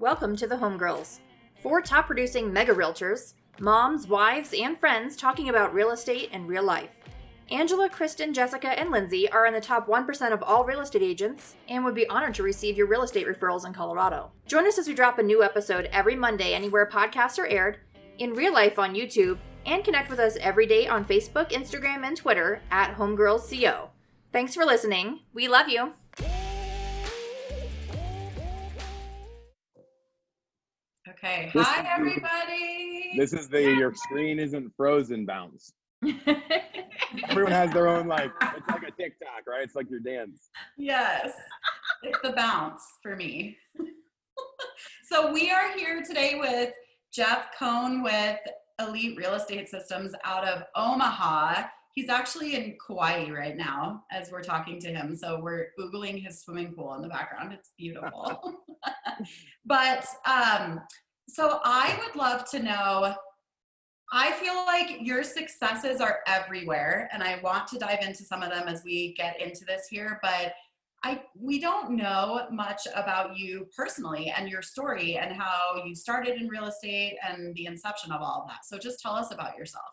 Welcome 0.00 0.34
to 0.36 0.46
the 0.46 0.56
Homegirls. 0.56 1.18
Four 1.62 1.82
top 1.82 2.06
producing 2.06 2.50
mega 2.50 2.72
realtors, 2.72 3.34
moms, 3.58 4.08
wives, 4.08 4.54
and 4.58 4.78
friends 4.78 5.14
talking 5.14 5.50
about 5.50 5.74
real 5.74 5.90
estate 5.90 6.30
and 6.32 6.48
real 6.48 6.62
life. 6.62 6.96
Angela, 7.50 7.86
Kristen, 7.86 8.32
Jessica, 8.32 8.68
and 8.80 8.88
Lyndsie 8.88 9.30
are 9.30 9.44
in 9.44 9.52
the 9.52 9.60
top 9.60 9.86
1% 9.86 10.32
of 10.32 10.42
all 10.42 10.64
real 10.64 10.80
estate 10.80 11.02
agents 11.02 11.54
and 11.68 11.84
would 11.84 11.94
be 11.94 12.08
honored 12.08 12.32
to 12.36 12.42
receive 12.42 12.78
your 12.78 12.86
real 12.86 13.02
estate 13.02 13.26
referrals 13.26 13.66
in 13.66 13.74
Colorado. 13.74 14.32
Join 14.46 14.66
us 14.66 14.78
as 14.78 14.88
we 14.88 14.94
drop 14.94 15.18
a 15.18 15.22
new 15.22 15.42
episode 15.42 15.90
every 15.92 16.16
Monday 16.16 16.54
anywhere 16.54 16.88
podcasts 16.90 17.38
are 17.38 17.48
aired, 17.48 17.76
in 18.16 18.32
real 18.32 18.54
life 18.54 18.78
on 18.78 18.94
YouTube, 18.94 19.36
and 19.66 19.84
connect 19.84 20.08
with 20.08 20.18
us 20.18 20.38
every 20.40 20.64
day 20.64 20.86
on 20.86 21.04
Facebook, 21.04 21.50
Instagram, 21.50 22.06
and 22.06 22.16
Twitter 22.16 22.62
at 22.70 22.96
HomegirlsCO. 22.96 23.90
Thanks 24.32 24.54
for 24.54 24.64
listening. 24.64 25.20
We 25.34 25.46
love 25.46 25.68
you. 25.68 25.92
Okay. 31.22 31.50
This 31.52 31.66
Hi, 31.66 31.82
the- 31.82 31.90
everybody. 31.90 33.12
This 33.16 33.34
is 33.34 33.48
the 33.48 33.60
your 33.60 33.94
screen 33.94 34.38
isn't 34.38 34.72
frozen 34.74 35.26
bounce. 35.26 35.70
Everyone 37.28 37.52
has 37.52 37.70
their 37.72 37.88
own 37.88 38.06
like 38.06 38.32
it's 38.40 38.68
like 38.68 38.84
a 38.84 38.90
TikTok, 38.90 39.46
right? 39.46 39.62
It's 39.62 39.74
like 39.74 39.90
your 39.90 40.00
dance. 40.00 40.48
yes, 40.78 41.30
it's 42.02 42.18
the 42.22 42.32
bounce 42.32 42.82
for 43.02 43.16
me. 43.16 43.58
so 45.10 45.30
we 45.30 45.50
are 45.50 45.76
here 45.76 46.02
today 46.02 46.36
with 46.38 46.72
Jeff 47.12 47.48
Cohn 47.58 48.02
with 48.02 48.38
Elite 48.78 49.18
Real 49.18 49.34
Estate 49.34 49.68
Systems 49.68 50.14
out 50.24 50.48
of 50.48 50.62
Omaha. 50.74 51.64
He's 51.94 52.08
actually 52.08 52.54
in 52.54 52.78
Kauai 52.86 53.28
right 53.30 53.56
now 53.58 54.04
as 54.10 54.30
we're 54.30 54.42
talking 54.42 54.80
to 54.80 54.88
him. 54.88 55.14
So 55.14 55.38
we're 55.42 55.66
googling 55.78 56.24
his 56.24 56.40
swimming 56.40 56.72
pool 56.72 56.94
in 56.94 57.02
the 57.02 57.08
background. 57.08 57.52
It's 57.52 57.72
beautiful. 57.76 58.64
but 59.66 60.06
um, 60.24 60.80
so 61.32 61.60
I 61.64 61.98
would 62.04 62.16
love 62.16 62.48
to 62.50 62.60
know. 62.60 63.14
I 64.12 64.32
feel 64.32 64.54
like 64.66 65.06
your 65.06 65.22
successes 65.22 66.00
are 66.00 66.20
everywhere, 66.26 67.08
and 67.12 67.22
I 67.22 67.40
want 67.42 67.68
to 67.68 67.78
dive 67.78 68.00
into 68.02 68.24
some 68.24 68.42
of 68.42 68.50
them 68.50 68.66
as 68.66 68.82
we 68.84 69.14
get 69.14 69.40
into 69.40 69.64
this 69.64 69.86
here. 69.88 70.18
But 70.22 70.54
I 71.02 71.22
we 71.38 71.60
don't 71.60 71.92
know 71.92 72.46
much 72.50 72.86
about 72.94 73.38
you 73.38 73.66
personally 73.76 74.32
and 74.36 74.48
your 74.48 74.62
story 74.62 75.16
and 75.16 75.32
how 75.32 75.82
you 75.86 75.94
started 75.94 76.40
in 76.40 76.48
real 76.48 76.66
estate 76.66 77.16
and 77.26 77.54
the 77.54 77.66
inception 77.66 78.12
of 78.12 78.20
all 78.20 78.42
of 78.42 78.48
that. 78.48 78.64
So 78.64 78.78
just 78.78 79.00
tell 79.00 79.14
us 79.14 79.32
about 79.32 79.56
yourself. 79.56 79.86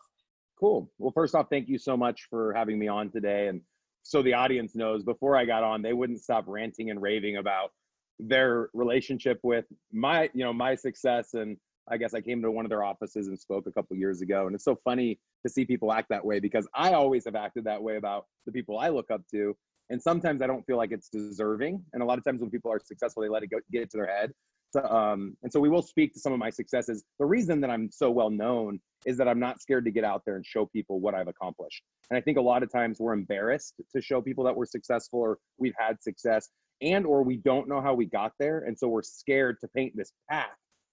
Cool. 0.58 0.90
Well, 0.98 1.12
first 1.12 1.34
off, 1.34 1.46
thank 1.48 1.68
you 1.68 1.78
so 1.78 1.96
much 1.96 2.26
for 2.28 2.52
having 2.52 2.78
me 2.78 2.88
on 2.88 3.10
today. 3.10 3.46
And 3.46 3.60
so 4.02 4.22
the 4.22 4.34
audience 4.34 4.74
knows, 4.74 5.04
before 5.04 5.36
I 5.36 5.44
got 5.44 5.62
on, 5.62 5.82
they 5.82 5.92
wouldn't 5.92 6.20
stop 6.20 6.44
ranting 6.46 6.90
and 6.90 7.00
raving 7.00 7.36
about 7.36 7.70
their 8.18 8.68
relationship 8.74 9.38
with 9.42 9.64
my, 9.92 10.30
you 10.34 10.44
know, 10.44 10.52
my 10.52 10.74
success. 10.74 11.34
And 11.34 11.56
I 11.90 11.96
guess 11.96 12.14
I 12.14 12.20
came 12.20 12.42
to 12.42 12.50
one 12.50 12.64
of 12.64 12.68
their 12.70 12.82
offices 12.82 13.28
and 13.28 13.38
spoke 13.38 13.66
a 13.66 13.72
couple 13.72 13.96
years 13.96 14.20
ago. 14.20 14.46
And 14.46 14.54
it's 14.54 14.64
so 14.64 14.76
funny 14.84 15.18
to 15.46 15.52
see 15.52 15.64
people 15.64 15.92
act 15.92 16.08
that 16.10 16.24
way 16.24 16.40
because 16.40 16.68
I 16.74 16.92
always 16.92 17.24
have 17.24 17.34
acted 17.34 17.64
that 17.64 17.82
way 17.82 17.96
about 17.96 18.26
the 18.46 18.52
people 18.52 18.78
I 18.78 18.88
look 18.88 19.10
up 19.10 19.22
to. 19.32 19.56
And 19.90 20.02
sometimes 20.02 20.42
I 20.42 20.46
don't 20.46 20.66
feel 20.66 20.76
like 20.76 20.92
it's 20.92 21.08
deserving. 21.08 21.82
And 21.92 22.02
a 22.02 22.06
lot 22.06 22.18
of 22.18 22.24
times 22.24 22.40
when 22.40 22.50
people 22.50 22.70
are 22.70 22.80
successful, 22.84 23.22
they 23.22 23.28
let 23.28 23.42
it 23.42 23.48
go, 23.48 23.58
get 23.72 23.90
to 23.90 23.96
their 23.96 24.06
head. 24.06 24.32
So, 24.70 24.84
um, 24.84 25.34
and 25.42 25.50
so 25.50 25.60
we 25.60 25.70
will 25.70 25.80
speak 25.80 26.12
to 26.12 26.20
some 26.20 26.32
of 26.32 26.38
my 26.38 26.50
successes. 26.50 27.04
The 27.18 27.24
reason 27.24 27.60
that 27.62 27.70
I'm 27.70 27.90
so 27.90 28.10
well 28.10 28.28
known 28.28 28.80
is 29.06 29.16
that 29.16 29.26
I'm 29.26 29.40
not 29.40 29.62
scared 29.62 29.86
to 29.86 29.90
get 29.90 30.04
out 30.04 30.22
there 30.26 30.36
and 30.36 30.44
show 30.44 30.66
people 30.66 31.00
what 31.00 31.14
I've 31.14 31.28
accomplished. 31.28 31.82
And 32.10 32.18
I 32.18 32.20
think 32.20 32.36
a 32.36 32.42
lot 32.42 32.62
of 32.62 32.70
times 32.70 32.98
we're 33.00 33.14
embarrassed 33.14 33.74
to 33.94 34.02
show 34.02 34.20
people 34.20 34.44
that 34.44 34.54
we're 34.54 34.66
successful 34.66 35.20
or 35.20 35.38
we've 35.56 35.74
had 35.78 36.02
success 36.02 36.50
and 36.82 37.06
or 37.06 37.22
we 37.22 37.36
don't 37.36 37.68
know 37.68 37.80
how 37.80 37.94
we 37.94 38.06
got 38.06 38.32
there 38.38 38.60
and 38.60 38.78
so 38.78 38.88
we're 38.88 39.02
scared 39.02 39.56
to 39.60 39.68
paint 39.68 39.92
this 39.96 40.12
path 40.30 40.46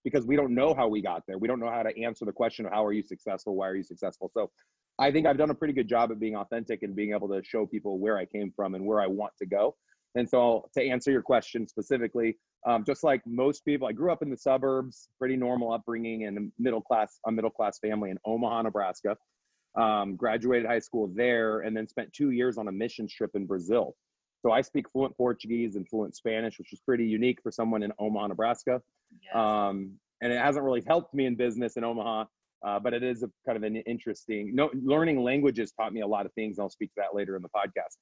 because 0.05 0.25
we 0.25 0.36
don't 0.38 0.53
know 0.53 0.73
how 0.73 0.88
we 0.88 1.02
got 1.02 1.23
there. 1.27 1.38
We 1.38 1.47
don't 1.47 1.59
know 1.59 1.69
how 1.69 1.83
to 1.83 2.02
answer 2.02 2.23
the 2.25 2.31
question 2.31 2.66
of 2.66 2.72
how 2.72 2.86
are 2.86 2.94
you 2.94 3.03
successful? 3.03 3.55
Why 3.55 3.67
are 3.67 3.75
you 3.75 3.83
successful? 3.83 4.30
So 4.33 4.52
I 4.99 5.11
think 5.11 5.26
I've 5.26 5.37
done 5.37 5.49
a 5.49 5.55
pretty 5.55 5.73
good 5.73 5.89
job 5.89 6.11
at 6.11 6.20
being 6.20 6.37
authentic 6.37 6.83
and 6.83 6.95
being 6.95 7.11
able 7.14 7.27
to 7.30 7.42
show 7.43 7.65
people 7.65 7.99
where 7.99 8.17
I 8.17 8.26
came 8.26 8.54
from 8.55 8.76
and 8.76 8.86
where 8.86 9.02
I 9.02 9.08
want 9.08 9.33
to 9.39 9.48
go. 9.48 9.76
And 10.14 10.30
so 10.30 10.70
to 10.76 10.87
answer 10.87 11.11
your 11.11 11.23
question 11.23 11.67
specifically, 11.67 12.38
um, 12.65 12.86
just 12.86 13.04
like 13.04 13.21
most 13.26 13.65
people, 13.65 13.88
I 13.88 13.92
grew 13.92 14.11
up 14.11 14.21
in 14.21 14.30
the 14.30 14.38
suburbs, 14.38 15.09
pretty 15.20 15.36
normal 15.36 15.73
upbringing 15.73 16.26
and 16.26 16.38
a 16.38 16.42
middle 16.58 16.82
class, 16.82 17.20
a 17.27 17.32
middle 17.32 17.49
class 17.49 17.80
family 17.80 18.11
in 18.11 18.17
Omaha, 18.26 18.61
Nebraska. 18.61 19.17
Um, 19.76 20.15
graduated 20.15 20.67
high 20.67 20.80
school 20.80 21.11
there 21.14 21.59
and 21.61 21.76
then 21.76 21.86
spent 21.86 22.14
two 22.14 22.30
years 22.30 22.58
on 22.58 22.70
a 22.70 22.71
mission 22.71 23.09
trip 23.09 23.32
in 23.33 23.45
Brazil. 23.45 23.93
So 24.45 24.52
I 24.52 24.61
speak 24.61 24.88
fluent 24.92 25.17
Portuguese 25.17 25.76
and 25.76 25.89
fluent 25.89 26.16
Spanish, 26.16 26.60
which 26.60 26.72
is 26.72 26.80
pretty 26.80 27.04
unique 27.04 27.39
for 27.42 27.52
someone 27.52 27.82
in 27.82 27.92
Omaha, 27.98 28.28
Nebraska. 28.28 28.80
Yes. 29.23 29.36
Um, 29.36 29.94
and 30.22 30.32
it 30.32 30.39
hasn't 30.39 30.64
really 30.64 30.83
helped 30.86 31.16
me 31.16 31.26
in 31.26 31.36
business 31.36 31.78
in 31.78 31.83
Omaha, 31.83 32.26
uh, 32.64 32.80
but 32.80 32.94
it 32.94 33.02
is 33.02 33.23
a 33.23 33.30
kind 33.48 33.58
of 33.58 33.64
an 33.64 33.78
interesting. 33.78 34.54
No, 34.54 34.70
learning 34.83 35.23
languages 35.23 35.72
taught 35.72 35.94
me 35.94 36.02
a 36.02 36.08
lot 36.08 36.28
of 36.28 36.33
things. 36.33 36.60
And 36.60 36.64
I'll 36.64 36.70
speak 36.70 36.89
to 36.89 37.02
that 37.02 37.16
later 37.16 37.36
in 37.36 37.42
the 37.42 37.50
podcast. 37.50 37.98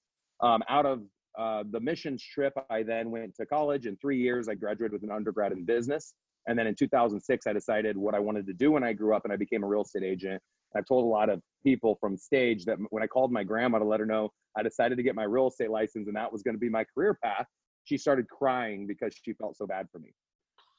Um, 0.46 0.62
out 0.68 0.86
of 0.86 1.04
uh, 1.40 1.64
the 1.72 1.80
missions 1.80 2.22
trip, 2.22 2.52
I 2.70 2.84
then 2.84 3.10
went 3.10 3.34
to 3.36 3.46
college. 3.46 3.86
In 3.86 3.96
three 3.96 4.18
years, 4.18 4.50
I 4.50 4.56
graduated 4.56 4.92
with 4.92 5.04
an 5.04 5.12
undergrad 5.12 5.54
in 5.54 5.64
business. 5.64 6.14
And 6.48 6.60
then 6.60 6.68
in 6.68 6.75
2006, 6.75 7.48
I 7.48 7.54
decided 7.54 7.98
what 7.98 8.16
I 8.16 8.20
wanted 8.20 8.48
to 8.48 8.54
do 8.54 8.70
when 8.70 8.84
I 8.84 8.92
grew 8.92 9.16
up, 9.16 9.24
and 9.24 9.31
I 9.31 9.38
became 9.38 9.64
a 9.64 9.68
real 9.68 9.84
estate 9.84 10.04
agent. 10.04 10.42
I've 10.75 10.85
told 10.85 11.06
a 11.06 11.07
lot 11.07 11.29
of 11.29 11.41
people 11.63 11.97
from 12.00 12.17
stage 12.17 12.66
that 12.66 12.78
when 12.89 13.03
I 13.03 13.07
called 13.07 13.31
my 13.31 13.44
grandma 13.44 13.79
to 13.79 13.85
let 13.85 14.00
her 14.00 14.06
know 14.06 14.29
I 14.57 14.63
decided 14.63 14.97
to 14.97 15.03
get 15.03 15.16
my 15.16 15.23
real 15.23 15.47
estate 15.47 15.72
license 15.72 16.07
and 16.07 16.16
that 16.16 16.31
was 16.31 16.44
going 16.44 16.56
to 16.56 16.59
be 16.59 16.69
my 16.69 16.85
career 16.94 17.17
path, 17.23 17.45
she 17.85 17.97
started 17.97 18.28
crying 18.29 18.88
because 18.88 19.13
she 19.23 19.33
felt 19.33 19.57
so 19.57 19.66
bad 19.66 19.88
for 19.91 20.00
me. 20.00 20.13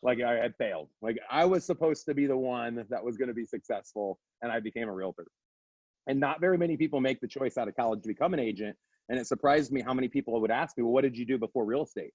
Like 0.03 0.21
I 0.21 0.35
had 0.35 0.55
failed. 0.57 0.89
Like 1.03 1.19
I 1.31 1.45
was 1.45 1.65
supposed 1.65 2.05
to 2.07 2.15
be 2.15 2.27
the 2.27 2.37
one 2.37 2.85
that 2.91 3.05
was 3.05 3.17
going 3.17 3.29
to 3.29 3.35
be 3.35 3.45
successful, 3.45 4.19
and 4.43 4.53
I 4.53 4.61
became 4.61 4.89
a 4.89 4.93
realtor. 4.93 5.27
And 6.07 6.21
not 6.21 6.41
very 6.41 6.59
many 6.59 6.77
people 6.77 7.01
make 7.01 7.21
the 7.21 7.29
choice 7.29 7.57
out 7.57 7.69
of 7.69 7.77
college 7.77 8.03
to 8.03 8.09
become 8.09 8.35
an 8.35 8.41
agent. 8.41 8.77
And 9.09 9.19
it 9.19 9.27
surprised 9.27 9.73
me 9.73 9.81
how 9.81 9.95
many 9.95 10.09
people 10.09 10.39
would 10.41 10.51
ask 10.51 10.77
me, 10.77 10.83
Well, 10.83 10.93
what 10.93 11.03
did 11.03 11.17
you 11.17 11.25
do 11.25 11.39
before 11.39 11.65
real 11.65 11.85
estate? 11.85 12.13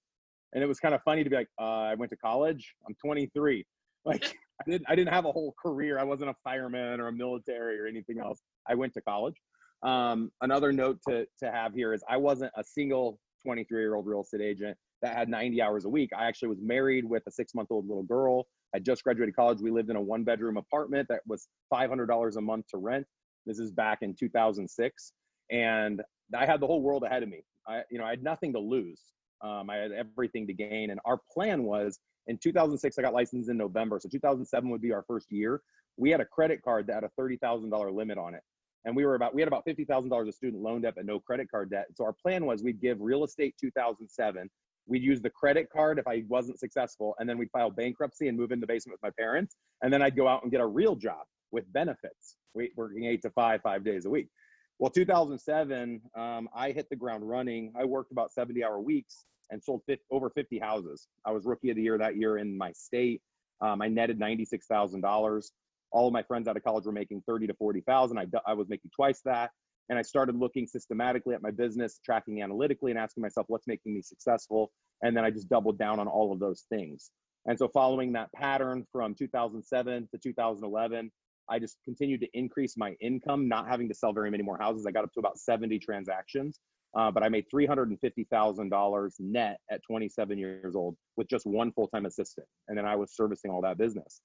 And 0.54 0.64
it 0.64 0.68
was 0.68 0.80
kind 0.80 0.96
of 0.96 1.02
funny 1.04 1.24
to 1.24 1.30
be 1.30 1.36
like, 1.36 1.50
uh, 1.60 1.64
I 1.64 1.96
went 1.96 2.12
to 2.12 2.18
college. 2.18 2.74
I'm 2.88 2.96
23. 3.04 3.66
Like 4.06 4.34
I 4.60 4.70
didn't 4.70 4.86
I 4.90 4.96
didn't 4.96 5.14
have 5.14 5.26
a 5.26 5.32
whole 5.32 5.54
career. 5.62 6.00
I 6.00 6.04
wasn't 6.04 6.30
a 6.30 6.36
fireman 6.44 7.00
or 7.00 7.08
a 7.08 7.14
military 7.14 7.80
or 7.80 7.88
anything 7.88 8.20
else. 8.20 8.42
I 8.68 8.76
went 8.76 8.94
to 8.94 9.02
college. 9.02 9.36
Um, 9.84 10.32
another 10.42 10.72
note 10.72 11.00
to 11.08 11.26
to 11.42 11.52
have 11.52 11.74
here 11.74 11.94
is 11.94 12.04
I 12.10 12.18
wasn't 12.18 12.52
a 12.58 12.64
single 12.64 13.20
23 13.46 13.80
year 13.80 13.96
old 13.96 14.06
real 14.06 14.22
estate 14.22 14.42
agent 14.42 14.78
that 15.02 15.16
had 15.16 15.30
90 15.30 15.62
hours 15.62 15.86
a 15.86 15.90
week. 15.90 16.10
I 16.18 16.26
actually 16.26 16.50
was 16.50 16.60
married 16.62 17.06
with 17.06 17.24
a 17.28 17.32
six 17.32 17.56
month 17.56 17.70
old 17.72 17.88
little 17.88 18.04
girl. 18.04 18.46
I 18.76 18.80
just 18.80 19.04
graduated 19.04 19.36
college. 19.36 19.62
We 19.62 19.72
lived 19.72 19.90
in 19.90 19.96
a 19.96 20.02
one 20.02 20.24
bedroom 20.24 20.58
apartment 20.58 21.08
that 21.10 21.22
was 21.26 21.48
$500 21.74 22.36
a 22.36 22.42
month 22.42 22.68
to 22.72 22.78
rent. 22.78 23.06
This 23.46 23.60
is 23.60 23.72
back 23.72 24.00
in 24.02 24.14
2006, 24.14 25.14
and 25.50 26.02
I 26.36 26.46
had 26.46 26.60
the 26.60 26.68
whole 26.68 26.82
world 26.82 27.04
ahead 27.04 27.24
of 27.24 27.30
me. 27.30 27.42
I, 27.68 27.82
you 27.90 27.98
know, 27.98 28.06
I 28.06 28.12
had 28.12 28.22
nothing 28.22 28.54
to 28.54 28.60
lose. 28.60 29.02
Um, 29.42 29.70
I 29.70 29.78
had 29.78 29.92
everything 29.92 30.46
to 30.48 30.54
gain, 30.54 30.92
and 30.92 31.00
our 31.06 31.20
plan 31.34 31.64
was 31.64 31.98
in 32.30 32.38
2006. 32.38 32.98
I 32.98 33.02
got 33.02 33.14
licensed 33.14 33.50
in 33.50 33.58
November, 33.58 34.00
so 34.00 34.08
2007 34.08 34.70
would 34.70 34.82
be 34.82 34.94
our 34.94 35.04
first 35.08 35.32
year. 35.32 35.62
We 35.98 36.12
had 36.12 36.22
a 36.22 36.26
credit 36.26 36.62
card 36.64 36.88
that 36.88 36.94
had 36.94 37.04
a 37.04 37.10
thirty 37.18 37.36
thousand 37.36 37.72
dollar 37.72 37.92
limit 37.92 38.18
on 38.18 38.34
it, 38.34 38.42
and 38.86 38.96
we 38.96 39.06
were 39.06 39.16
about 39.16 39.36
we 39.36 39.42
had 39.42 39.50
about 39.50 39.66
fifty 39.66 39.84
thousand 39.84 40.12
dollars 40.12 40.30
of 40.30 40.36
student 40.36 40.64
loan 40.64 40.82
debt, 40.82 40.94
but 40.96 41.06
no 41.06 41.20
credit 41.20 41.52
card 41.52 41.72
debt. 41.72 41.88
So 41.96 42.06
our 42.06 42.14
plan 42.14 42.46
was 42.46 42.64
we'd 42.64 42.80
give 42.80 43.02
real 43.02 43.26
estate 43.26 43.56
2007. 43.60 44.50
We'd 44.88 45.04
use 45.04 45.22
the 45.22 45.30
credit 45.30 45.70
card 45.70 46.00
if 46.00 46.08
I 46.08 46.24
wasn't 46.30 46.60
successful, 46.60 47.16
and 47.20 47.28
then 47.28 47.38
we'd 47.38 47.52
file 47.52 47.70
bankruptcy 47.70 48.28
and 48.30 48.38
move 48.38 48.52
in 48.52 48.60
the 48.60 48.68
basement 48.68 48.98
with 49.02 49.12
my 49.12 49.22
parents, 49.22 49.58
and 49.84 49.92
then 49.92 50.02
I'd 50.02 50.16
go 50.16 50.28
out 50.28 50.44
and 50.44 50.52
get 50.52 50.62
a 50.62 50.66
real 50.66 50.96
job 50.96 51.26
with 51.52 51.72
benefits, 51.74 52.38
working 52.54 53.06
eight 53.06 53.22
to 53.24 53.32
five, 53.32 53.62
five 53.62 53.84
days 53.84 54.06
a 54.06 54.10
week. 54.10 54.30
Well, 54.78 54.92
2007, 54.92 56.02
um, 56.16 56.48
I 56.56 56.72
hit 56.72 56.90
the 56.90 56.96
ground 56.96 57.28
running. 57.28 57.74
I 57.78 57.84
worked 57.84 58.12
about 58.12 58.32
70 58.32 58.64
hour 58.64 58.80
weeks 58.80 59.26
and 59.52 59.64
sold 59.64 59.82
50, 59.88 60.04
over 60.12 60.30
50 60.30 60.60
houses. 60.60 61.08
I 61.26 61.32
was 61.32 61.46
rookie 61.46 61.70
of 61.70 61.76
the 61.76 61.84
year 61.84 61.98
that 61.98 62.18
year 62.18 62.38
in 62.38 62.58
my 62.58 62.72
state. 62.72 63.22
Um, 63.62 63.82
I 63.82 63.88
netted 63.88 64.20
$96,000. 64.20 65.44
All 65.92 66.08
of 66.08 66.14
my 66.14 66.24
friends 66.24 66.48
out 66.48 66.56
of 66.56 66.64
college 66.64 66.86
were 66.86 66.92
making 66.92 67.24
30 67.28 67.48
to 67.48 67.54
40,000. 67.56 68.18
I, 68.18 68.26
I 68.46 68.54
was 68.54 68.70
making 68.70 68.92
twice 68.96 69.22
that. 69.26 69.52
And 69.90 69.98
I 69.98 70.04
started 70.04 70.36
looking 70.36 70.68
systematically 70.68 71.34
at 71.34 71.42
my 71.42 71.50
business, 71.50 72.00
tracking 72.06 72.44
analytically, 72.44 72.92
and 72.92 73.00
asking 73.00 73.22
myself, 73.22 73.48
what's 73.50 73.66
making 73.66 73.96
me 73.96 74.02
successful? 74.04 74.72
And 75.02 75.18
then 75.18 75.26
I 75.26 75.32
just 75.32 75.50
doubled 75.50 75.80
down 75.80 76.00
on 76.00 76.08
all 76.08 76.32
of 76.32 76.40
those 76.40 76.66
things. 76.70 77.10
And 77.48 77.58
so, 77.58 77.68
following 77.68 78.14
that 78.14 78.32
pattern 78.34 78.86
from 78.92 79.16
2007 79.16 80.10
to 80.12 80.18
2011, 80.20 81.12
I 81.50 81.58
just 81.58 81.78
continued 81.84 82.22
to 82.22 82.28
increase 82.34 82.78
my 82.78 82.96
income, 83.02 83.48
not 83.48 83.68
having 83.68 83.88
to 83.90 83.96
sell 83.96 84.14
very 84.14 84.30
many 84.30 84.44
more 84.44 84.58
houses. 84.58 84.86
I 84.86 84.92
got 84.92 85.04
up 85.04 85.14
to 85.14 85.20
about 85.20 85.40
70 85.40 85.80
transactions, 85.80 86.60
uh, 86.98 87.12
but 87.12 87.24
I 87.24 87.30
made 87.30 87.46
$350,000 87.54 89.12
net 89.20 89.60
at 89.72 89.82
27 89.84 90.38
years 90.38 90.76
old 90.76 90.96
with 91.18 91.28
just 91.28 91.46
one 91.46 91.72
full 91.72 91.88
time 91.88 92.06
assistant. 92.06 92.48
And 92.68 92.78
then 92.78 92.86
I 92.86 92.96
was 92.96 93.16
servicing 93.16 93.52
all 93.52 93.62
that 93.62 93.78
business. 93.78 94.22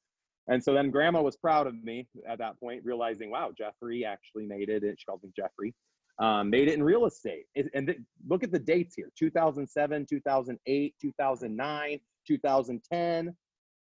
And 0.49 0.63
so 0.63 0.75
then 0.75 0.91
grandma 0.91 1.23
was 1.23 1.37
proud 1.37 1.67
of 1.67 1.83
me 1.83 2.07
at 2.29 2.39
that 2.39 2.59
point, 2.61 2.83
realizing, 2.85 3.31
wow, 3.31 3.51
Jeffrey 3.57 4.05
actually 4.05 4.47
made 4.47 4.69
it. 4.69 4.83
She 4.83 5.05
calls 5.07 5.23
me 5.23 5.31
Jeffrey. 5.35 5.75
Um, 6.21 6.49
made 6.51 6.69
it 6.69 6.75
in 6.75 6.83
real 6.83 7.07
estate. 7.07 7.45
It, 7.55 7.67
and 7.75 7.89
th- 7.89 7.99
look 8.29 8.45
at 8.45 8.53
the 8.53 8.59
dates 8.59 8.95
here 8.95 9.11
2007, 9.19 10.07
2008, 10.09 10.95
2009, 11.01 12.01
2010. 12.27 13.37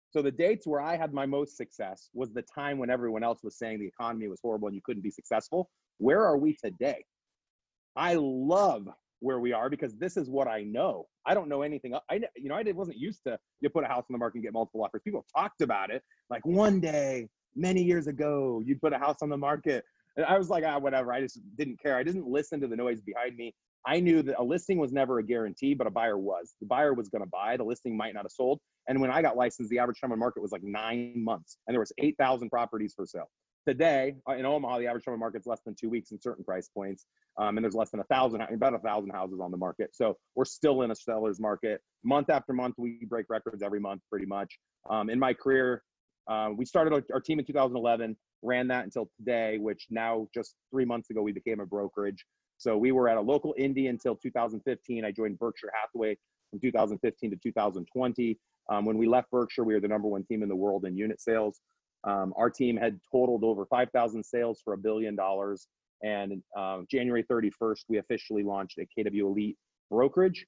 So 0.10 0.22
the 0.22 0.32
dates 0.32 0.66
where 0.66 0.82
I 0.82 0.96
had 0.96 1.14
my 1.14 1.26
most 1.26 1.58
success 1.58 2.10
was 2.14 2.32
the 2.34 2.44
time 2.44 2.78
when 2.78 2.90
everyone 2.90 3.24
else 3.24 3.44
was 3.44 3.58
saying 3.58 3.80
the 3.80 3.88
economy 3.88 4.28
was 4.28 4.40
horrible 4.42 4.68
and 4.68 4.76
you 4.76 4.82
couldn't 4.84 5.04
be 5.04 5.12
successful. 5.12 5.70
Where 5.98 6.24
are 6.24 6.38
we 6.38 6.56
today? 6.64 7.04
I 7.96 8.16
love 8.16 8.88
where 9.20 9.40
we 9.40 9.54
are 9.54 9.70
because 9.70 9.96
this 9.96 10.18
is 10.18 10.30
what 10.30 10.48
I 10.48 10.64
know. 10.64 11.08
I 11.26 11.34
don't 11.34 11.48
know 11.48 11.62
anything. 11.62 11.96
I 12.10 12.22
you 12.36 12.50
know 12.50 12.56
I 12.56 12.64
wasn't 12.74 12.98
used 12.98 13.22
to 13.26 13.40
you 13.62 13.70
put 13.70 13.84
a 13.84 13.88
house 13.88 14.04
on 14.10 14.14
the 14.14 14.18
market 14.18 14.38
and 14.38 14.44
get 14.44 14.54
multiple 14.54 14.84
offers. 14.84 15.02
People 15.04 15.26
talked 15.36 15.62
about 15.62 15.90
it 15.90 16.04
like 16.30 16.46
one 16.46 16.80
day 16.80 17.30
many 17.56 17.82
years 17.82 18.08
ago 18.08 18.62
you'd 18.66 18.82
put 18.82 18.94
a 18.94 18.98
house 18.98 19.18
on 19.22 19.30
the 19.30 19.38
market. 19.38 19.86
And 20.18 20.26
I 20.26 20.38
was 20.38 20.50
like 20.50 20.64
ah 20.68 20.78
whatever. 20.78 21.14
I 21.14 21.22
just 21.22 21.40
didn't 21.58 21.82
care. 21.82 21.98
I 21.98 22.04
didn't 22.04 22.28
listen 22.28 22.60
to 22.62 22.68
the 22.68 22.76
noise 22.76 23.02
behind 23.02 23.38
me. 23.38 23.54
I 23.86 24.00
knew 24.00 24.22
that 24.24 24.40
a 24.40 24.44
listing 24.44 24.78
was 24.78 24.94
never 24.94 25.20
a 25.20 25.24
guarantee, 25.24 25.74
but 25.74 25.88
a 25.88 25.92
buyer 25.92 26.18
was. 26.18 26.56
The 26.62 26.68
buyer 26.68 26.94
was 26.94 27.10
going 27.10 27.24
to 27.24 27.30
buy. 27.30 27.58
The 27.58 27.66
listing 27.66 27.98
might 27.98 28.14
not 28.14 28.24
have 28.24 28.32
sold. 28.32 28.60
And 28.88 29.02
when 29.02 29.12
I 29.12 29.22
got 29.22 29.36
licensed, 29.36 29.70
the 29.70 29.80
average 29.80 30.00
time 30.00 30.14
on 30.14 30.20
market 30.20 30.42
was 30.42 30.52
like 30.52 30.64
nine 30.64 31.14
months, 31.16 31.58
and 31.68 31.74
there 31.74 31.80
was 31.80 31.92
eight 31.98 32.16
thousand 32.18 32.50
properties 32.50 32.94
for 32.96 33.06
sale. 33.06 33.30
Today 33.68 34.16
uh, 34.30 34.34
in 34.34 34.46
Omaha, 34.46 34.80
the 34.80 34.88
average 34.88 35.08
on 35.08 35.18
market's 35.18 35.48
less 35.48 35.62
than 35.66 35.74
two 35.74 35.90
weeks 35.90 36.12
in 36.12 36.20
certain 36.20 36.44
price 36.44 36.68
points, 36.68 37.06
um, 37.38 37.58
and 37.58 37.64
there's 37.64 37.76
less 37.76 37.92
than 37.92 38.02
a 38.02 38.06
thousand, 38.06 38.42
about 38.42 38.74
a 38.74 38.80
thousand 38.80 39.12
houses 39.12 39.40
on 39.42 39.52
the 39.52 39.58
market. 39.58 39.96
So 39.96 40.18
we're 40.36 40.44
still 40.44 40.82
in 40.82 40.92
a 40.92 40.96
seller's 40.96 41.40
market. 41.40 41.82
Month 42.04 42.30
after 42.30 42.52
month, 42.52 42.76
we 42.78 43.06
break 43.08 43.28
records 43.30 43.64
every 43.64 43.80
month, 43.80 44.02
pretty 44.10 44.26
much. 44.26 44.60
Um, 44.90 45.10
in 45.10 45.18
my 45.18 45.34
career, 45.34 45.82
uh, 46.28 46.50
we 46.56 46.66
started 46.66 46.94
our, 46.94 47.04
our 47.14 47.22
team 47.22 47.40
in 47.40 47.46
2011, 47.46 48.18
ran 48.42 48.68
that 48.68 48.84
until 48.84 49.10
today, 49.18 49.58
which 49.60 49.88
now 49.90 50.28
just 50.34 50.56
three 50.70 50.86
months 50.86 51.10
ago 51.10 51.22
we 51.22 51.32
became 51.32 51.62
a 51.62 51.66
brokerage. 51.66 52.26
So 52.58 52.78
we 52.78 52.92
were 52.92 53.08
at 53.08 53.18
a 53.18 53.22
local 53.22 53.56
indie 53.58 53.90
until 53.90 54.16
2015. 54.16 55.06
I 55.06 55.12
joined 55.12 55.40
Berkshire 55.40 55.72
Hathaway 55.74 56.18
from 56.50 56.60
2015 56.60 57.32
to 57.32 57.38
2020. 57.38 58.38
Um, 58.70 58.86
when 58.86 58.98
we 58.98 59.08
left 59.08 59.32
Berkshire, 59.32 59.64
we 59.64 59.74
were 59.74 59.80
the 59.80 59.88
number 59.88 60.08
one 60.08 60.24
team 60.26 60.44
in 60.44 60.50
the 60.50 60.56
world 60.56 60.86
in 60.86 60.96
unit 60.98 61.22
sales. 61.22 61.60
Um, 62.06 62.34
our 62.36 62.50
team 62.50 62.78
had 62.78 63.00
totaled 63.12 63.44
over 63.44 63.66
5,000 63.66 64.24
sales 64.24 64.62
for 64.64 64.74
a 64.74 64.78
billion 64.78 65.16
dollars. 65.16 65.68
And 66.04 66.42
uh, 66.58 66.80
January 66.92 67.24
31st, 67.24 67.84
we 67.88 67.98
officially 67.98 68.44
launched 68.44 68.78
a 68.78 68.86
KW 69.00 69.22
Elite 69.22 69.58
brokerage. 69.90 70.46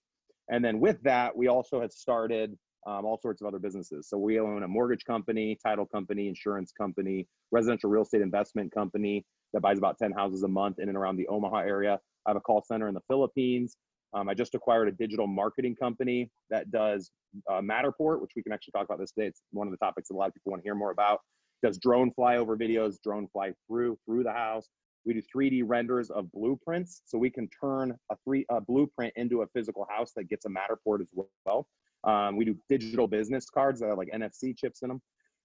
And 0.49 0.63
then 0.63 0.79
with 0.79 1.01
that, 1.03 1.35
we 1.35 1.47
also 1.47 1.79
had 1.79 1.93
started 1.93 2.57
um, 2.85 3.05
all 3.05 3.17
sorts 3.19 3.41
of 3.41 3.47
other 3.47 3.57
businesses. 3.57 4.07
So 4.09 4.17
we 4.17 4.39
own 4.39 4.63
a 4.63 4.67
mortgage 4.67 5.05
company, 5.05 5.57
title 5.65 5.85
company, 5.85 6.27
insurance 6.27 6.71
company, 6.71 7.27
residential 7.51 7.89
real 7.89 8.03
estate 8.03 8.21
investment 8.21 8.71
company 8.71 9.25
that 9.53 9.61
buys 9.61 9.77
about 9.77 9.97
10 9.97 10.11
houses 10.11 10.43
a 10.43 10.47
month 10.47 10.79
in 10.79 10.89
and 10.89 10.97
around 10.97 11.15
the 11.15 11.27
Omaha 11.27 11.59
area. 11.59 11.99
I 12.25 12.29
have 12.29 12.37
a 12.37 12.41
call 12.41 12.63
center 12.67 12.87
in 12.87 12.93
the 12.93 13.01
Philippines. 13.07 13.77
Um, 14.13 14.29
I 14.29 14.33
just 14.33 14.55
acquired 14.55 14.87
a 14.87 14.91
digital 14.91 15.27
marketing 15.27 15.75
company 15.75 16.29
that 16.49 16.69
does 16.71 17.11
uh, 17.49 17.59
Matterport, 17.59 18.21
which 18.21 18.31
we 18.35 18.43
can 18.43 18.51
actually 18.53 18.71
talk 18.71 18.85
about 18.85 18.99
this 18.99 19.11
today. 19.11 19.27
It's 19.27 19.41
one 19.51 19.67
of 19.67 19.71
the 19.71 19.77
topics 19.77 20.09
that 20.09 20.15
a 20.15 20.17
lot 20.17 20.27
of 20.27 20.33
people 20.33 20.51
want 20.51 20.61
to 20.61 20.67
hear 20.67 20.75
more 20.75 20.91
about. 20.91 21.19
Does 21.65 21.79
drone 21.79 22.12
flyover 22.12 22.56
videos, 22.56 23.01
drone 23.01 23.27
fly 23.27 23.51
through 23.67 23.97
through 24.06 24.21
the 24.23 24.31
house. 24.31 24.69
We 25.03 25.15
do 25.15 25.21
3D 25.35 25.63
renders 25.65 26.12
of 26.12 26.31
blueprints, 26.31 27.01
so 27.06 27.17
we 27.17 27.31
can 27.31 27.50
turn 27.59 27.97
a 28.12 28.15
three 28.23 28.45
a 28.50 28.62
blueprint 28.62 29.13
into 29.15 29.41
a 29.41 29.47
physical 29.47 29.88
house 29.89 30.12
that 30.15 30.29
gets 30.29 30.45
a 30.45 30.50
Matterport 30.50 31.01
as 31.01 31.07
well. 31.47 31.65
Um, 32.03 32.38
we 32.38 32.45
do 32.45 32.56
digital 32.69 33.07
business 33.07 33.50
cards 33.50 33.79
that 33.79 33.89
have 33.89 33.97
like 33.97 34.12
NFC 34.13 34.56
chips 34.56 34.83
in 34.83 34.89
them. 34.89 35.01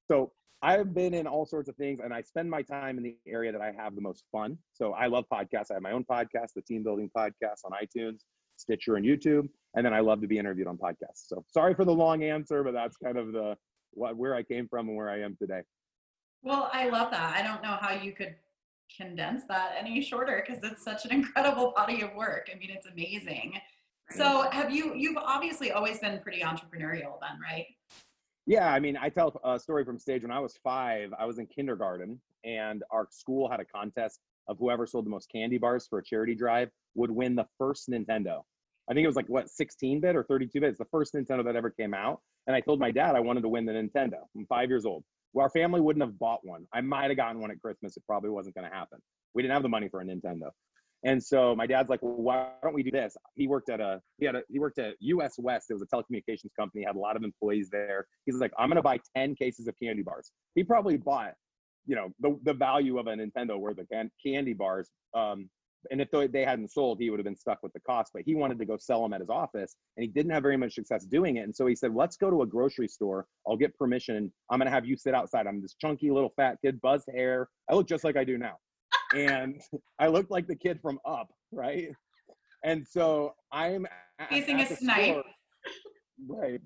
So 0.09 0.31
I've 0.61 0.93
been 0.93 1.15
in 1.15 1.27
all 1.27 1.47
sorts 1.47 1.71
of 1.71 1.77
things 1.77 2.01
and 2.05 2.13
I 2.13 2.21
spend 2.21 2.51
my 2.51 2.61
time 2.61 2.99
in 2.99 3.03
the 3.03 3.17
area 3.27 3.51
that 3.51 3.63
I 3.63 3.73
have 3.79 3.95
the 3.95 4.03
most 4.03 4.25
fun. 4.31 4.59
So 4.75 4.93
I 4.93 5.07
love 5.07 5.25
podcasts. 5.33 5.71
I 5.71 5.75
have 5.75 5.83
my 5.83 5.93
own 5.93 6.05
podcast, 6.05 6.53
the 6.55 6.61
Team 6.61 6.83
Building 6.83 7.11
Podcast 7.17 7.65
on 7.65 7.73
iTunes, 7.73 8.19
Stitcher, 8.59 8.97
and 8.97 9.07
YouTube. 9.07 9.49
And 9.75 9.87
then 9.87 9.95
I 9.95 10.01
love 10.01 10.21
to 10.21 10.27
be 10.27 10.37
interviewed 10.37 10.67
on 10.67 10.77
podcasts. 10.77 11.29
So 11.29 11.43
sorry 11.49 11.73
for 11.73 11.87
the 11.87 11.95
long 11.95 12.25
answer, 12.25 12.63
but 12.63 12.75
that's 12.75 12.99
kind 12.99 13.17
of 13.17 13.33
the 13.33 13.57
what, 13.93 14.19
where 14.19 14.35
I 14.35 14.43
came 14.43 14.69
from 14.69 14.89
and 14.89 14.99
where 14.99 15.09
I 15.09 15.23
am 15.23 15.35
today. 15.41 15.63
Well, 16.43 16.71
I 16.73 16.89
love 16.89 17.11
that. 17.11 17.37
I 17.37 17.43
don't 17.43 17.63
know 17.63 17.77
how 17.81 17.93
you 17.93 18.13
could 18.13 18.35
condense 18.97 19.43
that 19.49 19.75
any 19.79 20.01
shorter 20.01 20.45
because 20.45 20.63
it's 20.65 20.83
such 20.83 21.05
an 21.05 21.13
incredible 21.19 21.73
body 21.77 22.03
of 22.03 22.15
work. 22.15 22.49
I 22.53 22.59
mean, 22.59 22.71
it's 22.71 22.87
amazing. 22.87 23.61
So 24.13 24.51
have 24.51 24.73
you 24.73 24.95
you've 24.97 25.17
obviously 25.17 25.71
always 25.71 26.01
been 26.01 26.19
pretty 26.21 26.41
entrepreneurial 26.41 27.21
then, 27.21 27.39
right? 27.41 27.67
Yeah, 28.45 28.73
I 28.73 28.81
mean, 28.81 28.97
I 28.97 29.09
tell 29.09 29.41
a 29.45 29.59
story 29.61 29.85
from 29.85 30.01
stage 30.01 30.23
when 30.23 30.33
I 30.33 30.41
was 30.41 30.59
five, 30.65 31.13
I 31.17 31.27
was 31.27 31.39
in 31.39 31.47
kindergarten 31.47 32.21
and 32.43 32.83
our 32.91 33.07
school 33.11 33.49
had 33.49 33.61
a 33.61 33.65
contest 33.65 34.19
of 34.49 34.59
whoever 34.59 34.87
sold 34.87 35.07
the 35.07 35.11
most 35.11 35.31
candy 35.31 35.59
bars 35.59 35.87
for 35.87 36.01
a 36.01 36.03
charity 36.03 36.35
drive 36.35 36.71
would 36.97 37.13
win 37.13 37.37
the 37.37 37.47
first 37.57 37.89
Nintendo. 37.89 38.43
I 38.91 38.95
think 38.95 39.05
it 39.05 39.07
was 39.07 39.15
like 39.15 39.29
what 39.29 39.49
16 39.49 40.01
bit 40.01 40.17
or 40.17 40.25
32 40.25 40.61
bit. 40.61 40.71
It's 40.71 40.79
the 40.79 40.85
first 40.87 41.15
Nintendo 41.15 41.45
that 41.45 41.55
ever 41.55 41.71
came 41.71 41.95
out. 41.95 42.21
And 42.49 42.57
I 42.57 42.61
told 42.61 42.81
my 42.81 42.91
dad 42.91 43.15
I 43.15 43.21
wanted 43.21 43.43
to 43.43 43.49
win 43.49 43.65
the 43.65 43.73
Nintendo. 43.73 44.23
I'm 44.37 44.47
five 44.47 44.69
years 44.69 44.85
old. 44.85 45.05
Our 45.39 45.51
family 45.51 45.81
wouldn't 45.81 46.05
have 46.05 46.19
bought 46.19 46.41
one. 46.45 46.67
I 46.73 46.81
might 46.81 47.09
have 47.09 47.17
gotten 47.17 47.41
one 47.41 47.51
at 47.51 47.61
Christmas. 47.61 47.97
It 47.97 48.03
probably 48.07 48.31
wasn't 48.31 48.55
going 48.57 48.69
to 48.69 48.75
happen. 48.75 48.99
We 49.35 49.43
didn't 49.43 49.55
have 49.55 49.63
the 49.63 49.69
money 49.69 49.89
for 49.89 50.01
a 50.01 50.05
Nintendo. 50.05 50.51
And 51.03 51.23
so 51.23 51.55
my 51.57 51.67
dad's 51.67 51.89
like, 51.89 52.03
well, 52.03 52.15
why 52.15 52.49
don't 52.63 52.75
we 52.75 52.83
do 52.83 52.91
this? 52.91 53.17
He 53.35 53.47
worked 53.47 53.71
at 53.71 53.81
a 53.81 54.01
he 54.19 54.27
had 54.27 54.35
a 54.35 54.43
he 54.51 54.59
worked 54.59 54.79
at 54.79 54.95
US 55.01 55.37
West. 55.39 55.71
It 55.71 55.75
was 55.75 55.83
a 55.83 55.87
telecommunications 55.87 56.51
company, 56.59 56.85
had 56.85 56.97
a 56.97 56.99
lot 56.99 57.17
of 57.17 57.23
employees 57.23 57.71
there. 57.71 58.07
He's 58.27 58.37
like, 58.37 58.53
I'm 58.59 58.69
gonna 58.69 58.83
buy 58.83 58.99
10 59.17 59.35
cases 59.35 59.67
of 59.67 59.75
candy 59.83 60.03
bars. 60.03 60.31
He 60.55 60.63
probably 60.63 60.99
bought, 60.99 61.33
you 61.87 61.97
know, 61.97 62.11
the, 62.21 62.39
the 62.43 62.53
value 62.53 62.99
of 62.99 63.07
a 63.07 63.13
Nintendo 63.13 63.59
worth 63.59 63.79
of 63.79 63.89
can, 63.91 64.11
candy 64.25 64.53
bars. 64.53 64.91
Um, 65.15 65.49
and 65.91 66.01
if 66.01 66.11
they 66.11 66.45
hadn't 66.45 66.71
sold, 66.71 66.99
he 67.01 67.11
would 67.11 67.19
have 67.19 67.25
been 67.25 67.37
stuck 67.37 67.63
with 67.63 67.73
the 67.73 67.81
cost. 67.81 68.13
But 68.13 68.23
he 68.25 68.35
wanted 68.35 68.59
to 68.59 68.65
go 68.65 68.77
sell 68.79 69.03
them 69.03 69.13
at 69.13 69.21
his 69.21 69.31
office, 69.31 69.77
and 69.97 70.05
he 70.05 70.09
didn't 70.09 70.33
have 70.33 70.43
very 70.43 70.57
much 70.57 70.75
success 70.75 71.05
doing 71.05 71.37
it. 71.37 71.45
And 71.45 71.55
so 71.55 71.67
he 71.67 71.75
said, 71.75 71.95
"Let's 71.95 72.17
go 72.17 72.31
to 72.31 72.43
a 72.43 72.47
grocery 72.47 72.89
store. 72.89 73.27
I'll 73.47 73.57
get 73.57 73.77
permission. 73.77 74.33
I'm 74.51 74.59
gonna 74.59 74.71
have 74.71 74.87
you 74.87 74.97
sit 74.97 75.15
outside. 75.15 75.47
I'm 75.47 75.63
this 75.63 75.75
chunky 75.81 76.11
little 76.11 76.33
fat 76.37 76.59
kid, 76.63 76.81
buzz 76.81 77.05
hair. 77.15 77.49
I 77.71 77.75
look 77.75 77.89
just 77.89 78.05
like 78.05 78.17
I 78.17 78.25
do 78.25 78.39
now." 78.39 78.57
and 79.15 79.61
I 79.99 80.09
looked 80.09 80.31
like 80.31 80.47
the 80.47 80.57
kid 80.57 80.81
from 80.81 80.99
Up, 81.05 81.29
right? 81.53 81.89
And 82.65 82.87
so 82.87 83.35
I'm 83.53 83.87
facing 84.31 84.61
a 84.61 84.67
snipe. 84.67 85.25
Right. 86.29 86.61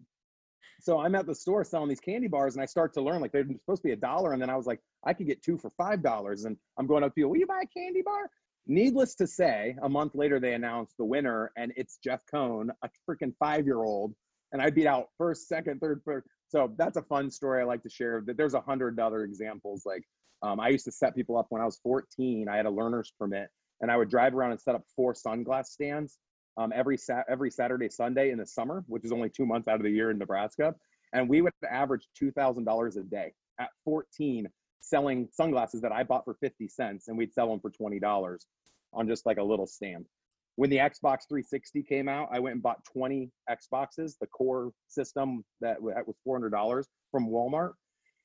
So 0.81 0.99
I'm 0.99 1.15
at 1.15 1.27
the 1.27 1.35
store 1.35 1.65
selling 1.65 1.89
these 1.89 2.01
candy 2.01 2.29
bars, 2.29 2.55
and 2.55 2.63
I 2.63 2.67
start 2.67 2.93
to 2.95 3.01
learn 3.01 3.23
like 3.23 3.33
they're 3.33 3.47
supposed 3.47 3.83
to 3.83 3.89
be 3.89 3.93
a 3.93 3.97
dollar, 3.97 4.33
and 4.33 4.43
then 4.43 4.51
I 4.51 4.57
was 4.57 4.67
like, 4.67 4.81
I 5.07 5.15
could 5.15 5.27
get 5.27 5.43
two 5.43 5.57
for 5.57 5.71
five 5.71 6.03
dollars, 6.03 6.45
and 6.45 6.57
I'm 6.79 6.87
going 6.87 7.03
up 7.03 7.11
to 7.11 7.15
people, 7.15 7.31
will 7.31 7.39
you 7.39 7.47
buy 7.47 7.63
a 7.63 7.79
candy 7.79 8.03
bar? 8.03 8.29
Needless 8.67 9.15
to 9.17 9.27
say, 9.27 9.77
a 9.83 9.89
month 9.89 10.15
later 10.15 10.41
they 10.41 10.55
announced 10.55 10.97
the 10.97 11.05
winner, 11.05 11.53
and 11.57 11.73
it's 11.77 11.99
Jeff 12.03 12.23
Cohn, 12.31 12.71
a 12.83 12.89
freaking 13.09 13.35
five-year-old, 13.39 14.15
and 14.53 14.63
I 14.63 14.71
beat 14.71 14.87
out 14.87 15.09
first, 15.19 15.49
second, 15.49 15.81
third, 15.81 16.01
first. 16.05 16.27
So 16.49 16.73
that's 16.79 16.97
a 16.97 17.03
fun 17.03 17.31
story 17.31 17.61
I 17.61 17.65
like 17.65 17.83
to 17.83 17.91
share. 17.91 18.23
That 18.27 18.37
there's 18.37 18.55
a 18.55 18.61
hundred 18.61 18.99
other 18.99 19.25
examples 19.25 19.83
like 19.85 20.05
um, 20.43 20.61
I 20.61 20.69
used 20.69 20.85
to 20.87 20.93
set 20.93 21.15
people 21.15 21.37
up 21.37 21.47
when 21.51 21.61
I 21.61 21.65
was 21.65 21.79
14. 21.83 22.49
I 22.49 22.57
had 22.57 22.67
a 22.67 22.71
learner's 22.71 23.13
permit, 23.19 23.49
and 23.81 23.91
I 23.91 23.97
would 23.97 24.09
drive 24.09 24.35
around 24.35 24.53
and 24.53 24.61
set 24.61 24.75
up 24.75 24.85
four 24.97 25.15
sunglass 25.15 25.67
stands 25.67 26.19
um, 26.57 26.73
every 26.75 26.97
sat 26.97 27.27
every 27.29 27.51
Saturday, 27.51 27.89
Sunday 27.89 28.31
in 28.31 28.39
the 28.39 28.47
summer, 28.47 28.85
which 28.87 29.05
is 29.05 29.13
only 29.13 29.29
two 29.29 29.47
months 29.47 29.69
out 29.69 29.77
of 29.77 29.83
the 29.83 29.91
year 29.91 30.11
in 30.11 30.19
Nebraska. 30.19 30.75
And 31.13 31.29
we 31.29 31.43
would 31.43 31.53
average 31.69 32.07
two 32.17 32.31
thousand 32.31 32.65
dollars 32.65 32.97
a 32.97 33.03
day 33.03 33.33
at 33.61 33.71
14, 33.85 34.49
selling 34.89 35.29
sunglasses 35.33 35.81
that 35.83 35.93
I 35.93 36.03
bought 36.03 36.25
for 36.25 36.35
50 36.35 36.69
cents, 36.69 37.09
and 37.09 37.17
we'd 37.17 37.33
sell 37.33 37.49
them 37.49 37.61
for 37.61 37.71
twenty 37.71 37.99
dollars 37.99 38.47
on 38.93 39.09
just 39.09 39.27
like 39.27 39.39
a 39.39 39.43
little 39.43 39.67
stand. 39.67 40.07
When 40.57 40.71
the 40.71 40.77
Xbox 40.77 41.27
360 41.29 41.83
came 41.83 42.09
out, 42.09 42.29
I 42.31 42.39
went 42.39 42.55
and 42.55 42.63
bought 42.63 42.85
20 42.85 43.29
Xboxes, 43.51 44.15
the 44.21 44.29
core 44.29 44.71
system 44.87 45.45
that 45.61 45.83
was 45.83 46.15
$400 46.25 46.85
from 47.11 47.29
Walmart 47.29 47.73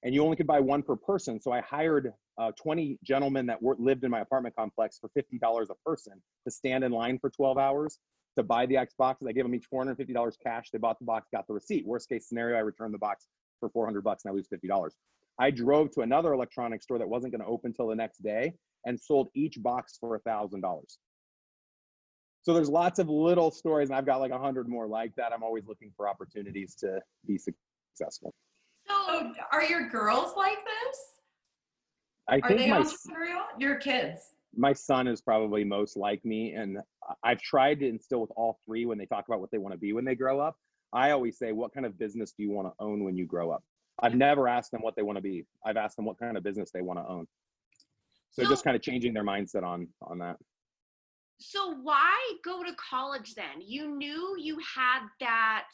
and 0.03 0.13
you 0.13 0.23
only 0.23 0.35
could 0.35 0.47
buy 0.47 0.59
one 0.59 0.81
per 0.81 0.95
person. 0.95 1.41
So 1.41 1.51
I 1.51 1.61
hired 1.61 2.13
uh, 2.37 2.51
20 2.61 2.99
gentlemen 3.03 3.45
that 3.47 3.61
were, 3.61 3.75
lived 3.77 4.03
in 4.03 4.11
my 4.11 4.21
apartment 4.21 4.55
complex 4.55 4.99
for 4.99 5.09
$50 5.09 5.69
a 5.69 5.75
person 5.85 6.13
to 6.45 6.51
stand 6.51 6.83
in 6.83 6.91
line 6.91 7.19
for 7.19 7.29
12 7.29 7.57
hours 7.57 7.99
to 8.37 8.43
buy 8.43 8.65
the 8.65 8.75
Xboxes. 8.75 9.27
I 9.27 9.33
gave 9.33 9.43
them 9.43 9.53
each 9.53 9.65
$450 9.73 10.33
cash. 10.41 10.69
They 10.71 10.79
bought 10.79 10.99
the 10.99 11.05
box, 11.05 11.27
got 11.33 11.47
the 11.47 11.53
receipt. 11.53 11.85
Worst 11.85 12.07
case 12.07 12.27
scenario, 12.29 12.57
I 12.57 12.61
returned 12.61 12.93
the 12.93 12.99
box 12.99 13.27
for 13.59 13.69
400 13.69 14.01
bucks 14.03 14.23
and 14.23 14.31
I 14.31 14.35
lose 14.35 14.47
$50. 14.47 14.89
I 15.39 15.51
drove 15.51 15.91
to 15.91 16.01
another 16.01 16.33
electronics 16.33 16.83
store 16.83 16.99
that 16.99 17.07
wasn't 17.07 17.31
going 17.31 17.41
to 17.41 17.47
open 17.47 17.73
till 17.73 17.87
the 17.87 17.95
next 17.95 18.21
day 18.21 18.53
and 18.85 18.99
sold 18.99 19.29
each 19.33 19.61
box 19.61 19.97
for 19.99 20.15
a 20.15 20.19
thousand 20.19 20.61
dollars. 20.61 20.99
So 22.41 22.53
there's 22.53 22.69
lots 22.69 22.99
of 22.99 23.09
little 23.09 23.51
stories, 23.51 23.89
and 23.89 23.97
I've 23.97 24.05
got 24.05 24.19
like 24.19 24.31
a 24.31 24.37
hundred 24.37 24.67
more 24.67 24.87
like 24.87 25.13
that. 25.15 25.33
I'm 25.33 25.43
always 25.43 25.65
looking 25.67 25.91
for 25.95 26.07
opportunities 26.07 26.75
to 26.75 26.99
be 27.25 27.37
successful. 27.37 28.33
So, 28.87 29.33
are 29.51 29.63
your 29.63 29.89
girls 29.89 30.33
like 30.35 30.57
this? 30.65 30.97
I 32.27 32.37
are 32.37 32.47
think 32.47 32.59
they 32.59 32.69
my, 32.69 32.81
entrepreneurial? 32.81 33.43
Your 33.59 33.75
kids. 33.75 34.19
My 34.55 34.73
son 34.73 35.07
is 35.07 35.21
probably 35.21 35.63
most 35.63 35.97
like 35.97 36.23
me, 36.25 36.53
and 36.53 36.79
I've 37.23 37.41
tried 37.41 37.79
to 37.81 37.87
instill 37.87 38.21
with 38.21 38.31
all 38.35 38.59
three 38.65 38.85
when 38.85 38.97
they 38.97 39.05
talk 39.05 39.25
about 39.27 39.41
what 39.41 39.51
they 39.51 39.57
want 39.57 39.73
to 39.73 39.79
be 39.79 39.93
when 39.93 40.05
they 40.05 40.15
grow 40.15 40.39
up. 40.39 40.55
I 40.93 41.11
always 41.11 41.37
say, 41.37 41.51
"What 41.51 41.73
kind 41.73 41.85
of 41.85 41.99
business 41.99 42.31
do 42.31 42.43
you 42.43 42.51
want 42.51 42.67
to 42.67 42.73
own 42.83 43.03
when 43.03 43.15
you 43.15 43.25
grow 43.25 43.51
up?" 43.51 43.63
I've 44.01 44.15
never 44.15 44.47
asked 44.47 44.71
them 44.71 44.81
what 44.81 44.95
they 44.95 45.01
want 45.01 45.17
to 45.17 45.21
be. 45.21 45.45
I've 45.65 45.77
asked 45.77 45.95
them 45.95 46.05
what 46.05 46.19
kind 46.19 46.37
of 46.37 46.43
business 46.43 46.71
they 46.73 46.81
want 46.81 46.99
to 46.99 47.07
own. 47.07 47.27
So, 48.31 48.43
so 48.43 48.49
just 48.49 48.63
kind 48.63 48.75
of 48.75 48.81
changing 48.81 49.13
their 49.13 49.25
mindset 49.25 49.63
on 49.63 49.87
on 50.01 50.19
that. 50.19 50.37
So 51.39 51.73
why 51.81 52.15
go 52.43 52.63
to 52.63 52.71
college 52.75 53.33
then? 53.35 53.61
You 53.61 53.95
knew 53.95 54.35
you 54.37 54.57
had 54.75 55.01
that 55.19 55.67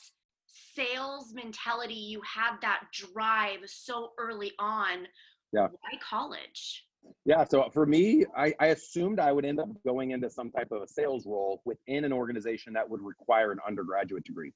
sales 0.47 1.33
mentality, 1.33 1.95
you 1.95 2.21
had 2.21 2.57
that 2.61 2.83
drive 2.93 3.59
so 3.65 4.11
early 4.17 4.51
on. 4.59 5.07
Yeah. 5.51 5.67
Why 5.67 5.99
college? 6.07 6.85
Yeah. 7.25 7.43
So 7.45 7.69
for 7.73 7.85
me, 7.85 8.25
I, 8.37 8.53
I 8.59 8.67
assumed 8.67 9.19
I 9.19 9.31
would 9.31 9.45
end 9.45 9.59
up 9.59 9.69
going 9.85 10.11
into 10.11 10.29
some 10.29 10.51
type 10.51 10.71
of 10.71 10.81
a 10.83 10.87
sales 10.87 11.25
role 11.25 11.61
within 11.65 12.05
an 12.05 12.13
organization 12.13 12.73
that 12.73 12.89
would 12.89 13.01
require 13.01 13.51
an 13.51 13.59
undergraduate 13.67 14.23
degree. 14.23 14.53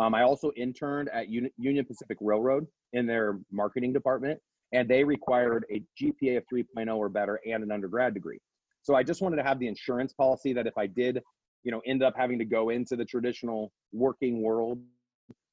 Um, 0.00 0.14
I 0.14 0.22
also 0.22 0.50
interned 0.56 1.10
at 1.10 1.28
Uni- 1.28 1.52
Union 1.58 1.84
Pacific 1.84 2.16
Railroad 2.22 2.66
in 2.94 3.06
their 3.06 3.38
marketing 3.52 3.92
department, 3.92 4.40
and 4.72 4.88
they 4.88 5.04
required 5.04 5.66
a 5.70 5.82
GPA 6.00 6.38
of 6.38 6.44
3.0 6.52 6.96
or 6.96 7.10
better 7.10 7.38
and 7.46 7.62
an 7.62 7.70
undergrad 7.70 8.14
degree. 8.14 8.38
So 8.82 8.94
I 8.94 9.02
just 9.02 9.20
wanted 9.20 9.36
to 9.36 9.42
have 9.42 9.58
the 9.58 9.68
insurance 9.68 10.14
policy 10.14 10.54
that 10.54 10.66
if 10.66 10.72
I 10.78 10.86
did, 10.86 11.20
you 11.64 11.70
know, 11.70 11.82
end 11.86 12.02
up 12.02 12.14
having 12.16 12.38
to 12.38 12.46
go 12.46 12.70
into 12.70 12.96
the 12.96 13.04
traditional 13.04 13.72
working 13.92 14.42
world, 14.42 14.78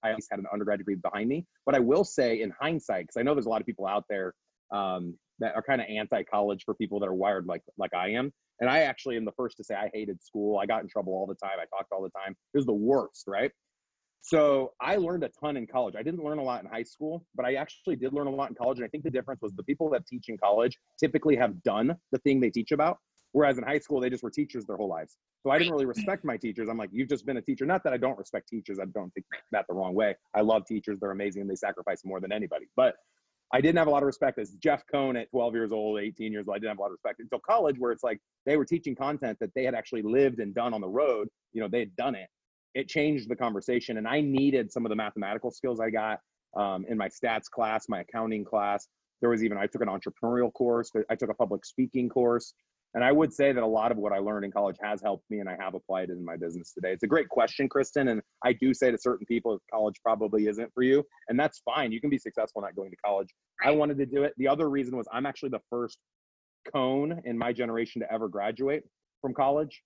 I 0.02 0.12
at 0.12 0.16
least 0.16 0.30
had 0.32 0.40
an 0.40 0.46
undergrad 0.54 0.78
degree 0.78 0.96
behind 0.96 1.28
me. 1.28 1.46
But 1.66 1.76
I 1.76 1.80
will 1.80 2.06
say, 2.06 2.42
in 2.42 2.54
hindsight, 2.58 3.08
because 3.08 3.20
I 3.20 3.24
know 3.24 3.34
there's 3.34 3.48
a 3.48 3.50
lot 3.50 3.60
of 3.60 3.68
people 3.68 3.86
out 3.86 4.06
there 4.10 4.34
um, 4.72 5.18
that 5.40 5.56
are 5.56 5.62
kind 5.62 5.82
of 5.82 5.88
anti-college 5.90 6.64
for 6.64 6.74
people 6.76 7.02
that 7.02 7.08
are 7.08 7.14
wired 7.14 7.48
like 7.48 7.64
like 7.78 7.94
I 7.94 8.12
am. 8.12 8.32
And 8.62 8.70
I 8.70 8.80
actually 8.80 9.18
am 9.18 9.26
the 9.26 9.34
first 9.34 9.58
to 9.58 9.64
say 9.66 9.76
I 9.76 9.90
hated 9.94 10.24
school. 10.24 10.58
I 10.58 10.66
got 10.66 10.84
in 10.84 10.88
trouble 10.88 11.14
all 11.14 11.28
the 11.28 11.36
time. 11.36 11.58
I 11.62 11.66
talked 11.78 11.92
all 11.92 12.02
the 12.02 12.10
time. 12.10 12.32
It 12.54 12.58
was 12.58 12.66
the 12.66 12.74
worst, 12.74 13.26
right? 13.28 13.52
So 14.22 14.74
I 14.82 14.98
learned 14.98 15.24
a 15.24 15.30
ton 15.40 15.56
in 15.58 15.68
college. 15.68 15.96
I 15.98 16.04
didn't 16.04 16.24
learn 16.24 16.38
a 16.38 16.44
lot 16.44 16.64
in 16.64 16.70
high 16.70 16.84
school, 16.84 17.26
but 17.36 17.46
I 17.46 17.54
actually 17.54 17.96
did 17.96 18.14
learn 18.14 18.28
a 18.28 18.32
lot 18.32 18.50
in 18.50 18.56
college. 18.56 18.80
And 18.80 18.86
I 18.86 18.90
think 18.90 19.04
the 19.04 19.12
difference 19.12 19.42
was 19.42 19.54
the 19.54 19.64
people 19.64 19.90
that 19.92 20.06
teach 20.06 20.26
in 20.28 20.38
college 20.38 20.78
typically 21.00 21.36
have 21.38 21.64
done 21.64 21.96
the 22.12 22.18
thing 22.20 22.40
they 22.40 22.50
teach 22.50 22.72
about. 22.72 22.98
Whereas 23.32 23.58
in 23.58 23.64
high 23.64 23.80
school, 23.80 24.00
they 24.00 24.10
just 24.10 24.24
were 24.24 24.32
teachers 24.32 24.66
their 24.66 24.78
whole 24.78 24.90
lives. 24.90 25.18
So 25.44 25.52
I 25.52 25.60
didn't 25.60 25.74
really 25.74 25.86
respect 25.86 26.26
my 26.26 26.38
teachers. 26.38 26.68
I'm 26.70 26.78
like, 26.78 26.90
you've 26.92 27.10
just 27.10 27.26
been 27.26 27.38
a 27.38 27.42
teacher. 27.42 27.66
Not 27.66 27.84
that 27.84 27.94
I 27.94 27.98
don't 27.98 28.18
respect 28.18 28.50
teachers. 28.50 28.80
I 28.80 28.86
don't 28.86 29.14
think 29.14 29.26
that 29.52 29.66
the 29.70 29.76
wrong 29.76 29.94
way. 29.94 30.16
I 30.34 30.42
love 30.42 30.66
teachers. 30.66 31.00
They're 31.00 31.12
amazing 31.12 31.42
and 31.42 31.50
they 31.50 31.56
sacrifice 31.56 32.02
more 32.04 32.20
than 32.20 32.32
anybody. 32.32 32.66
But 32.76 32.96
I 33.54 33.62
didn't 33.62 33.78
have 33.78 33.88
a 33.88 33.92
lot 33.92 34.04
of 34.04 34.08
respect 34.08 34.40
as 34.40 34.52
Jeff 34.62 34.84
Cohn 34.92 35.16
at 35.16 35.30
12 35.30 35.54
years 35.54 35.72
old, 35.72 36.02
18 36.02 36.34
years 36.34 36.48
old. 36.48 36.56
I 36.56 36.60
didn't 36.60 36.72
have 36.72 36.80
a 36.80 36.82
lot 36.82 36.88
of 36.88 36.94
respect 36.94 37.20
until 37.20 37.40
college, 37.40 37.78
where 37.80 37.92
it's 37.92 38.04
like 38.04 38.20
they 38.46 38.58
were 38.58 38.66
teaching 38.66 38.94
content 38.96 39.38
that 39.40 39.52
they 39.56 39.64
had 39.64 39.74
actually 39.74 40.02
lived 40.02 40.40
and 40.40 40.54
done 40.54 40.74
on 40.74 40.82
the 40.82 40.90
road. 40.90 41.30
You 41.54 41.62
know, 41.62 41.70
they 41.70 41.80
had 41.80 41.96
done 41.96 42.16
it. 42.16 42.28
It 42.78 42.88
changed 42.88 43.28
the 43.28 43.36
conversation, 43.36 43.98
and 43.98 44.08
I 44.08 44.22
needed 44.22 44.72
some 44.72 44.86
of 44.86 44.92
the 44.92 44.96
mathematical 44.96 45.50
skills 45.50 45.80
I 45.80 45.90
got 45.90 46.20
um, 46.56 46.86
in 46.88 46.96
my 46.96 47.10
stats 47.10 47.50
class, 47.50 47.90
my 47.90 48.02
accounting 48.02 48.46
class. 48.46 48.88
There 49.20 49.32
was 49.32 49.44
even 49.44 49.58
I 49.58 49.66
took 49.66 49.82
an 49.82 49.88
entrepreneurial 49.88 50.54
course. 50.54 50.92
I 51.10 51.16
took 51.16 51.32
a 51.32 51.34
public 51.34 51.66
speaking 51.66 52.08
course. 52.08 52.54
And 52.94 53.04
I 53.04 53.12
would 53.12 53.34
say 53.34 53.52
that 53.52 53.64
a 53.64 53.68
lot 53.68 53.92
of 53.92 53.98
what 53.98 54.14
I 54.14 54.20
learned 54.20 54.46
in 54.46 54.52
college 54.52 54.78
has 54.82 55.02
helped 55.02 55.26
me, 55.32 55.40
and 55.40 55.50
I 55.50 55.58
have 55.60 55.74
applied 55.74 56.12
it 56.12 56.14
in 56.14 56.24
my 56.24 56.38
business 56.38 56.72
today. 56.72 56.92
It's 56.94 57.02
a 57.02 57.08
great 57.08 57.30
question, 57.30 57.68
Kristen. 57.68 58.10
And 58.10 58.22
I 58.46 58.54
do 58.54 58.76
say 58.76 58.92
to 58.92 58.98
certain 59.00 59.26
people, 59.26 59.60
college 59.74 59.96
probably 60.04 60.46
isn't 60.46 60.72
for 60.76 60.84
you. 60.84 61.04
And 61.30 61.40
that's 61.40 61.60
fine. 61.66 61.92
You 61.92 62.00
can 62.00 62.12
be 62.12 62.20
successful 62.20 62.62
not 62.62 62.76
going 62.76 62.92
to 62.92 62.98
college. 63.04 63.30
I 63.64 63.72
wanted 63.72 63.98
to 63.98 64.06
do 64.06 64.24
it. 64.24 64.34
The 64.38 64.48
other 64.48 64.70
reason 64.70 64.96
was 64.96 65.08
I'm 65.12 65.26
actually 65.26 65.50
the 65.50 65.62
first 65.72 65.98
Cohn 66.72 67.22
in 67.26 67.40
my 67.40 67.52
generation 67.52 68.02
to 68.02 68.14
ever 68.14 68.28
graduate 68.28 68.84
from 69.22 69.34
college, 69.34 69.82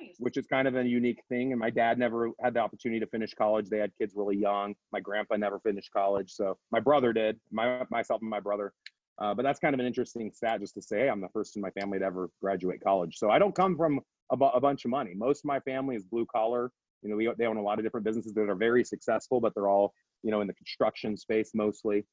nice. 0.00 0.16
which 0.18 0.36
is 0.36 0.46
kind 0.46 0.68
of 0.68 0.76
a 0.76 0.84
unique 0.84 1.22
thing. 1.28 1.52
And 1.52 1.60
my 1.60 1.70
dad 1.70 1.98
never 1.98 2.30
had 2.40 2.54
the 2.54 2.60
opportunity 2.60 3.00
to 3.00 3.06
finish 3.06 3.34
college. 3.34 3.68
They 3.68 3.78
had 3.78 3.92
kids 3.98 4.14
really 4.16 4.36
young. 4.36 4.74
My 4.92 5.00
grandpa 5.00 5.36
never 5.36 5.60
finished 5.60 5.90
college. 5.92 6.32
So 6.32 6.56
my 6.70 6.80
brother 6.80 7.12
did, 7.12 7.38
my, 7.50 7.82
myself 7.90 8.20
and 8.20 8.30
my 8.30 8.40
brother. 8.40 8.72
Uh, 9.18 9.34
but 9.34 9.42
that's 9.42 9.58
kind 9.58 9.74
of 9.74 9.80
an 9.80 9.86
interesting 9.86 10.30
stat 10.30 10.60
just 10.60 10.74
to 10.74 10.82
say, 10.82 11.00
hey, 11.00 11.08
I'm 11.08 11.20
the 11.20 11.28
first 11.32 11.56
in 11.56 11.62
my 11.62 11.70
family 11.70 11.98
to 11.98 12.04
ever 12.04 12.28
graduate 12.42 12.80
college. 12.82 13.16
So 13.16 13.30
I 13.30 13.38
don't 13.38 13.54
come 13.54 13.76
from 13.76 14.00
a, 14.30 14.36
bu- 14.36 14.44
a 14.46 14.60
bunch 14.60 14.84
of 14.84 14.90
money. 14.90 15.12
Most 15.14 15.40
of 15.40 15.46
my 15.46 15.60
family 15.60 15.96
is 15.96 16.04
blue 16.04 16.26
collar. 16.26 16.70
You 17.02 17.10
know, 17.10 17.16
we, 17.16 17.30
they 17.38 17.46
own 17.46 17.56
a 17.56 17.62
lot 17.62 17.78
of 17.78 17.84
different 17.84 18.04
businesses 18.04 18.34
that 18.34 18.48
are 18.48 18.54
very 18.54 18.84
successful, 18.84 19.40
but 19.40 19.54
they're 19.54 19.68
all, 19.68 19.94
you 20.22 20.30
know, 20.30 20.40
in 20.42 20.46
the 20.46 20.54
construction 20.54 21.16
space 21.16 21.52
mostly. 21.54 22.04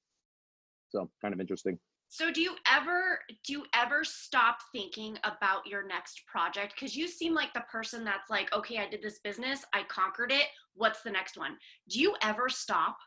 So 0.89 1.09
kind 1.21 1.33
of 1.33 1.41
interesting. 1.41 1.79
So 2.13 2.29
do 2.29 2.41
you 2.41 2.53
ever 2.71 3.21
do 3.43 3.53
you 3.53 3.65
ever 3.73 4.03
stop 4.03 4.59
thinking 4.71 5.17
about 5.23 5.65
your 5.65 5.83
next 5.83 6.21
project? 6.27 6.75
Because 6.75 6.95
you 6.95 7.07
seem 7.07 7.33
like 7.33 7.51
the 7.55 7.63
person 7.71 8.05
that's 8.05 8.29
like, 8.29 8.53
okay, 8.53 8.77
I 8.77 8.87
did 8.87 9.01
this 9.01 9.17
business, 9.17 9.65
I 9.73 9.81
conquered 9.89 10.31
it. 10.31 10.45
What's 10.75 11.01
the 11.01 11.09
next 11.09 11.39
one? 11.39 11.57
Do 11.89 11.99
you 11.99 12.13
ever 12.21 12.49
stop? 12.49 12.97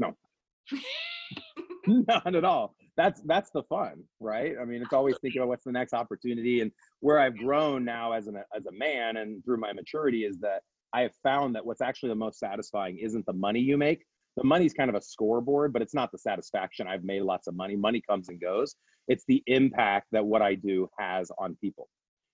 No. 0.00 0.16
Not 1.86 2.34
at 2.34 2.44
all. 2.44 2.74
That's 2.96 3.22
that's 3.26 3.50
the 3.50 3.62
fun, 3.62 4.02
right? 4.18 4.56
I 4.60 4.64
mean, 4.64 4.82
it's 4.82 4.92
always 4.92 5.14
thinking 5.22 5.40
about 5.40 5.50
what's 5.50 5.64
the 5.64 5.70
next 5.70 5.94
opportunity, 5.94 6.62
and 6.62 6.72
where 6.98 7.20
I've 7.20 7.36
grown 7.36 7.84
now 7.84 8.10
as 8.10 8.26
an 8.26 8.42
as 8.56 8.66
a 8.66 8.72
man 8.72 9.18
and 9.18 9.44
through 9.44 9.58
my 9.58 9.72
maturity 9.72 10.24
is 10.24 10.40
that 10.40 10.62
I 10.92 11.02
have 11.02 11.14
found 11.22 11.54
that 11.54 11.64
what's 11.64 11.80
actually 11.80 12.08
the 12.08 12.16
most 12.16 12.40
satisfying 12.40 12.98
isn't 12.98 13.24
the 13.24 13.32
money 13.32 13.60
you 13.60 13.76
make. 13.76 14.04
The 14.36 14.44
money's 14.44 14.72
kind 14.72 14.90
of 14.90 14.96
a 14.96 15.00
scoreboard, 15.00 15.72
but 15.72 15.82
it's 15.82 15.94
not 15.94 16.10
the 16.10 16.18
satisfaction. 16.18 16.88
I've 16.88 17.04
made 17.04 17.22
lots 17.22 17.46
of 17.46 17.54
money. 17.54 17.76
Money 17.76 18.02
comes 18.08 18.28
and 18.28 18.40
goes. 18.40 18.74
It's 19.06 19.24
the 19.28 19.42
impact 19.46 20.08
that 20.12 20.24
what 20.24 20.42
I 20.42 20.54
do 20.54 20.88
has 20.98 21.30
on 21.38 21.56
people. 21.60 21.88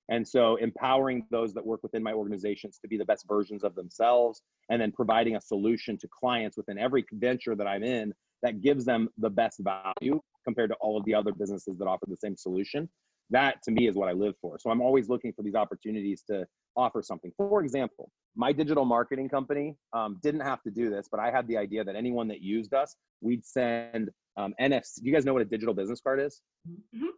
And 0.08 0.26
so 0.26 0.56
empowering 0.56 1.26
those 1.30 1.54
that 1.54 1.64
work 1.64 1.82
within 1.82 2.02
my 2.02 2.12
organizations 2.12 2.78
to 2.78 2.88
be 2.88 2.98
the 2.98 3.04
best 3.04 3.26
versions 3.28 3.62
of 3.62 3.76
themselves 3.76 4.42
and 4.68 4.80
then 4.80 4.90
providing 4.90 5.36
a 5.36 5.40
solution 5.40 5.96
to 5.98 6.08
clients 6.08 6.56
within 6.56 6.78
every 6.78 7.04
venture 7.12 7.54
that 7.54 7.66
I'm 7.66 7.84
in 7.84 8.12
that 8.42 8.60
gives 8.60 8.84
them 8.84 9.08
the 9.18 9.30
best 9.30 9.60
value 9.60 10.20
compared 10.44 10.70
to 10.70 10.76
all 10.80 10.98
of 10.98 11.04
the 11.04 11.14
other 11.14 11.32
businesses 11.32 11.78
that 11.78 11.86
offer 11.86 12.06
the 12.08 12.16
same 12.16 12.36
solution. 12.36 12.88
That 13.30 13.62
to 13.64 13.70
me 13.70 13.88
is 13.88 13.94
what 13.94 14.08
I 14.08 14.12
live 14.12 14.34
for. 14.40 14.58
So 14.58 14.70
I'm 14.70 14.80
always 14.80 15.08
looking 15.08 15.32
for 15.32 15.42
these 15.42 15.54
opportunities 15.54 16.22
to 16.28 16.46
offer 16.76 17.02
something. 17.02 17.32
For 17.36 17.62
example, 17.62 18.10
my 18.36 18.52
digital 18.52 18.84
marketing 18.84 19.28
company 19.28 19.76
um, 19.92 20.18
didn't 20.22 20.40
have 20.40 20.62
to 20.62 20.70
do 20.70 20.90
this, 20.90 21.08
but 21.10 21.20
I 21.20 21.30
had 21.30 21.46
the 21.48 21.56
idea 21.56 21.84
that 21.84 21.96
anyone 21.96 22.28
that 22.28 22.40
used 22.40 22.74
us, 22.74 22.96
we'd 23.20 23.44
send 23.44 24.10
um, 24.36 24.54
NFC. 24.60 25.00
Do 25.02 25.06
you 25.06 25.12
guys 25.12 25.24
know 25.24 25.32
what 25.32 25.42
a 25.42 25.46
digital 25.46 25.74
business 25.74 26.00
card 26.00 26.20
is? 26.20 26.40
Mhm. 26.68 27.08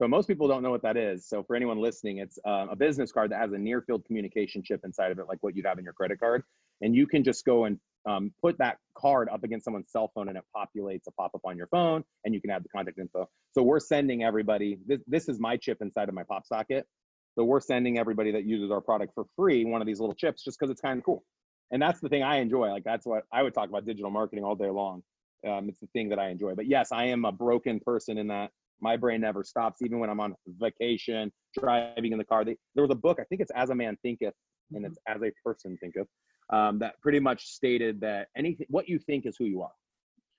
So 0.00 0.08
most 0.08 0.26
people 0.26 0.48
don't 0.48 0.62
know 0.62 0.70
what 0.70 0.82
that 0.82 0.96
is. 0.96 1.28
So 1.28 1.42
for 1.42 1.54
anyone 1.54 1.78
listening, 1.78 2.18
it's 2.18 2.38
uh, 2.46 2.68
a 2.70 2.76
business 2.76 3.12
card 3.12 3.30
that 3.32 3.38
has 3.38 3.52
a 3.52 3.58
near 3.58 3.82
field 3.82 4.04
communication 4.06 4.62
chip 4.62 4.80
inside 4.82 5.12
of 5.12 5.18
it, 5.18 5.26
like 5.28 5.38
what 5.42 5.54
you'd 5.54 5.66
have 5.66 5.78
in 5.78 5.84
your 5.84 5.92
credit 5.92 6.18
card. 6.18 6.42
And 6.82 6.94
you 6.94 7.06
can 7.06 7.24
just 7.24 7.44
go 7.44 7.64
and 7.64 7.78
um, 8.06 8.32
put 8.40 8.56
that 8.58 8.78
card 8.96 9.28
up 9.28 9.44
against 9.44 9.64
someone's 9.64 9.90
cell 9.90 10.10
phone 10.14 10.28
and 10.28 10.38
it 10.38 10.44
populates 10.56 11.06
a 11.06 11.12
pop 11.12 11.32
up 11.34 11.42
on 11.44 11.56
your 11.56 11.66
phone 11.66 12.02
and 12.24 12.34
you 12.34 12.40
can 12.40 12.50
add 12.50 12.64
the 12.64 12.68
contact 12.68 12.98
info. 12.98 13.28
So 13.52 13.62
we're 13.62 13.80
sending 13.80 14.22
everybody, 14.22 14.78
this, 14.86 15.00
this 15.06 15.28
is 15.28 15.38
my 15.38 15.56
chip 15.56 15.78
inside 15.80 16.08
of 16.08 16.14
my 16.14 16.22
pop 16.22 16.46
socket. 16.46 16.86
So 17.34 17.44
we're 17.44 17.60
sending 17.60 17.98
everybody 17.98 18.32
that 18.32 18.44
uses 18.44 18.70
our 18.70 18.80
product 18.80 19.12
for 19.14 19.24
free 19.36 19.64
one 19.64 19.80
of 19.80 19.86
these 19.86 20.00
little 20.00 20.14
chips 20.14 20.42
just 20.42 20.58
because 20.58 20.70
it's 20.70 20.80
kind 20.80 20.98
of 20.98 21.04
cool. 21.04 21.22
And 21.70 21.80
that's 21.80 22.00
the 22.00 22.08
thing 22.08 22.22
I 22.22 22.38
enjoy. 22.38 22.70
Like 22.70 22.84
that's 22.84 23.06
what 23.06 23.24
I 23.32 23.42
would 23.42 23.54
talk 23.54 23.68
about 23.68 23.86
digital 23.86 24.10
marketing 24.10 24.44
all 24.44 24.56
day 24.56 24.70
long. 24.70 25.02
Um, 25.46 25.68
it's 25.68 25.80
the 25.80 25.86
thing 25.88 26.08
that 26.08 26.18
I 26.18 26.28
enjoy. 26.30 26.54
But 26.54 26.66
yes, 26.66 26.92
I 26.92 27.04
am 27.06 27.24
a 27.24 27.32
broken 27.32 27.80
person 27.80 28.18
in 28.18 28.28
that 28.28 28.50
my 28.80 28.96
brain 28.96 29.20
never 29.20 29.44
stops, 29.44 29.82
even 29.82 29.98
when 29.98 30.10
I'm 30.10 30.20
on 30.20 30.34
vacation, 30.46 31.30
driving 31.58 32.12
in 32.12 32.18
the 32.18 32.24
car. 32.24 32.44
They, 32.44 32.56
there 32.74 32.82
was 32.82 32.90
a 32.90 32.98
book, 32.98 33.18
I 33.20 33.24
think 33.24 33.40
it's 33.40 33.52
As 33.54 33.70
a 33.70 33.74
Man 33.74 33.96
Thinketh, 34.02 34.34
and 34.72 34.84
it's 34.84 34.98
As 35.06 35.22
a 35.22 35.30
Person 35.44 35.76
Thinketh, 35.80 36.06
um, 36.52 36.78
that 36.80 37.00
pretty 37.00 37.20
much 37.20 37.46
stated 37.46 38.00
that 38.00 38.28
anything, 38.36 38.66
what 38.70 38.88
you 38.88 38.98
think 38.98 39.26
is 39.26 39.36
who 39.38 39.44
you 39.44 39.62
are. 39.62 39.72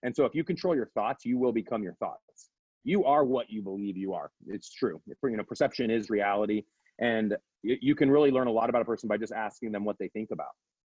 And 0.03 0.15
so 0.15 0.25
if 0.25 0.34
you 0.34 0.44
control 0.44 0.75
your 0.75 0.88
thoughts, 0.88 1.25
you 1.25 1.38
will 1.38 1.51
become 1.51 1.84
your 1.84 1.94
thoughts. 1.96 2.50
You 2.84 3.06
are 3.06 3.24
what 3.24 3.50
you 3.50 3.62
believe 3.62 3.96
you 3.96 4.13
are. 4.13 4.32
It's 4.48 4.74
true. 4.74 5.00
You 5.08 5.38
know, 5.38 5.44
perception 5.44 5.91
is 5.91 6.10
reality. 6.10 6.63
And 7.00 7.36
you, 7.63 7.96
can 7.96 8.10
really 8.10 8.32
learn 8.32 8.48
a 8.48 8.51
lot 8.51 8.70
about 8.70 8.82
a 8.82 8.86
person 8.86 9.08
by 9.08 9.18
just 9.18 9.32
asking 9.32 9.72
them 9.72 9.86
what 9.86 9.98
they 10.00 10.08
think 10.10 10.30
about. 10.32 10.50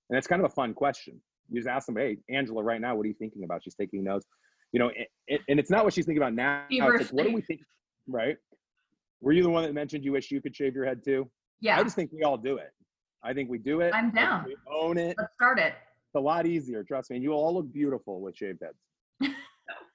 And 0.09 0.17
it's 0.17 0.27
kind 0.27 0.43
of 0.43 0.51
a 0.51 0.53
fun 0.53 0.73
question. 0.73 1.19
You 1.49 1.59
just 1.59 1.67
ask 1.67 1.87
them, 1.87 1.97
hey, 1.97 2.17
Angela, 2.29 2.63
right 2.63 2.79
now, 2.79 2.95
what 2.95 3.05
are 3.05 3.07
you 3.07 3.15
thinking 3.15 3.43
about? 3.43 3.63
She's 3.63 3.75
taking 3.75 4.03
notes. 4.03 4.25
You 4.71 4.79
know, 4.79 4.87
it, 4.89 5.07
it, 5.27 5.41
and 5.49 5.59
it's 5.59 5.71
not 5.71 5.83
what 5.83 5.93
she's 5.93 6.05
thinking 6.05 6.21
about 6.21 6.35
now. 6.35 6.65
Like, 6.71 7.07
what 7.09 7.25
do 7.25 7.33
we 7.33 7.41
think? 7.41 7.61
Right? 8.07 8.37
Were 9.21 9.31
you 9.31 9.43
the 9.43 9.49
one 9.49 9.63
that 9.63 9.73
mentioned 9.73 10.05
you 10.05 10.11
wish 10.11 10.31
you 10.31 10.41
could 10.41 10.55
shave 10.55 10.75
your 10.75 10.85
head 10.85 11.03
too? 11.03 11.29
Yeah, 11.59 11.77
I 11.77 11.83
just 11.83 11.95
think 11.95 12.11
we 12.13 12.23
all 12.23 12.37
do 12.37 12.57
it. 12.57 12.71
I 13.23 13.33
think 13.33 13.49
we 13.49 13.57
do 13.57 13.81
it. 13.81 13.93
I'm 13.93 14.11
down. 14.11 14.45
We 14.45 14.55
own 14.71 14.97
it. 14.97 15.15
let's 15.17 15.33
start 15.33 15.59
it. 15.59 15.73
It's 15.73 16.15
a 16.15 16.19
lot 16.19 16.45
easier. 16.45 16.83
Trust 16.83 17.09
me. 17.09 17.17
And 17.17 17.23
you 17.23 17.33
all 17.33 17.53
look 17.53 17.71
beautiful 17.71 18.21
with 18.21 18.35
shaved 18.35 18.61
heads. 18.63 19.33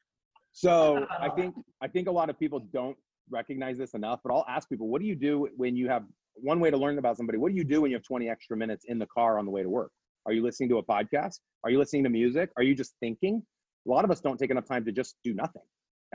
so 0.52 1.07
I 1.11 1.28
oh. 1.28 1.35
think 1.35 1.54
I 1.83 1.88
think 1.88 2.09
a 2.09 2.12
lot 2.12 2.31
of 2.31 2.38
people 2.38 2.61
don't 2.73 2.97
recognize 3.31 3.78
this 3.78 3.95
enough. 3.95 4.21
But 4.23 4.33
I'll 4.33 4.47
ask 4.49 4.69
people, 4.69 4.88
what 4.88 5.00
do 5.00 5.07
you 5.07 5.16
do 5.16 5.49
when 5.57 5.76
you 5.76 5.88
have 5.88 6.04
one 6.35 6.61
way 6.61 6.71
to 6.71 6.76
learn 6.76 6.99
about 6.99 7.16
somebody? 7.16 7.38
What 7.38 7.50
do 7.50 7.57
you 7.57 7.64
do 7.64 7.81
when 7.81 7.90
you 7.90 7.97
have 7.97 8.04
20 8.04 8.28
extra 8.28 8.57
minutes 8.57 8.85
in 8.88 8.99
the 8.99 9.07
car 9.07 9.38
on 9.38 9.45
the 9.45 9.50
way 9.50 9.62
to 9.62 9.69
work? 9.69 9.90
Are 10.26 10.33
you 10.33 10.43
listening 10.43 10.69
to 10.71 10.78
a 10.78 10.83
podcast? 10.83 11.40
Are 11.64 11.71
you 11.71 11.78
listening 11.78 12.04
to 12.04 12.11
music? 12.11 12.50
Are 12.57 12.62
you 12.62 12.75
just 12.75 12.95
thinking? 13.00 13.43
A 13.87 13.90
lot 13.90 14.04
of 14.04 14.11
us 14.11 14.21
don't 14.21 14.38
take 14.38 14.50
enough 14.50 14.66
time 14.66 14.85
to 14.87 14.93
just 14.93 15.16
do 15.23 15.35
nothing. 15.35 15.62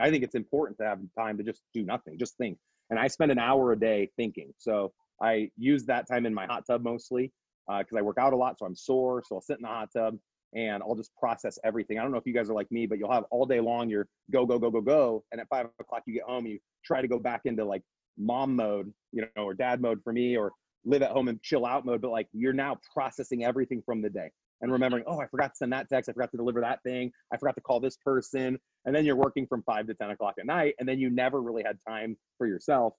I 0.00 0.10
think 0.10 0.24
it's 0.24 0.34
important 0.34 0.78
to 0.78 0.86
have 0.86 0.98
time 1.18 1.36
to 1.38 1.44
just 1.44 1.62
do 1.74 1.84
nothing, 1.84 2.18
just 2.18 2.36
think. 2.36 2.58
And 2.88 2.98
I 2.98 3.06
spend 3.06 3.30
an 3.30 3.38
hour 3.38 3.72
a 3.72 3.78
day 3.78 4.10
thinking. 4.16 4.52
So 4.58 4.92
I 5.22 5.50
use 5.56 5.84
that 5.86 6.08
time 6.08 6.26
in 6.26 6.34
my 6.34 6.46
hot 6.46 6.64
tub 6.66 6.82
mostly 6.82 7.32
uh, 7.70 7.78
because 7.78 7.96
I 7.96 8.02
work 8.02 8.18
out 8.18 8.32
a 8.32 8.36
lot, 8.36 8.58
so 8.58 8.66
I'm 8.66 8.74
sore. 8.74 9.22
So 9.26 9.36
I'll 9.36 9.40
sit 9.40 9.58
in 9.58 9.62
the 9.62 9.68
hot 9.68 9.90
tub 9.94 10.16
and 10.54 10.82
I'll 10.82 10.96
just 10.96 11.14
process 11.16 11.58
everything. 11.64 11.98
I 11.98 12.02
don't 12.02 12.10
know 12.10 12.18
if 12.18 12.26
you 12.26 12.34
guys 12.34 12.50
are 12.50 12.54
like 12.54 12.70
me, 12.72 12.86
but 12.86 12.98
you'll 12.98 13.12
have 13.12 13.24
all 13.30 13.46
day 13.46 13.60
long 13.60 13.88
you're 13.88 14.08
go 14.32 14.44
go 14.46 14.58
go 14.58 14.70
go 14.70 14.80
go, 14.80 15.24
and 15.32 15.40
at 15.40 15.48
five 15.48 15.66
o'clock 15.78 16.02
you 16.06 16.14
get 16.14 16.24
home 16.24 16.44
and 16.44 16.54
you 16.54 16.58
try 16.84 17.00
to 17.00 17.08
go 17.08 17.18
back 17.18 17.42
into 17.44 17.64
like 17.64 17.82
mom 18.18 18.56
mode, 18.56 18.92
you 19.12 19.22
know, 19.36 19.44
or 19.44 19.54
dad 19.54 19.80
mode 19.80 20.00
for 20.02 20.12
me, 20.12 20.36
or 20.36 20.52
live 20.84 21.02
at 21.02 21.10
home 21.10 21.28
and 21.28 21.40
chill 21.42 21.66
out 21.66 21.84
mode. 21.84 22.00
But 22.00 22.10
like 22.10 22.28
you're 22.32 22.52
now 22.52 22.78
processing 22.92 23.44
everything 23.44 23.82
from 23.84 24.02
the 24.02 24.10
day. 24.10 24.30
and 24.60 24.68
mm-hmm. 24.68 24.72
remembering, 24.72 25.04
oh, 25.06 25.20
I 25.20 25.26
forgot 25.26 25.48
to 25.48 25.56
send 25.56 25.72
that 25.72 25.88
text. 25.88 26.08
I 26.08 26.12
forgot 26.12 26.30
to 26.32 26.36
deliver 26.36 26.60
that 26.60 26.82
thing. 26.82 27.12
I 27.32 27.36
forgot 27.36 27.54
to 27.56 27.60
call 27.60 27.80
this 27.80 27.96
person. 28.04 28.58
And 28.84 28.94
then 28.94 29.04
you're 29.04 29.16
working 29.16 29.46
from 29.46 29.62
five 29.62 29.86
to 29.86 29.94
10 29.94 30.10
o'clock 30.10 30.34
at 30.38 30.46
night. 30.46 30.74
And 30.78 30.88
then 30.88 30.98
you 30.98 31.10
never 31.10 31.40
really 31.42 31.62
had 31.62 31.78
time 31.86 32.16
for 32.38 32.46
yourself. 32.46 32.94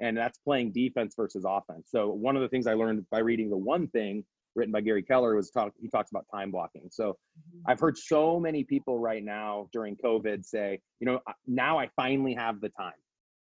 And 0.00 0.16
that's 0.16 0.38
playing 0.38 0.72
defense 0.72 1.14
versus 1.16 1.44
offense. 1.46 1.88
So 1.90 2.08
one 2.10 2.36
of 2.36 2.42
the 2.42 2.48
things 2.48 2.66
I 2.66 2.74
learned 2.74 3.04
by 3.10 3.18
reading 3.18 3.50
the 3.50 3.56
one 3.56 3.88
thing 3.88 4.24
written 4.54 4.72
by 4.72 4.80
Gary 4.80 5.02
Keller 5.02 5.34
was 5.34 5.50
talk, 5.50 5.72
he 5.80 5.88
talks 5.88 6.10
about 6.10 6.26
time 6.32 6.50
blocking. 6.50 6.88
So 6.90 7.16
Mm-hmm. 7.38 7.70
I've 7.70 7.80
heard 7.80 7.96
so 7.96 8.40
many 8.40 8.64
people 8.64 8.98
right 8.98 9.24
now 9.24 9.68
during 9.72 9.96
COVID 9.96 10.44
say, 10.44 10.80
you 11.00 11.06
know, 11.06 11.20
now 11.46 11.78
I 11.78 11.88
finally 11.96 12.34
have 12.34 12.60
the 12.60 12.68
time 12.70 12.92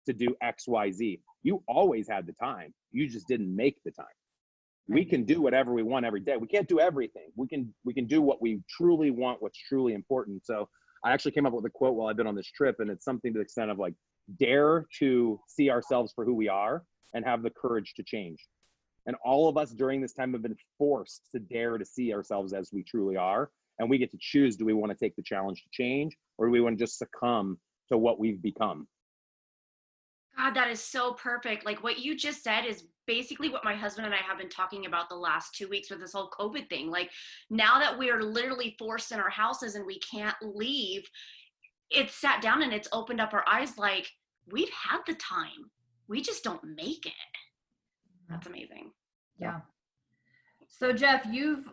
to 0.06 0.12
do 0.12 0.34
X, 0.42 0.66
Y, 0.66 0.90
Z. 0.90 1.20
You 1.42 1.62
always 1.68 2.08
had 2.08 2.26
the 2.26 2.32
time. 2.32 2.72
You 2.90 3.08
just 3.08 3.28
didn't 3.28 3.54
make 3.54 3.82
the 3.84 3.90
time. 3.90 4.06
We 4.88 5.04
can 5.04 5.24
do 5.24 5.40
whatever 5.40 5.72
we 5.72 5.82
want 5.82 6.04
every 6.04 6.20
day. 6.20 6.36
We 6.36 6.48
can't 6.48 6.68
do 6.68 6.80
everything. 6.80 7.28
We 7.36 7.46
can 7.46 7.72
we 7.84 7.94
can 7.94 8.06
do 8.06 8.20
what 8.20 8.42
we 8.42 8.60
truly 8.68 9.10
want, 9.10 9.40
what's 9.40 9.58
truly 9.58 9.94
important. 9.94 10.44
So 10.44 10.68
I 11.04 11.12
actually 11.12 11.32
came 11.32 11.46
up 11.46 11.52
with 11.52 11.64
a 11.64 11.70
quote 11.70 11.94
while 11.94 12.08
I've 12.08 12.16
been 12.16 12.26
on 12.26 12.34
this 12.34 12.50
trip, 12.50 12.76
and 12.78 12.90
it's 12.90 13.04
something 13.04 13.32
to 13.32 13.38
the 13.38 13.42
extent 13.42 13.70
of 13.70 13.78
like, 13.78 13.94
dare 14.38 14.86
to 14.98 15.40
see 15.48 15.70
ourselves 15.70 16.12
for 16.14 16.24
who 16.24 16.34
we 16.34 16.48
are 16.48 16.84
and 17.14 17.24
have 17.24 17.42
the 17.42 17.50
courage 17.50 17.94
to 17.94 18.02
change. 18.02 18.46
And 19.06 19.16
all 19.24 19.48
of 19.48 19.56
us 19.56 19.70
during 19.72 20.00
this 20.00 20.12
time 20.12 20.32
have 20.32 20.42
been 20.42 20.56
forced 20.78 21.22
to 21.32 21.40
dare 21.40 21.76
to 21.76 21.84
see 21.84 22.14
ourselves 22.14 22.52
as 22.52 22.70
we 22.72 22.84
truly 22.84 23.16
are. 23.16 23.50
And 23.78 23.90
we 23.90 23.98
get 23.98 24.12
to 24.12 24.18
choose 24.20 24.56
do 24.56 24.64
we 24.64 24.74
want 24.74 24.92
to 24.92 24.98
take 24.98 25.16
the 25.16 25.22
challenge 25.22 25.62
to 25.62 25.68
change 25.72 26.16
or 26.38 26.46
do 26.46 26.52
we 26.52 26.60
want 26.60 26.78
to 26.78 26.84
just 26.84 26.98
succumb 26.98 27.58
to 27.90 27.98
what 27.98 28.20
we've 28.20 28.40
become? 28.40 28.86
God, 30.36 30.54
that 30.54 30.70
is 30.70 30.80
so 30.80 31.12
perfect. 31.12 31.66
Like 31.66 31.82
what 31.82 31.98
you 31.98 32.16
just 32.16 32.42
said 32.42 32.64
is 32.64 32.84
basically 33.06 33.48
what 33.48 33.64
my 33.64 33.74
husband 33.74 34.06
and 34.06 34.14
I 34.14 34.18
have 34.18 34.38
been 34.38 34.48
talking 34.48 34.86
about 34.86 35.08
the 35.08 35.16
last 35.16 35.54
two 35.54 35.68
weeks 35.68 35.90
with 35.90 36.00
this 36.00 36.12
whole 36.12 36.30
COVID 36.30 36.68
thing. 36.68 36.90
Like 36.90 37.10
now 37.50 37.78
that 37.78 37.98
we 37.98 38.10
are 38.10 38.22
literally 38.22 38.74
forced 38.78 39.12
in 39.12 39.20
our 39.20 39.30
houses 39.30 39.74
and 39.74 39.84
we 39.84 39.98
can't 39.98 40.36
leave, 40.42 41.08
it's 41.90 42.14
sat 42.14 42.40
down 42.40 42.62
and 42.62 42.72
it's 42.72 42.88
opened 42.92 43.20
up 43.20 43.34
our 43.34 43.44
eyes 43.50 43.76
like 43.76 44.08
we've 44.50 44.70
had 44.70 45.00
the 45.06 45.14
time. 45.14 45.70
We 46.08 46.22
just 46.22 46.44
don't 46.44 46.64
make 46.76 47.06
it. 47.06 47.12
That's 48.28 48.46
amazing. 48.46 48.92
Yeah. 49.38 49.60
So 50.68 50.92
Jeff, 50.92 51.26
you've 51.30 51.68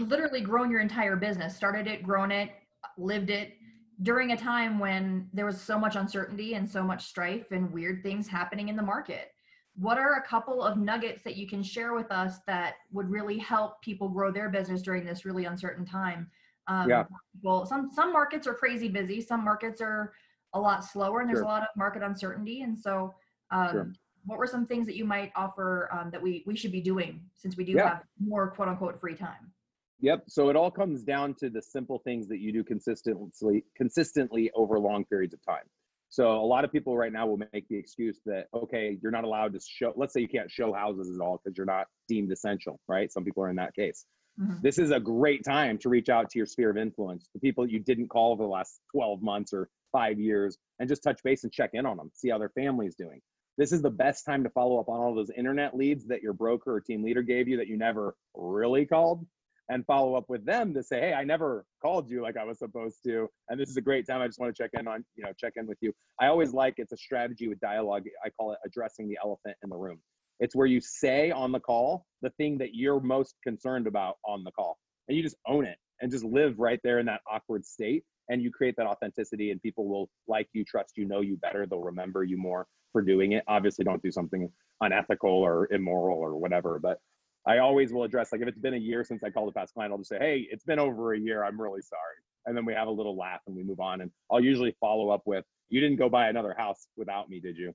literally 0.00 0.40
grown 0.40 0.70
your 0.70 0.80
entire 0.80 1.16
business, 1.16 1.54
started 1.54 1.86
it, 1.86 2.02
grown 2.02 2.32
it, 2.32 2.50
lived 2.98 3.30
it 3.30 3.54
during 4.02 4.32
a 4.32 4.36
time 4.36 4.78
when 4.78 5.28
there 5.32 5.46
was 5.46 5.60
so 5.60 5.78
much 5.78 5.96
uncertainty 5.96 6.54
and 6.54 6.68
so 6.68 6.82
much 6.82 7.04
strife 7.04 7.52
and 7.52 7.72
weird 7.72 8.02
things 8.02 8.26
happening 8.26 8.68
in 8.68 8.76
the 8.76 8.82
market. 8.82 9.30
What 9.76 9.98
are 9.98 10.14
a 10.14 10.22
couple 10.22 10.62
of 10.62 10.76
nuggets 10.78 11.22
that 11.22 11.36
you 11.36 11.46
can 11.48 11.62
share 11.62 11.94
with 11.94 12.10
us 12.10 12.38
that 12.46 12.74
would 12.92 13.08
really 13.10 13.38
help 13.38 13.80
people 13.82 14.08
grow 14.08 14.30
their 14.30 14.48
business 14.48 14.82
during 14.82 15.04
this 15.04 15.24
really 15.24 15.44
uncertain 15.44 15.84
time? 15.84 16.30
Um, 16.66 16.88
Yeah. 16.88 17.04
Well, 17.42 17.66
some 17.66 17.90
some 17.90 18.12
markets 18.12 18.46
are 18.46 18.54
crazy 18.54 18.88
busy. 18.88 19.20
Some 19.20 19.44
markets 19.44 19.80
are 19.80 20.14
a 20.54 20.60
lot 20.60 20.84
slower, 20.84 21.20
and 21.20 21.28
there's 21.28 21.38
Sure. 21.40 21.44
a 21.44 21.48
lot 21.48 21.62
of 21.62 21.68
market 21.76 22.02
uncertainty. 22.02 22.62
And 22.62 22.78
so, 22.78 23.14
um, 23.50 23.70
Sure. 23.70 23.92
what 24.24 24.38
were 24.38 24.46
some 24.46 24.66
things 24.66 24.86
that 24.86 24.96
you 24.96 25.04
might 25.04 25.32
offer 25.36 25.88
um, 25.92 26.10
that 26.10 26.22
we 26.22 26.42
we 26.46 26.56
should 26.56 26.72
be 26.72 26.80
doing 26.80 27.28
since 27.34 27.56
we 27.56 27.64
do 27.64 27.72
Yeah. 27.72 27.88
have 27.88 28.04
more 28.18 28.50
quote 28.50 28.68
unquote 28.68 29.00
free 29.00 29.14
time? 29.16 29.52
Yep. 30.00 30.24
So 30.28 30.48
it 30.50 30.56
all 30.56 30.70
comes 30.70 31.02
down 31.02 31.34
to 31.34 31.50
the 31.50 31.62
simple 31.62 31.98
things 32.00 32.28
that 32.28 32.38
you 32.38 32.52
do 32.52 32.64
consistently 32.64 33.64
consistently 33.76 34.50
over 34.54 34.78
long 34.78 35.04
periods 35.04 35.34
of 35.34 35.44
time. 35.44 35.64
So 36.08 36.38
a 36.40 36.46
lot 36.46 36.64
of 36.64 36.70
people 36.70 36.96
right 36.96 37.12
now 37.12 37.26
will 37.26 37.40
make 37.52 37.66
the 37.68 37.76
excuse 37.76 38.20
that 38.26 38.48
okay, 38.54 38.98
you're 39.02 39.12
not 39.12 39.24
allowed 39.24 39.52
to 39.54 39.60
show 39.60 39.92
let's 39.96 40.12
say 40.12 40.20
you 40.20 40.28
can't 40.28 40.50
show 40.50 40.72
houses 40.72 41.14
at 41.14 41.20
all 41.22 41.40
because 41.42 41.56
you're 41.56 41.66
not 41.66 41.86
deemed 42.08 42.32
essential, 42.32 42.80
right? 42.88 43.10
Some 43.10 43.24
people 43.24 43.42
are 43.42 43.50
in 43.50 43.56
that 43.56 43.74
case. 43.74 44.06
Mhm. 44.40 44.60
This 44.62 44.78
is 44.78 44.90
a 44.90 44.98
great 44.98 45.44
time 45.44 45.78
to 45.78 45.88
reach 45.88 46.08
out 46.08 46.28
to 46.30 46.38
your 46.38 46.46
sphere 46.46 46.70
of 46.70 46.76
influence, 46.76 47.28
the 47.32 47.40
people 47.40 47.68
you 47.68 47.78
didn't 47.78 48.08
call 48.08 48.32
over 48.32 48.42
the 48.42 48.48
last 48.48 48.80
12 48.90 49.22
months 49.22 49.52
or 49.52 49.70
5 49.92 50.18
years 50.18 50.58
and 50.80 50.88
just 50.88 51.04
touch 51.04 51.22
base 51.22 51.44
and 51.44 51.52
check 51.52 51.70
in 51.74 51.86
on 51.86 51.96
them, 51.96 52.10
see 52.12 52.30
how 52.30 52.38
their 52.38 52.48
family 52.50 52.86
is 52.86 52.96
doing. 52.96 53.22
This 53.56 53.70
is 53.70 53.80
the 53.80 53.90
best 53.90 54.24
time 54.26 54.42
to 54.42 54.50
follow 54.50 54.80
up 54.80 54.88
on 54.88 55.00
all 55.00 55.14
those 55.14 55.30
internet 55.30 55.76
leads 55.76 56.04
that 56.06 56.20
your 56.20 56.32
broker 56.32 56.74
or 56.74 56.80
team 56.80 57.04
leader 57.04 57.22
gave 57.22 57.46
you 57.46 57.56
that 57.58 57.68
you 57.68 57.76
never 57.76 58.16
really 58.34 58.84
called 58.84 59.24
and 59.68 59.84
follow 59.86 60.14
up 60.14 60.24
with 60.28 60.44
them 60.44 60.74
to 60.74 60.82
say, 60.82 61.00
"Hey, 61.00 61.12
I 61.14 61.24
never 61.24 61.64
called 61.82 62.10
you 62.10 62.22
like 62.22 62.36
I 62.36 62.44
was 62.44 62.58
supposed 62.58 63.02
to, 63.04 63.28
and 63.48 63.58
this 63.58 63.70
is 63.70 63.76
a 63.76 63.80
great 63.80 64.06
time. 64.06 64.20
I 64.20 64.26
just 64.26 64.38
want 64.38 64.54
to 64.54 64.62
check 64.62 64.70
in 64.78 64.86
on, 64.86 65.04
you 65.16 65.24
know, 65.24 65.32
check 65.38 65.54
in 65.56 65.66
with 65.66 65.78
you." 65.80 65.92
I 66.20 66.26
always 66.26 66.52
like 66.52 66.74
it's 66.78 66.92
a 66.92 66.96
strategy 66.96 67.48
with 67.48 67.60
dialogue. 67.60 68.04
I 68.24 68.30
call 68.30 68.52
it 68.52 68.58
addressing 68.64 69.08
the 69.08 69.18
elephant 69.22 69.56
in 69.62 69.70
the 69.70 69.76
room. 69.76 70.00
It's 70.40 70.54
where 70.54 70.66
you 70.66 70.80
say 70.80 71.30
on 71.30 71.52
the 71.52 71.60
call 71.60 72.04
the 72.22 72.30
thing 72.30 72.58
that 72.58 72.74
you're 72.74 73.00
most 73.00 73.36
concerned 73.42 73.86
about 73.86 74.16
on 74.26 74.44
the 74.44 74.52
call, 74.52 74.78
and 75.08 75.16
you 75.16 75.22
just 75.22 75.36
own 75.46 75.64
it 75.64 75.78
and 76.00 76.10
just 76.10 76.24
live 76.24 76.58
right 76.58 76.80
there 76.82 76.98
in 76.98 77.06
that 77.06 77.20
awkward 77.30 77.64
state, 77.64 78.04
and 78.28 78.42
you 78.42 78.50
create 78.50 78.74
that 78.76 78.86
authenticity, 78.86 79.50
and 79.50 79.62
people 79.62 79.88
will 79.88 80.10
like 80.28 80.48
you, 80.52 80.64
trust 80.64 80.96
you, 80.96 81.06
know 81.06 81.20
you 81.20 81.36
better. 81.38 81.66
They'll 81.66 81.80
remember 81.80 82.24
you 82.24 82.36
more 82.36 82.66
for 82.92 83.00
doing 83.02 83.32
it. 83.32 83.44
Obviously, 83.48 83.84
don't 83.84 84.02
do 84.02 84.10
something 84.10 84.50
unethical 84.80 85.30
or 85.30 85.68
immoral 85.72 86.18
or 86.18 86.36
whatever, 86.36 86.78
but 86.78 86.98
I 87.46 87.58
always 87.58 87.92
will 87.92 88.04
address 88.04 88.32
like 88.32 88.40
if 88.40 88.48
it's 88.48 88.58
been 88.58 88.74
a 88.74 88.78
year 88.78 89.04
since 89.04 89.22
I 89.22 89.30
called 89.30 89.48
a 89.48 89.52
past 89.52 89.74
client, 89.74 89.92
I'll 89.92 89.98
just 89.98 90.10
say, 90.10 90.18
"Hey, 90.18 90.48
it's 90.50 90.64
been 90.64 90.78
over 90.78 91.14
a 91.14 91.18
year. 91.18 91.44
I'm 91.44 91.60
really 91.60 91.82
sorry," 91.82 92.16
and 92.46 92.56
then 92.56 92.64
we 92.64 92.72
have 92.74 92.88
a 92.88 92.90
little 92.90 93.16
laugh 93.16 93.40
and 93.46 93.54
we 93.54 93.62
move 93.62 93.80
on. 93.80 94.00
And 94.00 94.10
I'll 94.30 94.42
usually 94.42 94.74
follow 94.80 95.10
up 95.10 95.22
with, 95.26 95.44
"You 95.68 95.80
didn't 95.80 95.96
go 95.96 96.08
buy 96.08 96.28
another 96.28 96.54
house 96.56 96.86
without 96.96 97.28
me, 97.28 97.40
did 97.40 97.56
you?" 97.56 97.74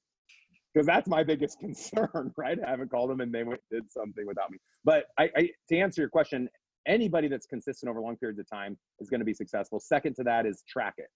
Because 0.73 0.85
that's 0.85 1.07
my 1.07 1.23
biggest 1.23 1.59
concern, 1.59 2.33
right? 2.37 2.57
I 2.65 2.69
haven't 2.69 2.91
called 2.91 3.09
them 3.09 3.21
and 3.21 3.33
they 3.33 3.43
went, 3.43 3.59
did 3.71 3.91
something 3.91 4.25
without 4.25 4.51
me. 4.51 4.59
But 4.83 5.05
I, 5.17 5.29
I, 5.35 5.49
to 5.69 5.77
answer 5.77 6.01
your 6.01 6.09
question, 6.09 6.47
anybody 6.87 7.27
that's 7.27 7.45
consistent 7.45 7.89
over 7.89 8.01
long 8.01 8.17
periods 8.17 8.39
of 8.39 8.49
time 8.49 8.77
is 8.99 9.09
going 9.09 9.19
to 9.19 9.25
be 9.25 9.33
successful. 9.33 9.79
Second 9.79 10.15
to 10.15 10.23
that 10.23 10.45
is 10.45 10.63
track 10.67 10.95
it. 10.97 11.07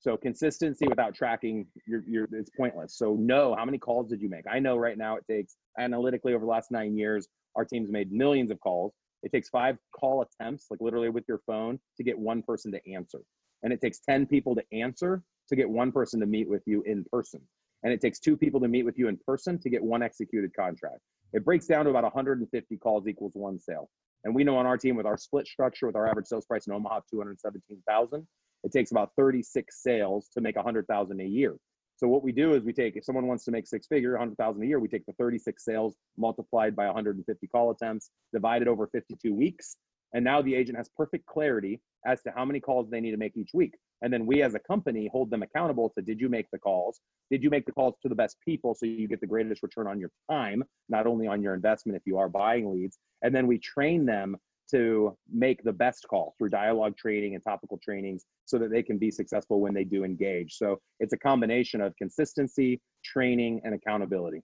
So 0.00 0.16
consistency 0.16 0.86
without 0.88 1.14
tracking, 1.14 1.66
you're, 1.86 2.02
you're, 2.08 2.28
it's 2.32 2.50
pointless. 2.56 2.96
So 2.96 3.16
know 3.16 3.54
how 3.54 3.66
many 3.66 3.76
calls 3.76 4.08
did 4.08 4.22
you 4.22 4.30
make? 4.30 4.44
I 4.50 4.58
know 4.58 4.78
right 4.78 4.96
now 4.96 5.16
it 5.16 5.24
takes 5.30 5.56
analytically 5.78 6.32
over 6.32 6.44
the 6.44 6.50
last 6.50 6.70
nine 6.70 6.96
years, 6.96 7.28
our 7.56 7.64
team's 7.64 7.90
made 7.90 8.12
millions 8.12 8.50
of 8.50 8.60
calls. 8.60 8.92
It 9.22 9.32
takes 9.32 9.48
five 9.48 9.76
call 9.98 10.22
attempts, 10.22 10.66
like 10.70 10.80
literally 10.80 11.10
with 11.10 11.24
your 11.28 11.40
phone, 11.46 11.78
to 11.96 12.04
get 12.04 12.18
one 12.18 12.42
person 12.42 12.72
to 12.72 12.92
answer. 12.92 13.20
And 13.62 13.72
it 13.72 13.80
takes 13.80 14.00
10 14.00 14.26
people 14.26 14.54
to 14.54 14.62
answer 14.72 15.22
to 15.48 15.56
get 15.56 15.68
one 15.68 15.92
person 15.92 16.20
to 16.20 16.26
meet 16.26 16.48
with 16.48 16.62
you 16.66 16.82
in 16.86 17.04
person. 17.12 17.40
And 17.82 17.92
it 17.92 18.00
takes 18.00 18.18
two 18.18 18.36
people 18.36 18.60
to 18.60 18.68
meet 18.68 18.84
with 18.84 18.98
you 18.98 19.08
in 19.08 19.18
person 19.26 19.58
to 19.60 19.70
get 19.70 19.82
one 19.82 20.02
executed 20.02 20.52
contract. 20.54 21.00
It 21.32 21.44
breaks 21.44 21.66
down 21.66 21.84
to 21.84 21.90
about 21.90 22.04
150 22.04 22.76
calls 22.78 23.06
equals 23.06 23.32
one 23.34 23.58
sale. 23.58 23.88
And 24.24 24.34
we 24.34 24.44
know 24.44 24.56
on 24.56 24.66
our 24.66 24.76
team 24.76 24.96
with 24.96 25.06
our 25.06 25.16
split 25.16 25.46
structure, 25.46 25.86
with 25.86 25.96
our 25.96 26.06
average 26.06 26.26
sales 26.26 26.44
price 26.44 26.66
in 26.66 26.72
Omaha, 26.72 27.00
217,000, 27.10 28.26
it 28.62 28.72
takes 28.72 28.90
about 28.90 29.10
36 29.16 29.82
sales 29.82 30.28
to 30.34 30.40
make 30.40 30.56
100,000 30.56 31.20
a 31.20 31.24
year. 31.24 31.56
So 32.00 32.08
what 32.08 32.22
we 32.22 32.32
do 32.32 32.54
is 32.54 32.64
we 32.64 32.72
take 32.72 32.96
if 32.96 33.04
someone 33.04 33.26
wants 33.26 33.44
to 33.44 33.50
make 33.50 33.66
six 33.66 33.86
figure, 33.86 34.12
100,000 34.12 34.62
a 34.62 34.66
year, 34.66 34.80
we 34.80 34.88
take 34.88 35.04
the 35.04 35.12
36 35.18 35.62
sales 35.62 35.96
multiplied 36.16 36.74
by 36.74 36.86
150 36.86 37.46
call 37.48 37.72
attempts, 37.72 38.08
divided 38.32 38.68
over 38.68 38.86
52 38.86 39.34
weeks, 39.34 39.76
and 40.14 40.24
now 40.24 40.40
the 40.40 40.54
agent 40.54 40.78
has 40.78 40.88
perfect 40.96 41.26
clarity 41.26 41.78
as 42.06 42.22
to 42.22 42.32
how 42.34 42.46
many 42.46 42.58
calls 42.58 42.88
they 42.88 43.02
need 43.02 43.10
to 43.10 43.18
make 43.18 43.36
each 43.36 43.50
week. 43.52 43.74
And 44.00 44.10
then 44.10 44.24
we 44.24 44.40
as 44.40 44.54
a 44.54 44.58
company 44.60 45.10
hold 45.12 45.30
them 45.30 45.42
accountable 45.42 45.90
to 45.90 46.00
did 46.00 46.18
you 46.18 46.30
make 46.30 46.50
the 46.50 46.58
calls? 46.58 47.00
Did 47.30 47.42
you 47.42 47.50
make 47.50 47.66
the 47.66 47.72
calls 47.72 47.96
to 48.00 48.08
the 48.08 48.14
best 48.14 48.38
people 48.42 48.74
so 48.74 48.86
you 48.86 49.06
get 49.06 49.20
the 49.20 49.26
greatest 49.26 49.62
return 49.62 49.86
on 49.86 50.00
your 50.00 50.10
time, 50.30 50.64
not 50.88 51.06
only 51.06 51.26
on 51.26 51.42
your 51.42 51.52
investment 51.52 51.96
if 51.96 52.02
you 52.06 52.16
are 52.16 52.30
buying 52.30 52.72
leads? 52.72 52.96
And 53.20 53.34
then 53.34 53.46
we 53.46 53.58
train 53.58 54.06
them 54.06 54.38
to 54.70 55.16
make 55.32 55.62
the 55.62 55.72
best 55.72 56.06
call 56.08 56.34
through 56.38 56.50
dialogue 56.50 56.96
training 56.96 57.34
and 57.34 57.42
topical 57.42 57.78
trainings 57.82 58.24
so 58.44 58.58
that 58.58 58.70
they 58.70 58.82
can 58.82 58.98
be 58.98 59.10
successful 59.10 59.60
when 59.60 59.74
they 59.74 59.84
do 59.84 60.04
engage. 60.04 60.54
So 60.54 60.80
it's 60.98 61.12
a 61.12 61.18
combination 61.18 61.80
of 61.80 61.94
consistency, 61.96 62.80
training, 63.04 63.60
and 63.64 63.74
accountability. 63.74 64.42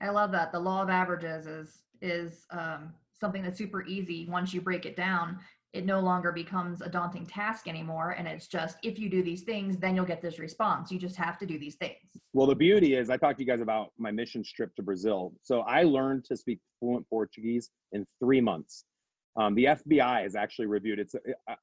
I 0.00 0.10
love 0.10 0.32
that. 0.32 0.52
The 0.52 0.60
law 0.60 0.82
of 0.82 0.90
averages 0.90 1.46
is 1.46 1.82
is 2.02 2.44
um, 2.50 2.92
something 3.18 3.42
that's 3.42 3.56
super 3.56 3.86
easy 3.86 4.26
once 4.28 4.52
you 4.52 4.60
break 4.60 4.84
it 4.84 4.96
down. 4.96 5.38
It 5.72 5.84
no 5.84 6.00
longer 6.00 6.32
becomes 6.32 6.80
a 6.80 6.88
daunting 6.88 7.26
task 7.26 7.68
anymore, 7.68 8.10
and 8.10 8.26
it's 8.26 8.46
just 8.46 8.78
if 8.82 8.98
you 8.98 9.10
do 9.10 9.22
these 9.22 9.42
things, 9.42 9.76
then 9.76 9.94
you'll 9.94 10.06
get 10.06 10.22
this 10.22 10.38
response. 10.38 10.90
You 10.90 10.98
just 10.98 11.16
have 11.16 11.38
to 11.38 11.46
do 11.46 11.58
these 11.58 11.74
things. 11.76 11.96
Well, 12.32 12.46
the 12.46 12.54
beauty 12.54 12.94
is, 12.94 13.10
I 13.10 13.16
talked 13.16 13.38
to 13.38 13.44
you 13.44 13.50
guys 13.50 13.60
about 13.60 13.92
my 13.98 14.10
mission 14.10 14.42
trip 14.42 14.74
to 14.76 14.82
Brazil. 14.82 15.34
So 15.42 15.60
I 15.60 15.82
learned 15.82 16.24
to 16.26 16.36
speak 16.36 16.60
fluent 16.80 17.08
Portuguese 17.08 17.70
in 17.92 18.06
three 18.20 18.40
months. 18.40 18.84
Um, 19.36 19.54
the 19.54 19.64
FBI 19.64 20.22
has 20.22 20.34
actually 20.34 20.66
reviewed 20.66 20.98
it. 20.98 21.12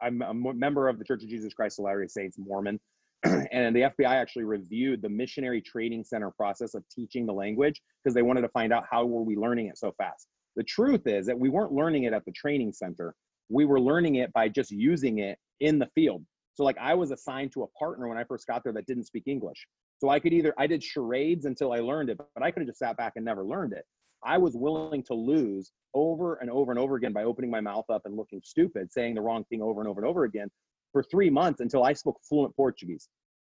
I'm 0.01 0.21
a 0.21 0.33
member 0.33 0.87
of 0.87 0.99
the 0.99 1.05
Church 1.05 1.23
of 1.23 1.29
Jesus 1.29 1.53
Christ 1.53 1.79
of 1.79 1.85
Latter-day 1.85 2.07
Saints, 2.07 2.37
Mormon, 2.37 2.79
and 3.23 3.75
the 3.75 3.81
FBI 3.81 4.09
actually 4.09 4.43
reviewed 4.43 5.01
the 5.01 5.09
missionary 5.09 5.61
training 5.61 6.03
center 6.03 6.29
process 6.31 6.75
of 6.75 6.83
teaching 6.89 7.25
the 7.25 7.33
language 7.33 7.81
because 8.03 8.13
they 8.13 8.21
wanted 8.21 8.41
to 8.41 8.49
find 8.49 8.71
out 8.71 8.85
how 8.89 9.05
were 9.05 9.23
we 9.23 9.35
learning 9.35 9.67
it 9.67 9.77
so 9.77 9.93
fast. 9.97 10.27
The 10.55 10.63
truth 10.63 11.07
is 11.07 11.25
that 11.25 11.39
we 11.39 11.49
weren't 11.49 11.71
learning 11.71 12.03
it 12.03 12.13
at 12.13 12.25
the 12.25 12.31
training 12.31 12.73
center. 12.73 13.15
We 13.49 13.65
were 13.65 13.79
learning 13.79 14.15
it 14.15 14.31
by 14.33 14.49
just 14.49 14.71
using 14.71 15.19
it 15.19 15.39
in 15.59 15.79
the 15.79 15.87
field. 15.95 16.23
So 16.53 16.63
like 16.63 16.77
I 16.79 16.93
was 16.93 17.11
assigned 17.11 17.51
to 17.53 17.63
a 17.63 17.67
partner 17.79 18.07
when 18.07 18.17
I 18.17 18.23
first 18.23 18.45
got 18.45 18.63
there 18.63 18.73
that 18.73 18.85
didn't 18.85 19.05
speak 19.05 19.23
English. 19.25 19.65
So 19.97 20.09
I 20.09 20.19
could 20.19 20.33
either 20.33 20.53
I 20.57 20.67
did 20.67 20.83
charades 20.83 21.45
until 21.45 21.71
I 21.71 21.79
learned 21.79 22.09
it, 22.09 22.17
but 22.17 22.43
I 22.43 22.51
could 22.51 22.61
have 22.61 22.67
just 22.67 22.79
sat 22.79 22.97
back 22.97 23.13
and 23.15 23.25
never 23.25 23.43
learned 23.43 23.73
it. 23.73 23.85
I 24.25 24.37
was 24.37 24.55
willing 24.55 25.03
to 25.03 25.13
lose 25.13 25.71
over 25.93 26.35
and 26.35 26.49
over 26.49 26.71
and 26.71 26.79
over 26.79 26.95
again 26.95 27.13
by 27.13 27.23
opening 27.23 27.51
my 27.51 27.61
mouth 27.61 27.85
up 27.89 28.03
and 28.05 28.15
looking 28.15 28.41
stupid, 28.43 28.91
saying 28.91 29.15
the 29.15 29.21
wrong 29.21 29.43
thing 29.45 29.61
over 29.61 29.81
and 29.81 29.89
over 29.89 30.01
and 30.01 30.09
over 30.09 30.23
again 30.23 30.49
for 30.91 31.03
three 31.03 31.29
months 31.29 31.59
until 31.59 31.83
I 31.83 31.93
spoke 31.93 32.19
fluent 32.27 32.55
Portuguese, 32.55 33.09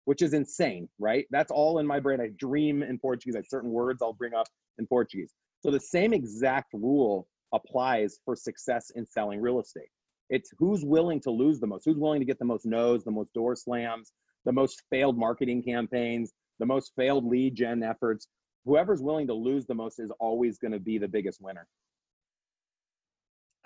which 0.04 0.22
is 0.22 0.34
insane, 0.34 0.88
right? 0.98 1.26
That's 1.30 1.50
all 1.50 1.78
in 1.78 1.86
my 1.86 2.00
brain. 2.00 2.20
I 2.20 2.28
dream 2.38 2.82
in 2.82 2.98
Portuguese. 2.98 3.36
I 3.36 3.42
certain 3.42 3.70
words 3.70 4.02
I'll 4.02 4.12
bring 4.12 4.34
up 4.34 4.46
in 4.78 4.86
Portuguese. 4.86 5.32
So 5.60 5.70
the 5.70 5.80
same 5.80 6.12
exact 6.12 6.72
rule 6.72 7.26
applies 7.52 8.18
for 8.24 8.36
success 8.36 8.90
in 8.94 9.06
selling 9.06 9.40
real 9.40 9.60
estate. 9.60 9.88
It's 10.30 10.50
who's 10.58 10.84
willing 10.84 11.20
to 11.20 11.30
lose 11.30 11.58
the 11.58 11.66
most, 11.66 11.84
who's 11.84 11.96
willing 11.96 12.20
to 12.20 12.26
get 12.26 12.38
the 12.38 12.44
most 12.44 12.66
no's, 12.66 13.02
the 13.04 13.10
most 13.10 13.32
door 13.32 13.56
slams, 13.56 14.12
the 14.44 14.52
most 14.52 14.82
failed 14.90 15.16
marketing 15.16 15.62
campaigns, 15.62 16.32
the 16.58 16.66
most 16.66 16.92
failed 16.96 17.24
lead 17.24 17.54
gen 17.54 17.82
efforts. 17.82 18.28
Whoever's 18.68 19.00
willing 19.00 19.26
to 19.28 19.32
lose 19.32 19.64
the 19.64 19.74
most 19.74 19.98
is 19.98 20.10
always 20.20 20.58
going 20.58 20.72
to 20.72 20.78
be 20.78 20.98
the 20.98 21.08
biggest 21.08 21.40
winner. 21.40 21.66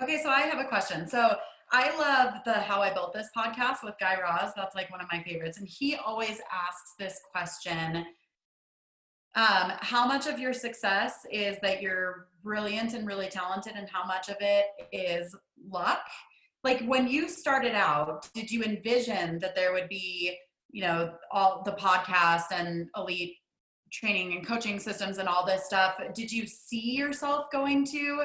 Okay, 0.01 0.23
so 0.23 0.31
I 0.31 0.43
have 0.43 0.65
a 0.65 0.69
question. 0.69 1.09
So 1.09 1.35
I 1.73 1.91
love 1.99 2.35
the 2.45 2.53
How 2.53 2.81
I 2.81 2.95
Built 2.95 3.13
This 3.13 3.29
podcast 3.37 3.83
with 3.83 3.95
Guy 3.99 4.17
Raz. 4.21 4.53
That's 4.55 4.77
like 4.77 4.93
one 4.93 5.01
of 5.01 5.09
my 5.11 5.21
favorites. 5.25 5.59
And 5.59 5.67
he 5.67 5.97
always 5.97 6.41
asks 6.53 6.95
this 7.01 7.19
question 7.33 8.07
um, 9.35 9.73
How 9.81 10.07
much 10.07 10.29
of 10.29 10.39
your 10.39 10.53
success 10.53 11.27
is 11.33 11.57
that 11.63 11.83
you're 11.83 12.29
brilliant 12.45 12.95
and 12.95 13.05
really 13.05 13.29
talented, 13.29 13.73
and 13.75 13.89
how 13.89 14.05
much 14.05 14.29
of 14.29 14.37
it 14.39 14.67
is 14.93 15.35
luck? 15.69 16.05
Like 16.63 16.81
when 16.85 17.09
you 17.09 17.29
started 17.29 17.75
out, 17.75 18.29
did 18.35 18.53
you 18.53 18.63
envision 18.63 19.41
that 19.41 19.57
there 19.57 19.73
would 19.73 19.89
be, 19.89 20.37
you 20.71 20.83
know, 20.83 21.15
all 21.33 21.65
the 21.65 21.73
podcast 21.73 22.53
and 22.53 22.89
elite 22.97 23.35
training 23.93 24.33
and 24.33 24.47
coaching 24.47 24.79
systems 24.79 25.19
and 25.19 25.29
all 25.29 25.45
this 25.45 25.65
stuff? 25.65 26.01
Did 26.15 26.33
you 26.33 26.47
see 26.47 26.97
yourself 26.97 27.47
going 27.53 27.85
to 27.87 28.25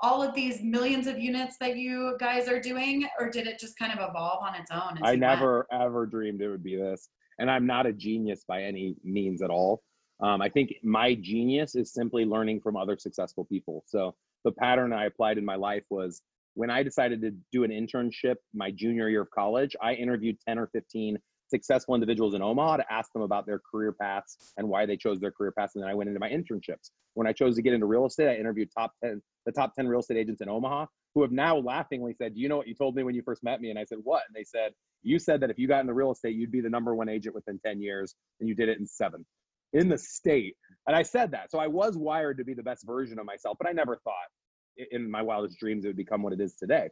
all 0.00 0.22
of 0.22 0.34
these 0.34 0.62
millions 0.62 1.06
of 1.06 1.18
units 1.18 1.56
that 1.60 1.76
you 1.76 2.16
guys 2.18 2.48
are 2.48 2.60
doing, 2.60 3.06
or 3.18 3.30
did 3.30 3.46
it 3.46 3.58
just 3.58 3.78
kind 3.78 3.92
of 3.92 3.98
evolve 3.98 4.42
on 4.42 4.54
its 4.54 4.70
own? 4.70 4.98
I 5.02 5.14
never 5.14 5.66
went? 5.70 5.82
ever 5.82 6.06
dreamed 6.06 6.40
it 6.42 6.48
would 6.48 6.64
be 6.64 6.76
this. 6.76 7.08
And 7.38 7.50
I'm 7.50 7.66
not 7.66 7.86
a 7.86 7.92
genius 7.92 8.44
by 8.46 8.62
any 8.62 8.96
means 9.04 9.42
at 9.42 9.50
all. 9.50 9.82
Um, 10.20 10.40
I 10.40 10.48
think 10.48 10.74
my 10.82 11.14
genius 11.14 11.74
is 11.74 11.92
simply 11.92 12.24
learning 12.24 12.60
from 12.60 12.76
other 12.76 12.96
successful 12.96 13.44
people. 13.44 13.84
So 13.86 14.14
the 14.44 14.52
pattern 14.52 14.92
I 14.92 15.06
applied 15.06 15.38
in 15.38 15.44
my 15.44 15.56
life 15.56 15.84
was 15.90 16.22
when 16.54 16.70
I 16.70 16.82
decided 16.82 17.22
to 17.22 17.32
do 17.50 17.64
an 17.64 17.70
internship 17.70 18.36
my 18.54 18.70
junior 18.70 19.08
year 19.08 19.22
of 19.22 19.30
college, 19.30 19.74
I 19.80 19.94
interviewed 19.94 20.36
10 20.46 20.58
or 20.58 20.66
15 20.68 21.18
successful 21.52 21.94
individuals 21.94 22.34
in 22.34 22.42
Omaha 22.42 22.78
to 22.78 22.92
ask 22.92 23.12
them 23.12 23.22
about 23.22 23.46
their 23.46 23.60
career 23.70 23.92
paths 23.92 24.52
and 24.56 24.68
why 24.68 24.86
they 24.86 24.96
chose 24.96 25.20
their 25.20 25.30
career 25.30 25.52
paths. 25.56 25.76
And 25.76 25.84
then 25.84 25.90
I 25.90 25.94
went 25.94 26.08
into 26.08 26.18
my 26.18 26.28
internships. 26.28 26.90
When 27.14 27.28
I 27.28 27.32
chose 27.32 27.54
to 27.56 27.62
get 27.62 27.72
into 27.72 27.86
real 27.86 28.06
estate, 28.06 28.28
I 28.28 28.34
interviewed 28.34 28.70
top 28.76 28.92
10, 29.04 29.22
the 29.46 29.52
top 29.52 29.74
10 29.76 29.86
real 29.86 30.00
estate 30.00 30.16
agents 30.16 30.40
in 30.40 30.48
Omaha 30.48 30.86
who 31.14 31.22
have 31.22 31.30
now 31.30 31.56
laughingly 31.58 32.14
said, 32.14 32.34
Do 32.34 32.40
you 32.40 32.48
know 32.48 32.56
what 32.56 32.66
you 32.66 32.74
told 32.74 32.96
me 32.96 33.04
when 33.04 33.14
you 33.14 33.22
first 33.22 33.44
met 33.44 33.60
me? 33.60 33.70
And 33.70 33.78
I 33.78 33.84
said, 33.84 33.98
What? 34.02 34.22
And 34.26 34.34
they 34.34 34.44
said, 34.44 34.72
You 35.02 35.18
said 35.18 35.40
that 35.40 35.50
if 35.50 35.58
you 35.58 35.68
got 35.68 35.82
into 35.82 35.94
real 35.94 36.10
estate, 36.10 36.34
you'd 36.34 36.50
be 36.50 36.60
the 36.60 36.70
number 36.70 36.94
one 36.94 37.08
agent 37.08 37.34
within 37.34 37.60
10 37.64 37.80
years, 37.80 38.14
and 38.40 38.48
you 38.48 38.54
did 38.54 38.68
it 38.68 38.78
in 38.78 38.86
seven 38.86 39.24
in 39.72 39.88
the 39.88 39.98
state. 39.98 40.56
And 40.86 40.96
I 40.96 41.02
said 41.02 41.30
that. 41.32 41.50
So 41.50 41.58
I 41.58 41.66
was 41.66 41.96
wired 41.96 42.38
to 42.38 42.44
be 42.44 42.54
the 42.54 42.62
best 42.62 42.86
version 42.86 43.18
of 43.18 43.26
myself, 43.26 43.56
but 43.58 43.68
I 43.68 43.72
never 43.72 43.96
thought 44.04 44.14
in 44.90 45.10
my 45.10 45.22
wildest 45.22 45.58
dreams 45.58 45.84
it 45.84 45.88
would 45.88 45.96
become 45.96 46.22
what 46.22 46.32
it 46.32 46.40
is 46.40 46.54
today. 46.54 46.88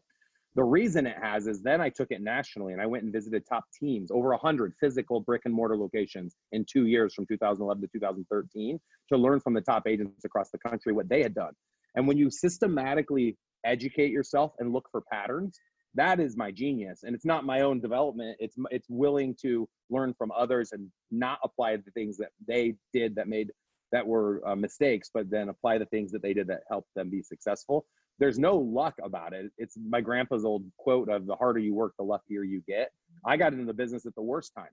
The 0.57 0.65
reason 0.65 1.07
it 1.07 1.17
has 1.23 1.47
is 1.47 1.63
then 1.63 1.81
I 1.81 1.91
took 1.91 2.11
it 2.11 2.21
nationally 2.21 2.73
and 2.73 2.83
I 2.83 2.87
went 2.87 3.05
and 3.05 3.13
visited 3.13 3.45
top 3.47 3.65
teams, 3.79 4.11
over 4.11 4.31
100 4.31 4.75
physical 4.81 5.21
brick 5.21 5.43
and 5.45 5.55
mortar 5.55 5.77
locations 5.77 6.35
in 6.51 6.65
two 6.65 6.87
years 6.87 7.15
from 7.15 7.27
2011 7.27 7.83
to 7.83 7.89
2013 7.93 8.81
to 9.13 9.17
learn 9.17 9.39
from 9.39 9.55
the 9.55 9.61
top 9.61 9.87
agents 9.87 10.25
across 10.25 10.51
the 10.51 10.59
country 10.59 10.93
what 10.93 11.09
they 11.09 11.23
had 11.23 11.35
done. 11.35 11.53
And 11.95 12.09
when 12.09 12.17
you 12.17 12.31
systematically 12.31 13.37
educate 13.65 14.11
yourself 14.11 14.53
and 14.59 14.73
look 14.73 14.89
for 14.91 15.03
patterns, 15.03 15.59
that 15.95 16.19
is 16.19 16.37
my 16.37 16.51
genius. 16.51 17.05
And 17.05 17.15
it's 17.15 17.25
not 17.25 17.45
my 17.45 17.61
own 17.61 17.81
development. 17.81 18.37
It's 18.41 18.57
it's 18.71 18.87
willing 18.89 19.37
to 19.43 19.69
learn 19.89 20.15
from 20.15 20.31
others 20.33 20.71
and 20.73 20.89
not 21.11 21.39
apply 21.45 21.77
the 21.77 21.91
things 21.93 22.17
that 22.19 22.31
they 22.47 22.75
did 22.93 23.15
that 23.17 23.29
made 23.29 23.51
that 23.93 24.07
were 24.07 24.41
uh, 24.47 24.55
mistakes, 24.55 25.11
but 25.13 25.31
then 25.31 25.49
apply 25.49 25.79
the 25.79 25.87
things 25.87 26.13
that 26.13 26.23
they 26.23 26.33
did 26.33 26.47
that 26.47 26.63
helped 26.69 26.91
them 26.95 27.11
be 27.11 27.23
successful 27.23 27.87
there's 28.21 28.39
no 28.39 28.57
luck 28.57 28.95
about 29.03 29.33
it. 29.33 29.51
It's 29.57 29.77
my 29.89 30.01
grandpa's 30.01 30.45
old 30.45 30.65
quote 30.77 31.09
of 31.09 31.27
the 31.27 31.35
harder 31.35 31.59
you 31.59 31.75
work, 31.75 31.95
the 31.99 32.05
luckier 32.05 32.45
you 32.45 32.63
get. 32.69 32.91
I 33.25 33.39
got 33.39 33.55
into 33.55 33.65
the 33.65 33.73
business 33.75 34.05
at 34.07 34.15
the 34.15 34.23
worst 34.23 34.53
time. 34.55 34.69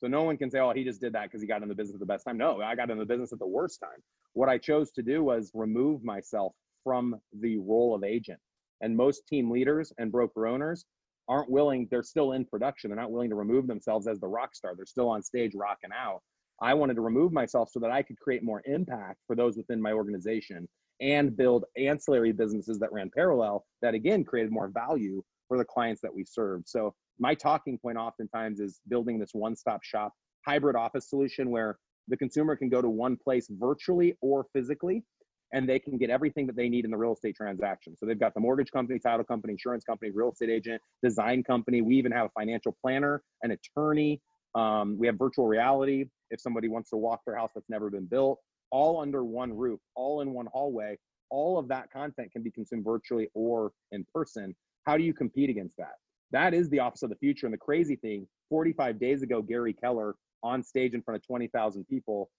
So 0.00 0.06
no 0.06 0.22
one 0.22 0.36
can 0.36 0.50
say, 0.50 0.60
oh, 0.60 0.72
he 0.72 0.84
just 0.84 1.00
did 1.00 1.14
that 1.14 1.24
because 1.24 1.40
he 1.40 1.48
got 1.48 1.62
in 1.62 1.68
the 1.68 1.74
business 1.74 1.94
at 1.94 2.00
the 2.00 2.06
best 2.06 2.24
time. 2.26 2.36
No, 2.36 2.60
I 2.60 2.74
got 2.74 2.90
in 2.90 2.98
the 2.98 3.04
business 3.04 3.32
at 3.32 3.38
the 3.38 3.46
worst 3.46 3.80
time. 3.80 3.98
What 4.34 4.48
I 4.48 4.58
chose 4.58 4.92
to 4.92 5.02
do 5.02 5.24
was 5.24 5.50
remove 5.54 6.04
myself 6.04 6.52
from 6.84 7.16
the 7.40 7.58
role 7.58 7.94
of 7.94 8.04
agent. 8.04 8.38
And 8.82 8.96
most 8.96 9.26
team 9.26 9.50
leaders 9.50 9.92
and 9.98 10.12
broker 10.12 10.46
owners 10.46 10.84
aren't 11.28 11.50
willing, 11.50 11.86
they're 11.90 12.02
still 12.02 12.32
in 12.32 12.44
production. 12.44 12.90
They're 12.90 13.00
not 13.00 13.12
willing 13.12 13.30
to 13.30 13.36
remove 13.36 13.66
themselves 13.66 14.06
as 14.08 14.20
the 14.20 14.28
rock 14.28 14.54
star. 14.54 14.74
They're 14.74 14.86
still 14.86 15.08
on 15.08 15.22
stage 15.22 15.52
rocking 15.54 15.90
out. 15.94 16.20
I 16.62 16.74
wanted 16.74 16.94
to 16.94 17.02
remove 17.02 17.32
myself 17.32 17.70
so 17.70 17.80
that 17.80 17.90
I 17.90 18.02
could 18.02 18.18
create 18.18 18.42
more 18.42 18.62
impact 18.66 19.18
for 19.26 19.36
those 19.36 19.56
within 19.56 19.80
my 19.80 19.92
organization 19.92 20.68
and 21.00 21.36
build 21.36 21.64
ancillary 21.76 22.32
businesses 22.32 22.78
that 22.78 22.92
ran 22.92 23.10
parallel 23.14 23.64
that 23.82 23.94
again 23.94 24.24
created 24.24 24.52
more 24.52 24.68
value 24.68 25.22
for 25.48 25.58
the 25.58 25.64
clients 25.64 26.00
that 26.02 26.14
we 26.14 26.24
served. 26.24 26.68
So 26.68 26.94
my 27.18 27.34
talking 27.34 27.78
point 27.78 27.98
oftentimes 27.98 28.60
is 28.60 28.80
building 28.88 29.18
this 29.18 29.30
one-stop 29.32 29.82
shop 29.82 30.12
hybrid 30.46 30.76
office 30.76 31.08
solution 31.08 31.50
where 31.50 31.78
the 32.08 32.16
consumer 32.16 32.56
can 32.56 32.68
go 32.68 32.80
to 32.80 32.88
one 32.88 33.16
place 33.16 33.48
virtually 33.50 34.16
or 34.20 34.46
physically 34.52 35.04
and 35.52 35.68
they 35.68 35.78
can 35.78 35.98
get 35.98 36.10
everything 36.10 36.46
that 36.46 36.56
they 36.56 36.68
need 36.68 36.84
in 36.84 36.90
the 36.90 36.96
real 36.96 37.12
estate 37.12 37.34
transaction. 37.36 37.96
So 37.96 38.06
they've 38.06 38.18
got 38.18 38.34
the 38.34 38.40
mortgage 38.40 38.70
company, 38.70 38.98
title 38.98 39.24
company, 39.24 39.52
insurance 39.52 39.84
company, 39.84 40.12
real 40.12 40.30
estate 40.30 40.50
agent, 40.50 40.80
design 41.02 41.42
company. 41.42 41.82
We 41.82 41.96
even 41.96 42.12
have 42.12 42.26
a 42.26 42.30
financial 42.38 42.76
planner, 42.80 43.22
an 43.42 43.50
attorney. 43.50 44.20
Um, 44.54 44.96
we 44.98 45.06
have 45.08 45.18
virtual 45.18 45.46
reality 45.46 46.04
if 46.30 46.40
somebody 46.40 46.68
wants 46.68 46.90
to 46.90 46.96
walk 46.96 47.20
their 47.26 47.36
house 47.36 47.50
that's 47.54 47.68
never 47.68 47.90
been 47.90 48.06
built 48.06 48.38
all 48.70 49.00
under 49.00 49.24
one 49.24 49.52
roof, 49.52 49.80
all 49.94 50.20
in 50.20 50.32
one 50.32 50.46
hallway. 50.52 50.96
All 51.30 51.58
of 51.58 51.68
that 51.68 51.92
content 51.92 52.32
can 52.32 52.42
be 52.42 52.50
consumed 52.50 52.84
virtually 52.84 53.28
or 53.34 53.72
in 53.92 54.04
person. 54.12 54.54
How 54.86 54.96
do 54.96 55.04
you 55.04 55.14
compete 55.14 55.50
against 55.50 55.76
that? 55.76 55.94
That 56.32 56.54
is 56.54 56.68
the 56.70 56.80
office 56.80 57.02
of 57.02 57.10
the 57.10 57.16
future. 57.16 57.46
And 57.46 57.52
the 57.52 57.58
crazy 57.58 57.96
thing 57.96 58.26
45 58.48 58.98
days 58.98 59.22
ago, 59.22 59.42
Gary 59.42 59.72
Keller 59.72 60.14
on 60.42 60.62
stage 60.62 60.94
in 60.94 61.02
front 61.02 61.16
of 61.16 61.26
20,000 61.26 61.84
people 61.86 62.30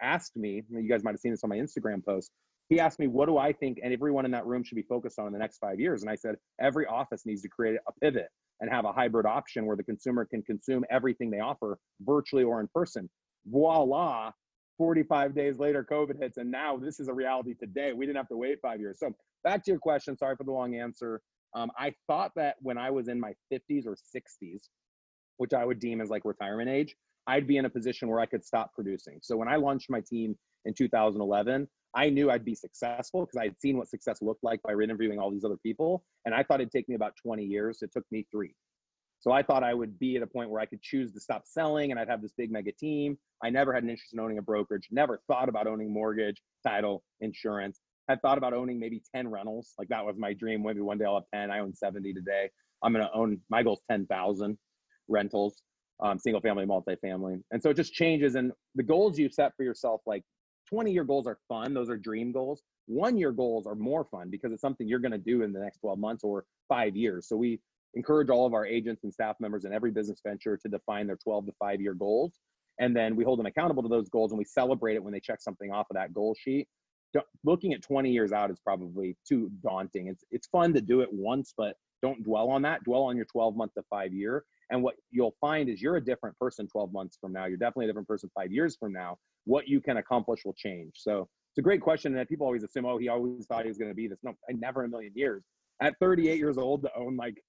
asked 0.00 0.36
me, 0.36 0.62
you 0.70 0.88
guys 0.88 1.04
might 1.04 1.12
have 1.12 1.20
seen 1.20 1.32
this 1.32 1.44
on 1.44 1.50
my 1.50 1.56
Instagram 1.56 2.04
post. 2.04 2.30
He 2.68 2.78
asked 2.78 3.00
me, 3.00 3.08
What 3.08 3.26
do 3.26 3.36
I 3.36 3.52
think 3.52 3.78
and 3.82 3.92
everyone 3.92 4.24
in 4.24 4.30
that 4.30 4.46
room 4.46 4.62
should 4.62 4.76
be 4.76 4.82
focused 4.82 5.18
on 5.18 5.26
in 5.26 5.32
the 5.32 5.38
next 5.38 5.58
five 5.58 5.80
years? 5.80 6.02
And 6.02 6.10
I 6.10 6.14
said, 6.14 6.36
Every 6.60 6.86
office 6.86 7.26
needs 7.26 7.42
to 7.42 7.48
create 7.48 7.76
a 7.86 7.92
pivot 8.00 8.28
and 8.60 8.70
have 8.70 8.84
a 8.84 8.92
hybrid 8.92 9.26
option 9.26 9.66
where 9.66 9.76
the 9.76 9.82
consumer 9.82 10.24
can 10.24 10.42
consume 10.42 10.84
everything 10.90 11.30
they 11.30 11.40
offer 11.40 11.78
virtually 12.02 12.44
or 12.44 12.60
in 12.60 12.68
person. 12.72 13.10
Voila, 13.46 14.30
45 14.80 15.34
days 15.34 15.58
later, 15.58 15.84
COVID 15.84 16.18
hits, 16.18 16.38
and 16.38 16.50
now 16.50 16.74
this 16.74 17.00
is 17.00 17.08
a 17.08 17.12
reality 17.12 17.52
today. 17.52 17.92
We 17.92 18.06
didn't 18.06 18.16
have 18.16 18.28
to 18.28 18.36
wait 18.38 18.60
five 18.62 18.80
years. 18.80 18.98
So 18.98 19.14
back 19.44 19.62
to 19.64 19.70
your 19.70 19.78
question. 19.78 20.16
Sorry 20.16 20.36
for 20.36 20.44
the 20.44 20.52
long 20.52 20.74
answer. 20.74 21.20
Um, 21.54 21.70
I 21.78 21.92
thought 22.06 22.32
that 22.36 22.56
when 22.60 22.78
I 22.78 22.90
was 22.90 23.08
in 23.08 23.20
my 23.20 23.34
50s 23.52 23.86
or 23.86 23.94
60s, 23.94 24.60
which 25.36 25.52
I 25.52 25.66
would 25.66 25.80
deem 25.80 26.00
as 26.00 26.08
like 26.08 26.24
retirement 26.24 26.70
age, 26.70 26.96
I'd 27.26 27.46
be 27.46 27.58
in 27.58 27.66
a 27.66 27.68
position 27.68 28.08
where 28.08 28.20
I 28.20 28.24
could 28.24 28.42
stop 28.42 28.72
producing. 28.74 29.18
So 29.20 29.36
when 29.36 29.48
I 29.48 29.56
launched 29.56 29.90
my 29.90 30.00
team 30.00 30.34
in 30.64 30.72
2011, 30.72 31.68
I 31.94 32.08
knew 32.08 32.30
I'd 32.30 32.46
be 32.46 32.54
successful 32.54 33.26
because 33.26 33.36
I 33.36 33.44
had 33.44 33.60
seen 33.60 33.76
what 33.76 33.90
success 33.90 34.22
looked 34.22 34.42
like 34.42 34.62
by 34.62 34.72
interviewing 34.72 35.18
all 35.18 35.30
these 35.30 35.44
other 35.44 35.58
people. 35.62 36.04
And 36.24 36.34
I 36.34 36.42
thought 36.42 36.62
it'd 36.62 36.72
take 36.72 36.88
me 36.88 36.94
about 36.94 37.12
20 37.22 37.44
years. 37.44 37.82
It 37.82 37.92
took 37.92 38.04
me 38.10 38.26
three. 38.32 38.54
So 39.20 39.32
I 39.32 39.42
thought 39.42 39.62
I 39.62 39.74
would 39.74 39.98
be 39.98 40.16
at 40.16 40.22
a 40.22 40.26
point 40.26 40.48
where 40.48 40.60
I 40.60 40.66
could 40.66 40.80
choose 40.82 41.12
to 41.12 41.20
stop 41.20 41.42
selling 41.44 41.90
and 41.90 42.00
I'd 42.00 42.08
have 42.08 42.22
this 42.22 42.32
big 42.36 42.50
mega 42.50 42.72
team. 42.72 43.18
I 43.42 43.50
never 43.50 43.72
had 43.72 43.82
an 43.82 43.90
interest 43.90 44.14
in 44.14 44.20
owning 44.20 44.38
a 44.38 44.42
brokerage, 44.42 44.88
never 44.90 45.20
thought 45.26 45.48
about 45.48 45.66
owning 45.66 45.92
mortgage, 45.92 46.42
title, 46.66 47.02
insurance. 47.20 47.80
Had 48.08 48.22
thought 48.22 48.38
about 48.38 48.54
owning 48.54 48.80
maybe 48.80 49.02
10 49.14 49.28
rentals. 49.28 49.74
Like 49.78 49.88
that 49.88 50.04
was 50.04 50.16
my 50.18 50.32
dream. 50.32 50.62
Maybe 50.64 50.80
one 50.80 50.98
day 50.98 51.04
I'll 51.04 51.14
have 51.14 51.24
10. 51.32 51.50
I 51.50 51.60
own 51.60 51.74
70 51.74 52.12
today. 52.14 52.48
I'm 52.82 52.92
going 52.92 53.04
to 53.04 53.12
own, 53.12 53.40
my 53.50 53.62
goal 53.62 53.74
is 53.74 53.80
10,000 53.90 54.58
rentals, 55.06 55.62
um, 56.00 56.18
single 56.18 56.40
family, 56.40 56.64
multifamily. 56.64 57.42
And 57.50 57.62
so 57.62 57.70
it 57.70 57.74
just 57.76 57.92
changes. 57.92 58.34
And 58.34 58.52
the 58.74 58.82
goals 58.82 59.18
you 59.18 59.28
set 59.28 59.52
for 59.56 59.64
yourself, 59.64 60.00
like 60.06 60.24
20 60.70 60.90
year 60.90 61.04
goals 61.04 61.26
are 61.26 61.38
fun. 61.48 61.74
Those 61.74 61.90
are 61.90 61.96
dream 61.96 62.32
goals. 62.32 62.62
One 62.86 63.16
year 63.16 63.32
goals 63.32 63.66
are 63.66 63.74
more 63.74 64.04
fun 64.04 64.30
because 64.30 64.50
it's 64.52 64.62
something 64.62 64.88
you're 64.88 64.98
going 64.98 65.12
to 65.12 65.18
do 65.18 65.42
in 65.42 65.52
the 65.52 65.60
next 65.60 65.78
12 65.80 65.98
months 65.98 66.24
or 66.24 66.46
five 66.68 66.96
years. 66.96 67.28
So 67.28 67.36
we 67.36 67.60
encourage 67.94 68.30
all 68.30 68.46
of 68.46 68.54
our 68.54 68.66
agents 68.66 69.04
and 69.04 69.12
staff 69.12 69.36
members 69.40 69.64
in 69.64 69.72
every 69.72 69.90
business 69.90 70.20
venture 70.24 70.56
to 70.56 70.68
define 70.68 71.06
their 71.06 71.16
12 71.16 71.46
to 71.46 71.52
5 71.58 71.80
year 71.80 71.94
goals. 71.94 72.38
And 72.78 72.96
then 72.96 73.14
we 73.14 73.24
hold 73.24 73.38
them 73.38 73.46
accountable 73.46 73.82
to 73.82 73.88
those 73.88 74.08
goals 74.08 74.32
and 74.32 74.38
we 74.38 74.44
celebrate 74.44 74.94
it 74.94 75.02
when 75.02 75.12
they 75.12 75.20
check 75.20 75.40
something 75.40 75.70
off 75.70 75.86
of 75.90 75.96
that 75.96 76.14
goal 76.14 76.34
sheet. 76.38 76.66
Looking 77.44 77.74
at 77.74 77.82
20 77.82 78.10
years 78.10 78.32
out 78.32 78.50
is 78.50 78.60
probably 78.60 79.16
too 79.28 79.50
daunting. 79.62 80.06
It's 80.06 80.24
it's 80.30 80.46
fun 80.46 80.72
to 80.74 80.80
do 80.80 81.00
it 81.00 81.08
once 81.12 81.52
but 81.56 81.74
don't 82.02 82.22
dwell 82.22 82.48
on 82.48 82.62
that. 82.62 82.82
Dwell 82.84 83.02
on 83.02 83.16
your 83.16 83.26
12 83.26 83.56
month 83.56 83.74
to 83.74 83.82
5 83.90 84.12
year. 84.12 84.44
And 84.70 84.82
what 84.82 84.94
you'll 85.10 85.34
find 85.40 85.68
is 85.68 85.82
you're 85.82 85.96
a 85.96 86.04
different 86.04 86.38
person 86.38 86.68
12 86.68 86.92
months 86.92 87.18
from 87.20 87.32
now. 87.32 87.46
You're 87.46 87.58
definitely 87.58 87.86
a 87.86 87.88
different 87.88 88.08
person 88.08 88.30
5 88.34 88.52
years 88.52 88.76
from 88.76 88.92
now. 88.92 89.18
What 89.44 89.68
you 89.68 89.80
can 89.80 89.96
accomplish 89.96 90.44
will 90.44 90.54
change. 90.54 90.92
So 90.94 91.28
it's 91.50 91.58
a 91.58 91.62
great 91.62 91.80
question. 91.80 92.14
That 92.14 92.28
people 92.28 92.46
always 92.46 92.62
assume, 92.62 92.86
oh, 92.86 92.96
he 92.96 93.08
always 93.08 93.46
thought 93.46 93.62
he 93.62 93.68
was 93.68 93.78
going 93.78 93.90
to 93.90 93.94
be 93.94 94.06
this. 94.06 94.20
No, 94.22 94.32
I 94.48 94.52
never 94.52 94.84
in 94.84 94.90
a 94.90 94.90
million 94.90 95.12
years. 95.16 95.42
At 95.82 95.94
38 95.98 96.38
years 96.38 96.58
old 96.58 96.82
to 96.82 96.90
own 96.96 97.16
like 97.16 97.42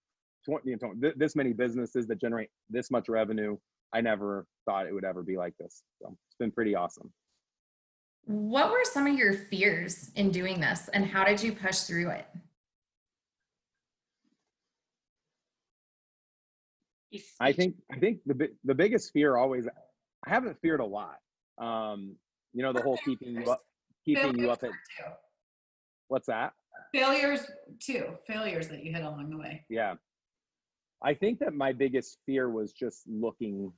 20, 0.46 0.70
you 0.70 0.78
know, 0.82 1.12
this 1.16 1.36
many 1.36 1.54
businesses 1.54 2.08
that 2.08 2.20
generate 2.20 2.50
this 2.70 2.92
much 2.92 3.10
revenue, 3.10 3.58
I 3.94 4.02
never 4.02 4.46
thought 4.66 4.88
it 4.88 4.94
would 4.94 5.04
ever 5.04 5.24
be 5.24 5.38
like 5.38 5.54
this. 5.60 5.84
So 6.02 6.10
it's 6.10 6.38
been 6.40 6.52
pretty 6.52 6.76
awesome. 6.76 7.12
What 8.26 8.72
were 8.72 8.84
some 8.84 9.08
of 9.08 9.18
your 9.18 9.34
fears 9.34 10.12
in 10.16 10.32
doing 10.32 10.60
this 10.60 10.90
and 10.94 11.06
how 11.06 11.24
did 11.24 11.42
you 11.42 11.54
push 11.54 11.80
through 11.80 12.10
it? 12.10 12.28
I 17.40 17.52
think 17.52 17.76
I 17.92 17.98
think 17.98 18.20
the 18.26 18.50
the 18.64 18.74
biggest 18.74 19.12
fear 19.12 19.36
always 19.36 19.68
I 20.26 20.30
haven't 20.30 20.58
feared 20.62 20.80
a 20.80 20.86
lot. 20.86 21.18
Um, 21.58 22.16
you 22.54 22.64
know, 22.64 22.72
the 22.72 22.82
whole 22.82 22.98
keeping 23.04 23.36
you 23.36 23.52
up, 23.52 23.60
keeping 24.06 24.24
Failures 24.24 24.40
you 24.40 24.52
up 24.52 24.64
at. 24.64 24.72
What's 26.08 26.28
that? 26.28 26.54
Failures 26.94 27.42
too. 27.80 28.18
Failures 28.28 28.68
that 28.70 28.84
you 28.84 28.94
hit 28.94 29.04
along 29.04 29.30
the 29.30 29.38
way. 29.38 29.66
Yeah, 29.70 29.96
I 31.04 31.14
think 31.14 31.40
that 31.40 31.54
my 31.54 31.74
biggest 31.74 32.18
fear 32.26 32.50
was 32.50 32.74
just 32.74 33.04
looking, 33.08 33.72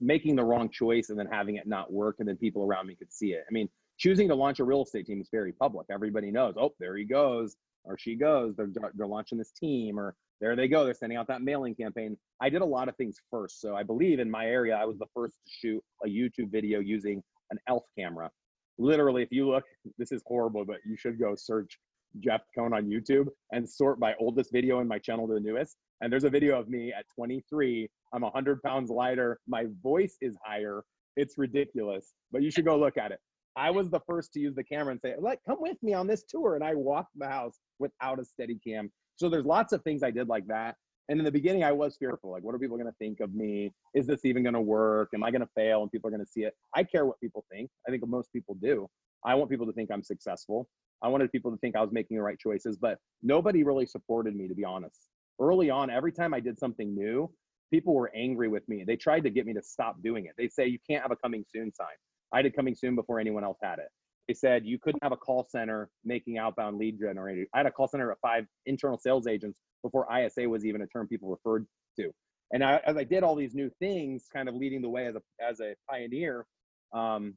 making 0.00 0.36
the 0.36 0.44
wrong 0.44 0.68
choice, 0.68 1.10
and 1.10 1.18
then 1.18 1.26
having 1.30 1.56
it 1.56 1.66
not 1.66 1.92
work, 1.92 2.16
and 2.18 2.28
then 2.28 2.36
people 2.36 2.64
around 2.64 2.86
me 2.86 2.96
could 2.96 3.12
see 3.12 3.32
it. 3.32 3.44
I 3.48 3.52
mean, 3.52 3.68
choosing 3.98 4.28
to 4.28 4.34
launch 4.34 4.58
a 4.58 4.64
real 4.64 4.82
estate 4.82 5.06
team 5.06 5.20
is 5.20 5.28
very 5.30 5.52
public. 5.52 5.86
Everybody 5.90 6.30
knows. 6.30 6.54
Oh, 6.58 6.74
there 6.80 6.96
he 6.96 7.04
goes, 7.04 7.56
or 7.84 7.96
she 7.98 8.16
goes. 8.16 8.56
They're 8.56 8.70
they're 8.94 9.06
launching 9.06 9.38
this 9.38 9.52
team, 9.52 9.98
or 9.98 10.16
there 10.40 10.56
they 10.56 10.68
go. 10.68 10.84
They're 10.84 10.94
sending 10.94 11.18
out 11.18 11.28
that 11.28 11.42
mailing 11.42 11.74
campaign. 11.74 12.16
I 12.40 12.48
did 12.50 12.62
a 12.62 12.66
lot 12.66 12.88
of 12.88 12.96
things 12.96 13.16
first. 13.30 13.60
So 13.60 13.76
I 13.76 13.82
believe 13.82 14.18
in 14.18 14.30
my 14.30 14.46
area, 14.46 14.76
I 14.76 14.84
was 14.84 14.98
the 14.98 15.06
first 15.14 15.36
to 15.46 15.52
shoot 15.52 15.84
a 16.04 16.08
YouTube 16.08 16.50
video 16.50 16.80
using 16.80 17.22
an 17.50 17.58
ELF 17.68 17.84
camera. 17.98 18.30
Literally, 18.78 19.22
if 19.22 19.30
you 19.30 19.48
look, 19.48 19.64
this 19.98 20.12
is 20.12 20.22
horrible, 20.26 20.64
but 20.64 20.78
you 20.84 20.96
should 20.96 21.18
go 21.18 21.34
search 21.34 21.78
Jeff 22.20 22.42
Cohn 22.56 22.72
on 22.72 22.86
YouTube 22.86 23.26
and 23.52 23.68
sort 23.68 23.98
by 24.00 24.14
oldest 24.20 24.52
video 24.52 24.80
in 24.80 24.88
my 24.88 24.98
channel 24.98 25.26
to 25.28 25.34
the 25.34 25.40
newest. 25.40 25.76
And 26.00 26.12
there's 26.12 26.24
a 26.24 26.30
video 26.30 26.58
of 26.58 26.68
me 26.68 26.92
at 26.96 27.04
23. 27.14 27.88
I'm 28.12 28.22
100 28.22 28.62
pounds 28.62 28.90
lighter. 28.90 29.38
My 29.48 29.66
voice 29.82 30.16
is 30.20 30.36
higher. 30.44 30.82
It's 31.16 31.38
ridiculous, 31.38 32.12
but 32.32 32.42
you 32.42 32.50
should 32.50 32.66
go 32.66 32.78
look 32.78 32.98
at 32.98 33.12
it. 33.12 33.18
I 33.56 33.70
was 33.70 33.88
the 33.88 34.00
first 34.06 34.34
to 34.34 34.40
use 34.40 34.54
the 34.54 34.64
camera 34.64 34.92
and 34.92 35.00
say, 35.00 35.14
like, 35.18 35.40
come 35.48 35.56
with 35.60 35.78
me 35.82 35.94
on 35.94 36.06
this 36.06 36.24
tour. 36.28 36.56
And 36.56 36.64
I 36.64 36.74
walked 36.74 37.12
the 37.16 37.26
house 37.26 37.58
without 37.78 38.20
a 38.20 38.24
steady 38.24 38.58
cam 38.66 38.90
so 39.16 39.30
there's 39.30 39.46
lots 39.46 39.72
of 39.72 39.82
things 39.82 40.02
I 40.02 40.10
did 40.10 40.28
like 40.28 40.46
that. 40.48 40.76
And 41.08 41.18
in 41.18 41.24
the 41.24 41.32
beginning, 41.32 41.64
I 41.64 41.72
was 41.72 41.96
fearful. 41.96 42.32
Like, 42.32 42.42
what 42.42 42.54
are 42.54 42.58
people 42.58 42.76
going 42.76 42.90
to 42.90 42.96
think 42.98 43.20
of 43.20 43.32
me? 43.34 43.72
Is 43.94 44.06
this 44.06 44.24
even 44.24 44.42
going 44.42 44.54
to 44.54 44.60
work? 44.60 45.10
Am 45.14 45.22
I 45.22 45.30
going 45.30 45.40
to 45.40 45.48
fail 45.54 45.82
and 45.82 45.90
people 45.90 46.08
are 46.08 46.10
going 46.10 46.24
to 46.24 46.30
see 46.30 46.42
it? 46.42 46.54
I 46.74 46.82
care 46.82 47.06
what 47.06 47.18
people 47.20 47.44
think. 47.50 47.70
I 47.86 47.90
think 47.90 48.06
most 48.06 48.32
people 48.32 48.56
do. 48.60 48.88
I 49.26 49.34
want 49.34 49.50
people 49.50 49.66
to 49.66 49.72
think 49.72 49.90
I'm 49.92 50.02
successful. 50.02 50.68
I 51.02 51.08
wanted 51.08 51.30
people 51.30 51.50
to 51.50 51.58
think 51.58 51.76
I 51.76 51.82
was 51.82 51.92
making 51.92 52.16
the 52.16 52.22
right 52.22 52.38
choices, 52.38 52.76
but 52.76 52.98
nobody 53.22 53.62
really 53.62 53.86
supported 53.86 54.34
me, 54.34 54.48
to 54.48 54.54
be 54.54 54.64
honest. 54.64 55.08
Early 55.40 55.68
on, 55.68 55.90
every 55.90 56.12
time 56.12 56.32
I 56.32 56.40
did 56.40 56.58
something 56.58 56.94
new, 56.94 57.30
people 57.70 57.94
were 57.94 58.10
angry 58.14 58.48
with 58.48 58.66
me. 58.68 58.84
They 58.86 58.96
tried 58.96 59.24
to 59.24 59.30
get 59.30 59.44
me 59.44 59.52
to 59.52 59.62
stop 59.62 59.96
doing 60.02 60.24
it. 60.24 60.32
They 60.38 60.48
say, 60.48 60.66
you 60.66 60.78
can't 60.88 61.02
have 61.02 61.10
a 61.10 61.16
coming 61.16 61.44
soon 61.52 61.74
sign. 61.74 61.86
I 62.32 62.40
did 62.40 62.56
coming 62.56 62.74
soon 62.74 62.94
before 62.94 63.20
anyone 63.20 63.44
else 63.44 63.58
had 63.62 63.78
it 63.78 63.88
they 64.28 64.34
said 64.34 64.66
you 64.66 64.78
couldn't 64.78 65.02
have 65.02 65.12
a 65.12 65.16
call 65.16 65.46
center 65.48 65.88
making 66.04 66.38
outbound 66.38 66.78
lead 66.78 66.98
generation. 66.98 67.46
I 67.54 67.58
had 67.58 67.66
a 67.66 67.70
call 67.70 67.88
center 67.88 68.10
of 68.10 68.18
five 68.20 68.46
internal 68.66 68.98
sales 68.98 69.26
agents 69.26 69.60
before 69.82 70.06
ISA 70.12 70.48
was 70.48 70.64
even 70.64 70.82
a 70.82 70.86
term 70.86 71.06
people 71.06 71.30
referred 71.30 71.66
to. 71.98 72.10
And 72.52 72.64
I, 72.64 72.80
as 72.86 72.96
I 72.96 73.04
did 73.04 73.22
all 73.22 73.34
these 73.34 73.54
new 73.54 73.70
things, 73.78 74.26
kind 74.32 74.48
of 74.48 74.54
leading 74.54 74.82
the 74.82 74.88
way 74.88 75.06
as 75.06 75.16
a 75.16 75.20
as 75.42 75.60
a 75.60 75.74
pioneer, 75.88 76.46
um, 76.92 77.36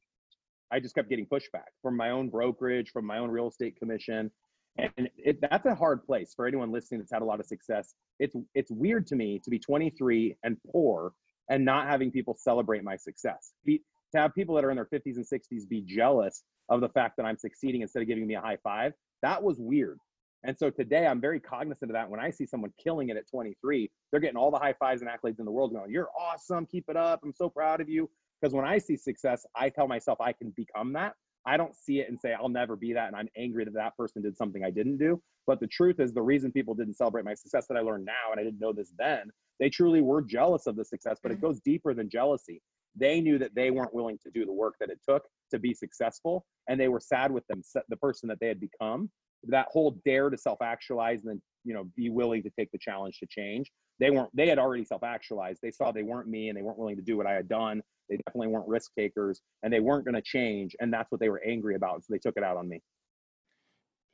I 0.71 0.79
just 0.79 0.95
kept 0.95 1.10
getting 1.10 1.25
pushback 1.25 1.71
from 1.82 1.97
my 1.97 2.12
own 2.12 2.29
brokerage, 2.29 2.91
from 2.91 3.05
my 3.05 3.17
own 3.17 3.32
real 3.32 3.47
estate 3.47 3.77
commission, 3.77 4.32
and 4.77 5.10
it, 5.17 5.39
that's 5.41 5.65
a 5.65 5.75
hard 5.75 6.03
place 6.05 6.34
for 6.36 6.47
anyone 6.47 6.71
listening 6.71 6.99
that's 6.99 7.12
had 7.12 7.21
a 7.21 7.25
lot 7.25 7.39
of 7.39 7.45
success. 7.45 7.95
It's 8.19 8.36
it's 8.53 8.71
weird 8.71 9.08
to 9.08 9.15
me 9.15 9.39
to 9.43 9.49
be 9.49 9.60
23 9.60 10.38
and 10.43 10.58
poor 10.71 11.13
and 11.49 11.65
not 11.65 11.88
having 11.88 12.12
people 12.12 12.36
celebrate 12.38 12.84
my 12.84 12.95
success. 12.95 13.53
Be, 13.65 13.82
to 14.13 14.19
have 14.19 14.34
people 14.34 14.55
that 14.55 14.63
are 14.63 14.71
in 14.71 14.75
their 14.75 14.86
50s 14.86 15.17
and 15.17 15.25
60s 15.25 15.67
be 15.67 15.82
jealous 15.82 16.43
of 16.69 16.82
the 16.82 16.89
fact 16.89 17.17
that 17.17 17.25
I'm 17.25 17.38
succeeding 17.38 17.82
instead 17.82 18.01
of 18.01 18.08
giving 18.08 18.25
me 18.25 18.36
a 18.36 18.41
high 18.41 18.58
five, 18.63 18.93
that 19.21 19.41
was 19.41 19.58
weird. 19.60 19.97
And 20.43 20.58
so 20.58 20.69
today 20.69 21.05
I'm 21.05 21.19
very 21.19 21.39
cognizant 21.39 21.91
of 21.91 21.95
that. 21.95 22.10
When 22.10 22.19
I 22.19 22.29
see 22.29 22.45
someone 22.45 22.71
killing 22.82 23.10
it 23.10 23.17
at 23.17 23.29
23, 23.29 23.91
they're 24.12 24.21
getting 24.21 24.38
all 24.38 24.51
the 24.51 24.58
high 24.58 24.73
fives 24.79 25.01
and 25.01 25.10
accolades 25.10 25.39
in 25.39 25.45
the 25.45 25.51
world 25.51 25.73
going, 25.73 25.91
You're 25.91 26.10
awesome. 26.17 26.65
Keep 26.65 26.86
it 26.88 26.95
up. 26.95 27.19
I'm 27.23 27.34
so 27.34 27.49
proud 27.49 27.82
of 27.82 27.89
you. 27.89 28.10
Because 28.39 28.54
when 28.54 28.65
I 28.65 28.78
see 28.78 28.95
success, 28.95 29.45
I 29.56 29.69
tell 29.69 29.88
myself 29.88 30.19
I 30.21 30.34
can 30.34 30.54
become 30.56 30.93
that. 30.93 31.13
I 31.45 31.58
don't 31.58 31.75
see 31.75 31.99
it 31.99 32.10
and 32.10 32.19
say, 32.19 32.34
I'll 32.34 32.49
never 32.49 32.75
be 32.75 32.93
that. 32.93 33.08
And 33.08 33.15
I'm 33.15 33.30
angry 33.38 33.65
that 33.65 33.73
that 33.73 33.97
person 33.97 34.21
did 34.21 34.38
something 34.38 34.63
I 34.63 34.71
didn't 34.71 34.97
do. 34.97 35.21
But 35.47 35.60
the 35.60 35.67
truth 35.67 35.99
is, 35.99 36.13
the 36.13 36.21
reason 36.21 36.52
people 36.52 36.75
didn't 36.75 36.95
celebrate 36.95 37.25
my 37.25 37.34
success 37.34 37.65
that 37.67 37.78
I 37.78 37.82
learned 37.82 38.06
now, 38.06 38.32
and 38.32 38.39
I 38.39 38.43
didn't 38.43 38.60
know 38.60 38.73
this 38.73 38.93
then, 38.97 39.32
they 39.60 39.69
truly 39.69 40.02
were 40.02 40.21
jealous 40.21 40.67
of 40.67 40.75
the 40.75 40.86
success, 40.86 41.17
but 41.21 41.32
it 41.32 41.36
mm-hmm. 41.36 41.47
goes 41.47 41.60
deeper 41.62 41.93
than 41.93 42.10
jealousy 42.10 42.62
they 42.95 43.21
knew 43.21 43.38
that 43.38 43.56
they 43.56 43.71
weren't 43.71 43.93
willing 43.93 44.17
to 44.23 44.32
do 44.32 44.45
the 44.45 44.52
work 44.52 44.75
that 44.80 44.89
it 44.89 44.99
took 45.08 45.23
to 45.52 45.60
be 45.60 45.73
successful 45.73 46.45
and 46.67 46.80
they 46.80 46.88
were 46.88 46.99
sad 46.99 47.32
with 47.32 47.45
them 47.47 47.62
the 47.89 47.97
person 47.97 48.28
that 48.28 48.39
they 48.39 48.47
had 48.47 48.60
become 48.60 49.10
that 49.43 49.67
whole 49.69 49.99
dare 50.06 50.30
to 50.30 50.38
self-actualize 50.38 51.21
and 51.21 51.30
then 51.30 51.41
you 51.63 51.73
know 51.73 51.85
be 51.95 52.09
willing 52.09 52.43
to 52.43 52.49
take 52.57 52.71
the 52.71 52.77
challenge 52.77 53.19
to 53.19 53.27
change. 53.27 53.71
They 53.99 54.09
weren't 54.09 54.29
they 54.35 54.47
had 54.47 54.59
already 54.59 54.85
self-actualized. 54.85 55.59
They 55.61 55.71
saw 55.71 55.91
they 55.91 56.03
weren't 56.03 56.27
me 56.27 56.49
and 56.49 56.57
they 56.57 56.61
weren't 56.61 56.77
willing 56.77 56.95
to 56.95 57.01
do 57.01 57.17
what 57.17 57.27
i 57.27 57.33
had 57.33 57.47
done. 57.47 57.81
They 58.09 58.17
definitely 58.17 58.47
weren't 58.47 58.67
risk 58.67 58.91
takers 58.97 59.41
and 59.63 59.71
they 59.71 59.79
weren't 59.79 60.05
going 60.05 60.15
to 60.15 60.21
change 60.21 60.75
and 60.79 60.91
that's 60.91 61.11
what 61.11 61.19
they 61.19 61.29
were 61.29 61.41
angry 61.45 61.75
about 61.75 62.03
so 62.03 62.07
they 62.09 62.17
took 62.17 62.37
it 62.37 62.43
out 62.43 62.57
on 62.57 62.67
me. 62.67 62.81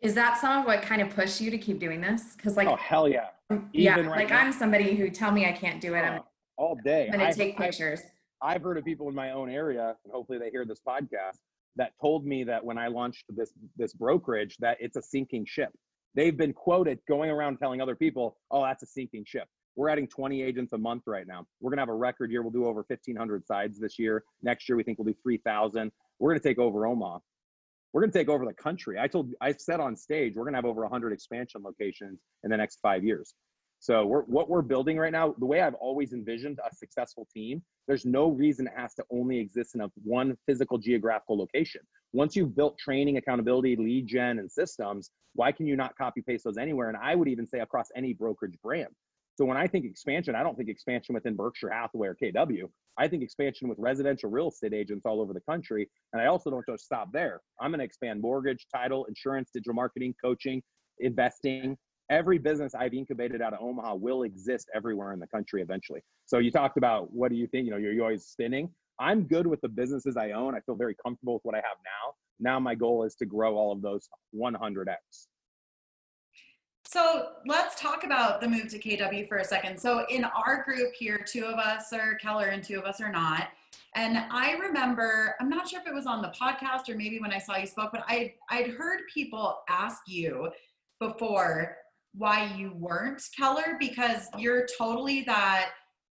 Is 0.01 0.13
that 0.15 0.39
some 0.39 0.59
of 0.59 0.65
what 0.65 0.81
kind 0.81 1.01
of 1.01 1.09
pushed 1.09 1.39
you 1.39 1.49
to 1.49 1.57
keep 1.57 1.79
doing 1.79 2.01
this? 2.01 2.35
Because 2.35 2.57
like 2.57 2.67
oh 2.67 2.75
hell 2.75 3.07
yeah. 3.07 3.27
Even 3.51 3.69
yeah 3.73 3.95
right 3.99 4.07
like 4.07 4.29
now, 4.29 4.39
i'm 4.39 4.51
somebody 4.51 4.95
who 4.95 5.09
tell 5.09 5.31
me 5.31 5.45
i 5.45 5.51
can't 5.51 5.79
do 5.79 5.93
it 5.93 5.99
i'm 5.99 6.19
uh, 6.19 6.23
all 6.57 6.75
day. 6.83 7.09
i'm 7.13 7.19
gonna 7.19 7.33
take 7.33 7.57
pictures. 7.57 8.01
I, 8.41 8.53
I've 8.53 8.63
heard 8.63 8.77
of 8.77 8.85
people 8.85 9.07
in 9.07 9.15
my 9.15 9.31
own 9.31 9.49
area, 9.49 9.95
and 10.03 10.13
hopefully 10.13 10.39
they 10.39 10.49
hear 10.49 10.65
this 10.65 10.81
podcast, 10.87 11.37
that 11.77 11.91
told 12.01 12.25
me 12.25 12.43
that 12.43 12.63
when 12.63 12.77
I 12.77 12.87
launched 12.87 13.25
this 13.29 13.51
this 13.75 13.93
brokerage, 13.93 14.57
that 14.59 14.77
it's 14.79 14.95
a 14.95 15.01
sinking 15.01 15.45
ship. 15.45 15.71
They've 16.15 16.35
been 16.35 16.53
quoted 16.53 16.99
going 17.07 17.29
around 17.29 17.57
telling 17.57 17.81
other 17.81 17.95
people, 17.95 18.37
"Oh, 18.51 18.63
that's 18.63 18.83
a 18.83 18.87
sinking 18.87 19.25
ship." 19.25 19.47
We're 19.75 19.89
adding 19.89 20.07
20 20.07 20.41
agents 20.41 20.71
a 20.71 20.77
month 20.77 21.03
right 21.05 21.27
now. 21.27 21.45
We're 21.59 21.71
gonna 21.71 21.81
have 21.81 21.89
a 21.89 21.95
record 21.95 22.31
year. 22.31 22.41
We'll 22.41 22.51
do 22.51 22.65
over 22.65 22.83
1,500 22.83 23.45
sides 23.45 23.77
this 23.77 23.99
year. 23.99 24.23
Next 24.41 24.69
year, 24.69 24.77
we 24.77 24.83
think 24.83 24.97
we'll 24.97 25.11
do 25.11 25.19
3,000. 25.21 25.91
We're 26.19 26.31
gonna 26.31 26.39
take 26.39 26.59
over 26.59 26.87
Omaha. 26.87 27.19
We're 27.91 28.01
gonna 28.01 28.13
take 28.13 28.29
over 28.29 28.45
the 28.45 28.53
country. 28.53 28.97
I 28.99 29.07
told, 29.07 29.33
I 29.41 29.51
said 29.51 29.79
on 29.79 29.95
stage, 29.97 30.35
we're 30.35 30.45
gonna 30.45 30.57
have 30.57 30.65
over 30.65 30.83
100 30.83 31.11
expansion 31.11 31.61
locations 31.63 32.21
in 32.43 32.49
the 32.49 32.57
next 32.57 32.79
five 32.79 33.03
years. 33.03 33.33
So 33.85 34.03
we're, 34.03 34.23
what 34.23 34.49
we're 34.49 34.63
building 34.63 34.97
right 34.97 35.11
now, 35.11 35.35
the 35.37 35.45
way 35.45 35.61
I've 35.61 35.75
always 35.75 36.11
envisioned 36.11 36.57
a 36.57 36.75
successful 36.75 37.27
team, 37.31 37.61
there's 37.87 38.03
no 38.03 38.29
reason 38.29 38.65
it 38.65 38.73
has 38.75 38.95
to 38.95 39.03
only 39.11 39.37
exist 39.37 39.75
in 39.75 39.81
a 39.81 39.91
one 40.03 40.35
physical 40.47 40.79
geographical 40.79 41.37
location. 41.37 41.81
Once 42.11 42.35
you've 42.35 42.55
built 42.55 42.79
training, 42.79 43.17
accountability, 43.17 43.75
lead 43.75 44.07
gen, 44.07 44.39
and 44.39 44.51
systems, 44.51 45.11
why 45.35 45.51
can 45.51 45.67
you 45.67 45.75
not 45.75 45.95
copy 45.99 46.23
paste 46.23 46.45
those 46.45 46.57
anywhere? 46.57 46.89
And 46.89 46.97
I 46.97 47.13
would 47.13 47.27
even 47.27 47.45
say 47.45 47.59
across 47.59 47.89
any 47.95 48.11
brokerage 48.13 48.57
brand. 48.63 48.89
So 49.35 49.45
when 49.45 49.55
I 49.55 49.67
think 49.67 49.85
expansion, 49.85 50.33
I 50.33 50.41
don't 50.41 50.57
think 50.57 50.69
expansion 50.69 51.13
within 51.13 51.35
Berkshire 51.35 51.69
Hathaway 51.69 52.07
or 52.07 52.15
KW. 52.15 52.63
I 52.97 53.07
think 53.07 53.21
expansion 53.21 53.69
with 53.69 53.77
residential 53.77 54.31
real 54.31 54.47
estate 54.47 54.73
agents 54.73 55.05
all 55.05 55.21
over 55.21 55.31
the 55.31 55.41
country. 55.41 55.87
And 56.11 56.19
I 56.19 56.25
also 56.25 56.49
don't 56.49 56.65
just 56.67 56.85
stop 56.85 57.09
there. 57.13 57.39
I'm 57.61 57.69
going 57.69 57.81
to 57.81 57.85
expand 57.85 58.19
mortgage, 58.19 58.65
title, 58.73 59.05
insurance, 59.05 59.51
digital 59.53 59.75
marketing, 59.75 60.15
coaching, 60.23 60.63
investing, 61.01 61.77
every 62.09 62.37
business 62.37 62.73
I've 62.75 62.93
incubated 62.93 63.41
out 63.41 63.53
of 63.53 63.59
Omaha 63.61 63.95
will 63.95 64.23
exist 64.23 64.69
everywhere 64.75 65.13
in 65.13 65.19
the 65.19 65.27
country 65.27 65.61
eventually. 65.61 66.01
So 66.25 66.37
you 66.39 66.51
talked 66.51 66.77
about 66.77 67.11
what 67.13 67.29
do 67.29 67.35
you 67.35 67.47
think? 67.47 67.65
You 67.65 67.71
know, 67.71 67.77
you're, 67.77 67.93
you're 67.93 68.03
always 68.03 68.25
spinning. 68.25 68.69
I'm 68.99 69.23
good 69.23 69.45
with 69.45 69.61
the 69.61 69.69
businesses 69.69 70.15
I 70.15 70.31
own. 70.31 70.55
I 70.55 70.59
feel 70.61 70.75
very 70.75 70.95
comfortable 71.03 71.33
with 71.33 71.43
what 71.43 71.55
I 71.55 71.59
have 71.59 71.77
now. 71.83 72.13
Now 72.39 72.59
my 72.59 72.75
goal 72.75 73.03
is 73.03 73.15
to 73.15 73.25
grow 73.25 73.55
all 73.55 73.71
of 73.71 73.81
those 73.81 74.07
100x. 74.35 74.95
So 76.87 77.29
let's 77.45 77.79
talk 77.79 78.03
about 78.03 78.41
the 78.41 78.47
move 78.47 78.69
to 78.69 78.79
KW 78.79 79.27
for 79.27 79.37
a 79.37 79.43
second. 79.43 79.79
So 79.79 80.05
in 80.09 80.23
our 80.23 80.63
group 80.63 80.93
here, 80.93 81.17
two 81.25 81.45
of 81.45 81.55
us 81.55 81.91
are 81.91 82.15
Keller 82.15 82.47
and 82.47 82.63
two 82.63 82.77
of 82.77 82.85
us 82.85 83.01
are 83.01 83.11
not. 83.11 83.49
And 83.95 84.17
I 84.29 84.53
remember, 84.53 85.35
I'm 85.39 85.49
not 85.49 85.67
sure 85.67 85.81
if 85.81 85.87
it 85.87 85.93
was 85.93 86.05
on 86.05 86.21
the 86.21 86.29
podcast 86.39 86.87
or 86.89 86.95
maybe 86.95 87.19
when 87.19 87.33
I 87.33 87.39
saw 87.39 87.57
you 87.57 87.65
spoke, 87.65 87.91
but 87.91 88.03
I 88.07 88.33
I'd 88.49 88.67
heard 88.67 89.01
people 89.11 89.57
ask 89.67 90.03
you 90.05 90.51
before 90.99 91.77
why 92.17 92.53
you 92.57 92.73
weren't 92.75 93.21
Keller 93.37 93.77
because 93.79 94.27
you're 94.37 94.67
totally 94.77 95.21
that 95.23 95.71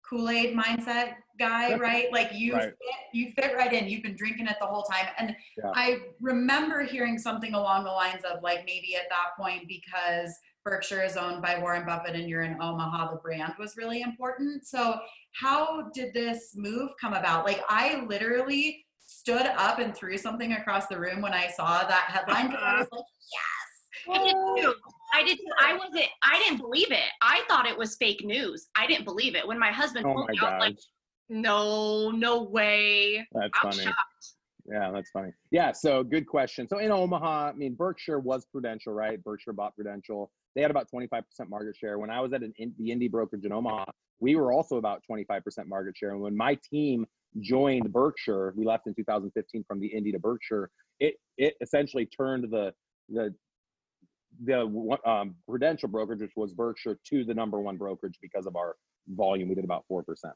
Kool-Aid 0.08 0.56
mindset 0.56 1.14
guy, 1.38 1.76
right? 1.76 2.12
Like 2.12 2.30
you 2.32 2.54
right. 2.54 2.64
Fit, 2.64 2.74
you 3.12 3.32
fit 3.32 3.56
right 3.56 3.72
in. 3.72 3.88
You've 3.88 4.02
been 4.02 4.16
drinking 4.16 4.46
it 4.46 4.56
the 4.60 4.66
whole 4.66 4.82
time. 4.82 5.06
And 5.18 5.34
yeah. 5.58 5.72
I 5.74 5.98
remember 6.20 6.82
hearing 6.82 7.18
something 7.18 7.54
along 7.54 7.84
the 7.84 7.90
lines 7.90 8.22
of 8.24 8.42
like 8.42 8.60
maybe 8.66 8.96
at 8.96 9.08
that 9.10 9.36
point 9.38 9.68
because 9.68 10.32
Berkshire 10.64 11.02
is 11.02 11.16
owned 11.16 11.42
by 11.42 11.58
Warren 11.60 11.86
Buffett 11.86 12.16
and 12.16 12.28
you're 12.28 12.42
in 12.42 12.60
Omaha, 12.60 13.12
the 13.12 13.18
brand 13.18 13.54
was 13.58 13.76
really 13.76 14.02
important. 14.02 14.66
So, 14.66 14.98
how 15.32 15.90
did 15.94 16.12
this 16.12 16.54
move 16.56 16.90
come 17.00 17.12
about? 17.12 17.44
Like, 17.44 17.62
I 17.68 18.04
literally 18.08 18.84
stood 18.98 19.46
up 19.46 19.78
and 19.78 19.94
threw 19.94 20.18
something 20.18 20.54
across 20.54 20.88
the 20.88 20.98
room 20.98 21.20
when 21.20 21.32
I 21.32 21.48
saw 21.48 21.86
that 21.86 22.06
headline 22.08 22.48
because 22.48 22.62
I 22.64 22.78
was 22.78 22.88
like, 22.92 23.04
yes. 24.08 24.74
I 25.16 25.22
did. 25.22 25.28
I 25.28 25.34
did. 25.34 25.38
Too. 25.38 25.44
I 25.60 25.76
wasn't. 25.76 26.10
I 26.22 26.38
didn't 26.38 26.58
believe 26.58 26.90
it. 26.90 27.10
I 27.22 27.42
thought 27.48 27.66
it 27.66 27.76
was 27.76 27.96
fake 27.96 28.24
news. 28.24 28.68
I 28.76 28.86
didn't 28.86 29.04
believe 29.04 29.34
it 29.34 29.46
when 29.46 29.58
my 29.58 29.72
husband 29.72 30.06
Oh 30.06 30.14
told 30.14 30.30
me. 30.30 30.38
I 30.40 30.44
was 30.44 30.60
like, 30.60 30.78
"No, 31.28 32.10
no 32.10 32.42
way." 32.42 33.26
that's 33.32 33.50
I'm 33.62 33.72
funny. 33.72 33.84
shocked. 33.84 34.32
Yeah, 34.66 34.90
that's 34.92 35.10
funny. 35.10 35.30
Yeah, 35.50 35.72
so 35.72 36.02
good 36.02 36.26
question. 36.26 36.66
So 36.68 36.78
in 36.78 36.90
Omaha, 36.90 37.50
I 37.50 37.52
mean, 37.52 37.74
Berkshire 37.74 38.18
was 38.18 38.44
Prudential, 38.46 38.92
right? 38.92 39.22
Berkshire 39.22 39.52
bought 39.52 39.76
Prudential. 39.76 40.30
They 40.54 40.62
had 40.62 40.70
about 40.70 40.88
25% 40.92 41.22
market 41.48 41.76
share. 41.76 41.98
When 41.98 42.10
I 42.10 42.20
was 42.20 42.32
at 42.32 42.42
an 42.42 42.52
in, 42.58 42.74
the 42.78 42.90
indie 42.90 43.10
brokerage 43.10 43.44
in 43.44 43.52
Omaha, 43.52 43.84
we 44.18 44.34
were 44.34 44.52
also 44.52 44.76
about 44.76 45.02
25% 45.08 45.42
market 45.66 45.96
share. 45.96 46.10
And 46.10 46.20
when 46.20 46.36
my 46.36 46.58
team 46.68 47.06
joined 47.40 47.92
Berkshire, 47.92 48.54
we 48.56 48.64
left 48.64 48.86
in 48.86 48.94
2015 48.94 49.64
from 49.68 49.78
the 49.78 49.92
indie 49.94 50.12
to 50.12 50.18
Berkshire. 50.18 50.70
It 50.98 51.14
it 51.38 51.54
essentially 51.60 52.06
turned 52.06 52.50
the 52.50 52.72
the 53.08 53.34
the 54.44 54.98
um, 55.06 55.34
Prudential 55.48 55.88
brokerage, 55.88 56.20
which 56.20 56.32
was 56.36 56.52
Berkshire, 56.52 56.98
to 57.08 57.24
the 57.24 57.34
number 57.34 57.60
one 57.60 57.76
brokerage 57.76 58.18
because 58.20 58.46
of 58.46 58.56
our 58.56 58.76
volume. 59.08 59.48
We 59.48 59.54
did 59.54 59.64
about 59.64 59.84
four 59.88 60.02
percent. 60.02 60.34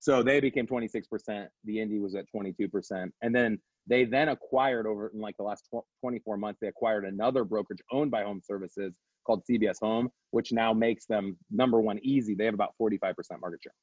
So 0.00 0.22
they 0.22 0.40
became 0.40 0.66
26%. 0.66 1.46
The 1.64 1.76
indie 1.76 2.00
was 2.00 2.14
at 2.14 2.24
22%. 2.34 3.10
And 3.20 3.34
then 3.34 3.60
they 3.86 4.04
then 4.04 4.30
acquired 4.30 4.86
over 4.86 5.08
in 5.14 5.20
like 5.20 5.36
the 5.36 5.42
last 5.42 5.66
12, 5.70 5.84
24 6.00 6.38
months, 6.38 6.58
they 6.60 6.68
acquired 6.68 7.04
another 7.04 7.44
brokerage 7.44 7.82
owned 7.92 8.10
by 8.10 8.22
Home 8.22 8.40
Services 8.42 8.94
called 9.26 9.42
CBS 9.48 9.76
Home, 9.82 10.08
which 10.30 10.52
now 10.52 10.72
makes 10.72 11.04
them 11.04 11.36
number 11.50 11.80
one 11.80 11.98
easy. 12.02 12.34
They 12.34 12.46
have 12.46 12.54
about 12.54 12.74
45% 12.80 13.14
market 13.42 13.60
share. 13.62 13.74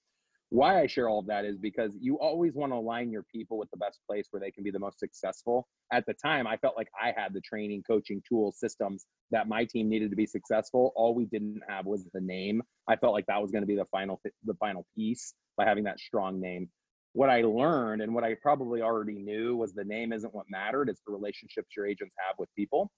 Why 0.50 0.82
I 0.82 0.88
share 0.88 1.10
all 1.10 1.20
of 1.20 1.28
that 1.28 1.44
is 1.44 1.58
because 1.58 1.98
you 2.00 2.18
always 2.20 2.54
want 2.56 2.72
to 2.72 2.78
align 2.78 3.12
your 3.12 3.24
people 3.24 3.58
with 3.58 3.70
the 3.72 3.78
best 3.78 4.00
place 4.08 4.28
where 4.32 4.40
they 4.40 4.52
can 4.52 4.64
be 4.64 4.72
the 4.72 4.80
most 4.80 4.98
successful. 4.98 5.68
At 5.92 6.06
the 6.06 6.14
time, 6.14 6.48
I 6.48 6.56
felt 6.56 6.78
like 6.78 6.88
I 7.02 7.14
had 7.16 7.34
the 7.34 7.42
training, 7.42 7.84
coaching, 7.86 8.22
tools, 8.28 8.58
systems 8.58 9.06
that 9.32 9.50
my 9.50 9.66
team 9.66 9.90
needed 9.90 10.10
to 10.10 10.16
be 10.16 10.26
successful. 10.26 10.94
All 10.96 11.14
we 11.14 11.26
didn't 11.26 11.62
have 11.68 11.86
was 11.86 12.06
the 12.14 12.22
name. 12.22 12.62
I 12.88 12.96
felt 12.96 13.14
like 13.14 13.26
that 13.26 13.42
was 13.42 13.52
going 13.52 13.64
to 13.64 13.68
be 13.68 13.76
the 13.76 13.86
final 13.92 14.22
the 14.46 14.54
final 14.54 14.86
piece 14.96 15.34
by 15.58 15.66
having 15.66 15.84
that 15.84 16.00
strong 16.00 16.40
name. 16.40 16.70
What 17.12 17.30
I 17.30 17.42
learned 17.42 18.02
and 18.02 18.14
what 18.14 18.24
I 18.24 18.36
probably 18.42 18.82
already 18.82 19.20
knew 19.20 19.58
was 19.58 19.74
the 19.74 19.84
name 19.84 20.14
isn't 20.14 20.34
what 20.34 20.46
mattered. 20.50 20.88
It's 20.88 21.02
the 21.06 21.12
relationships 21.12 21.70
your 21.76 21.88
agents 21.88 22.16
have 22.26 22.36
with 22.40 22.50
people. 22.56 22.90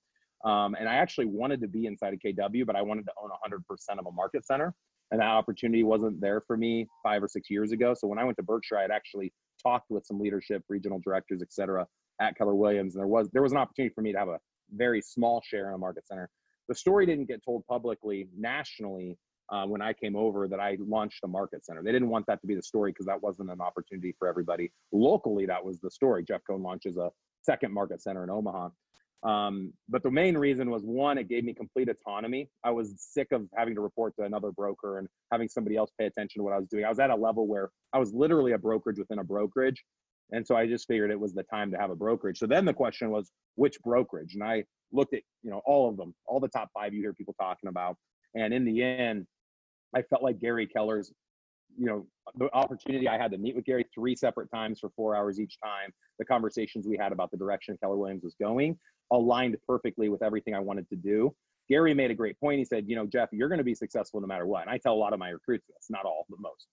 Um, 0.46 0.76
and 0.76 0.88
I 0.88 0.96
actually 0.96 1.26
wanted 1.26 1.62
to 1.62 1.68
be 1.68 1.86
inside 1.86 2.14
of 2.14 2.20
KW, 2.20 2.66
but 2.66 2.76
I 2.76 2.82
wanted 2.82 3.06
to 3.06 3.12
own 3.22 3.30
100% 3.52 4.00
of 4.00 4.06
a 4.06 4.12
market 4.12 4.46
center. 4.46 4.74
And 5.12 5.22
that 5.22 5.28
opportunity 5.28 5.84
wasn't 5.84 6.22
there 6.22 6.42
for 6.42 6.56
me 6.58 6.88
five 7.04 7.24
or 7.24 7.28
six 7.28 7.50
years 7.50 7.72
ago. 7.72 7.94
So 7.94 8.08
when 8.08 8.20
I 8.20 8.24
went 8.24 8.38
to 8.38 8.44
Berkshire, 8.44 8.78
I 8.78 8.84
had 8.84 8.92
actually 8.92 9.34
talked 9.62 9.90
with 9.90 10.06
some 10.06 10.20
leadership, 10.20 10.64
regional 10.70 11.00
directors, 11.04 11.42
et 11.42 11.52
cetera, 11.52 11.88
at 12.22 12.38
Keller 12.38 12.56
Williams. 12.56 12.96
And 12.96 13.02
there 13.02 13.08
was 13.08 13.30
there 13.34 13.42
was 13.42 13.52
an 13.52 13.58
opportunity 13.58 13.94
for 13.94 14.02
me 14.02 14.12
to 14.12 14.20
have 14.20 14.28
a 14.28 14.40
very 14.72 15.02
small 15.02 15.42
share 15.44 15.70
in 15.70 15.74
a 15.74 15.78
market 15.78 16.08
center. 16.08 16.30
The 16.68 16.76
story 16.76 17.06
didn't 17.06 17.28
get 17.28 17.44
told 17.44 17.66
publicly 17.68 18.28
nationally 18.38 19.18
uh, 19.52 19.66
when 19.66 19.82
I 19.82 19.94
came 19.94 20.16
over 20.16 20.48
that 20.48 20.60
I 20.60 20.78
launched 20.80 21.22
a 21.24 21.28
market 21.28 21.66
center. 21.66 21.82
They 21.82 21.92
didn't 21.92 22.10
want 22.10 22.28
that 22.28 22.40
to 22.42 22.48
be 22.48 22.54
the 22.54 22.62
story 22.62 22.92
because 22.92 23.08
that 23.08 23.22
wasn't 23.22 23.50
an 23.50 23.62
opportunity 23.62 24.16
for 24.20 24.28
everybody. 24.28 24.72
Locally, 24.92 25.48
that 25.48 25.64
was 25.66 25.80
the 25.80 25.90
story. 25.90 26.24
Jeff 26.24 26.42
Cohn 26.48 26.62
launches 26.62 26.98
a 26.98 27.10
second 27.42 27.74
market 27.74 28.02
center 28.02 28.24
in 28.24 28.30
Omaha. 28.30 28.70
Um, 29.24 29.74
but 29.90 30.02
the 30.02 30.12
main 30.12 30.38
reason 30.38 30.70
was 30.70 30.84
one, 30.84 31.18
it 31.18 31.28
gave 31.28 31.44
me 31.44 31.54
complete 31.54 31.90
autonomy. 31.90 32.50
I 32.64 32.72
was 32.72 32.96
sick 32.98 33.28
of 33.32 33.48
having 33.56 33.76
to 33.76 33.82
report 33.82 34.16
to 34.18 34.24
another 34.24 34.52
broker 34.52 34.98
and 34.98 35.08
having 35.32 35.50
somebody 35.50 35.76
else 35.76 35.92
pay 36.00 36.06
attention 36.06 36.40
to 36.40 36.44
what 36.44 36.54
I 36.54 36.58
was 36.58 36.68
doing. 36.70 36.86
I 36.86 36.90
was 36.90 37.00
at 37.00 37.10
a 37.10 37.16
level 37.16 37.48
where 37.48 37.70
I 37.94 38.00
was 38.00 38.14
literally 38.14 38.54
a 38.54 38.58
brokerage 38.58 38.98
within 38.98 39.20
a 39.20 39.24
brokerage. 39.24 39.84
And 40.32 40.46
so 40.46 40.56
I 40.56 40.68
just 40.68 40.88
figured 40.88 41.12
it 41.12 41.20
was 41.20 41.34
the 41.34 41.44
time 41.44 41.72
to 41.72 41.78
have 41.78 41.90
a 41.90 41.96
brokerage. 41.96 42.38
So 42.38 42.46
then 42.46 42.64
the 42.64 42.74
question 42.74 43.10
was, 43.10 43.32
which 43.56 43.80
brokerage? 43.82 44.36
And 44.36 44.44
I 44.44 44.64
looked 44.94 45.14
at, 45.14 45.22
you 45.44 45.52
know, 45.52 45.62
all 45.66 45.90
of 45.90 45.98
them, 45.98 46.14
all 46.26 46.40
the 46.40 46.48
top 46.48 46.70
five 46.74 46.94
you 46.94 47.02
hear 47.02 47.14
people 47.14 47.36
talking 47.42 47.68
about. 47.68 47.98
And 48.36 48.54
in 48.54 48.64
the 48.64 48.82
end, 48.82 49.26
I 49.96 50.04
felt 50.04 50.24
like 50.24 50.40
Gary 50.40 50.68
Keller's, 50.68 51.12
you 51.78 51.86
know, 51.86 52.08
the 52.38 52.54
opportunity 52.54 53.08
I 53.08 53.18
had 53.18 53.32
to 53.32 53.38
meet 53.38 53.56
with 53.56 53.66
Gary 53.66 53.86
three 53.94 54.16
separate 54.16 54.50
times 54.52 54.80
for 54.80 54.90
four 54.96 55.16
hours 55.16 55.40
each 55.40 55.58
time, 55.64 55.92
the 56.18 56.26
conversations 56.26 56.88
we 56.88 56.98
had 56.98 57.12
about 57.12 57.32
the 57.32 57.38
direction 57.38 57.78
Keller 57.82 57.98
Williams 57.98 58.24
was 58.24 58.36
going 58.40 58.78
aligned 59.12 59.58
perfectly 59.66 60.10
with 60.10 60.22
everything 60.22 60.54
I 60.54 60.60
wanted 60.60 60.88
to 60.90 60.96
do. 60.96 61.34
Gary 61.68 61.94
made 61.94 62.12
a 62.12 62.16
great 62.16 62.40
point. 62.40 62.60
He 62.60 62.66
said, 62.66 62.86
you 62.88 62.96
know, 62.96 63.06
Jeff, 63.06 63.30
you're 63.32 63.50
going 63.50 63.60
to 63.60 63.64
be 63.64 63.76
successful 63.76 64.20
no 64.22 64.28
matter 64.28 64.46
what. 64.46 64.64
And 64.64 64.72
I 64.72 64.78
tell 64.78 64.94
a 64.94 64.96
lot 64.96 65.14
of 65.14 65.20
my 65.20 65.30
recruits 65.30 65.68
this, 65.68 65.88
not 65.90 66.06
all, 66.06 66.26
but 66.30 66.40
most. 66.40 66.68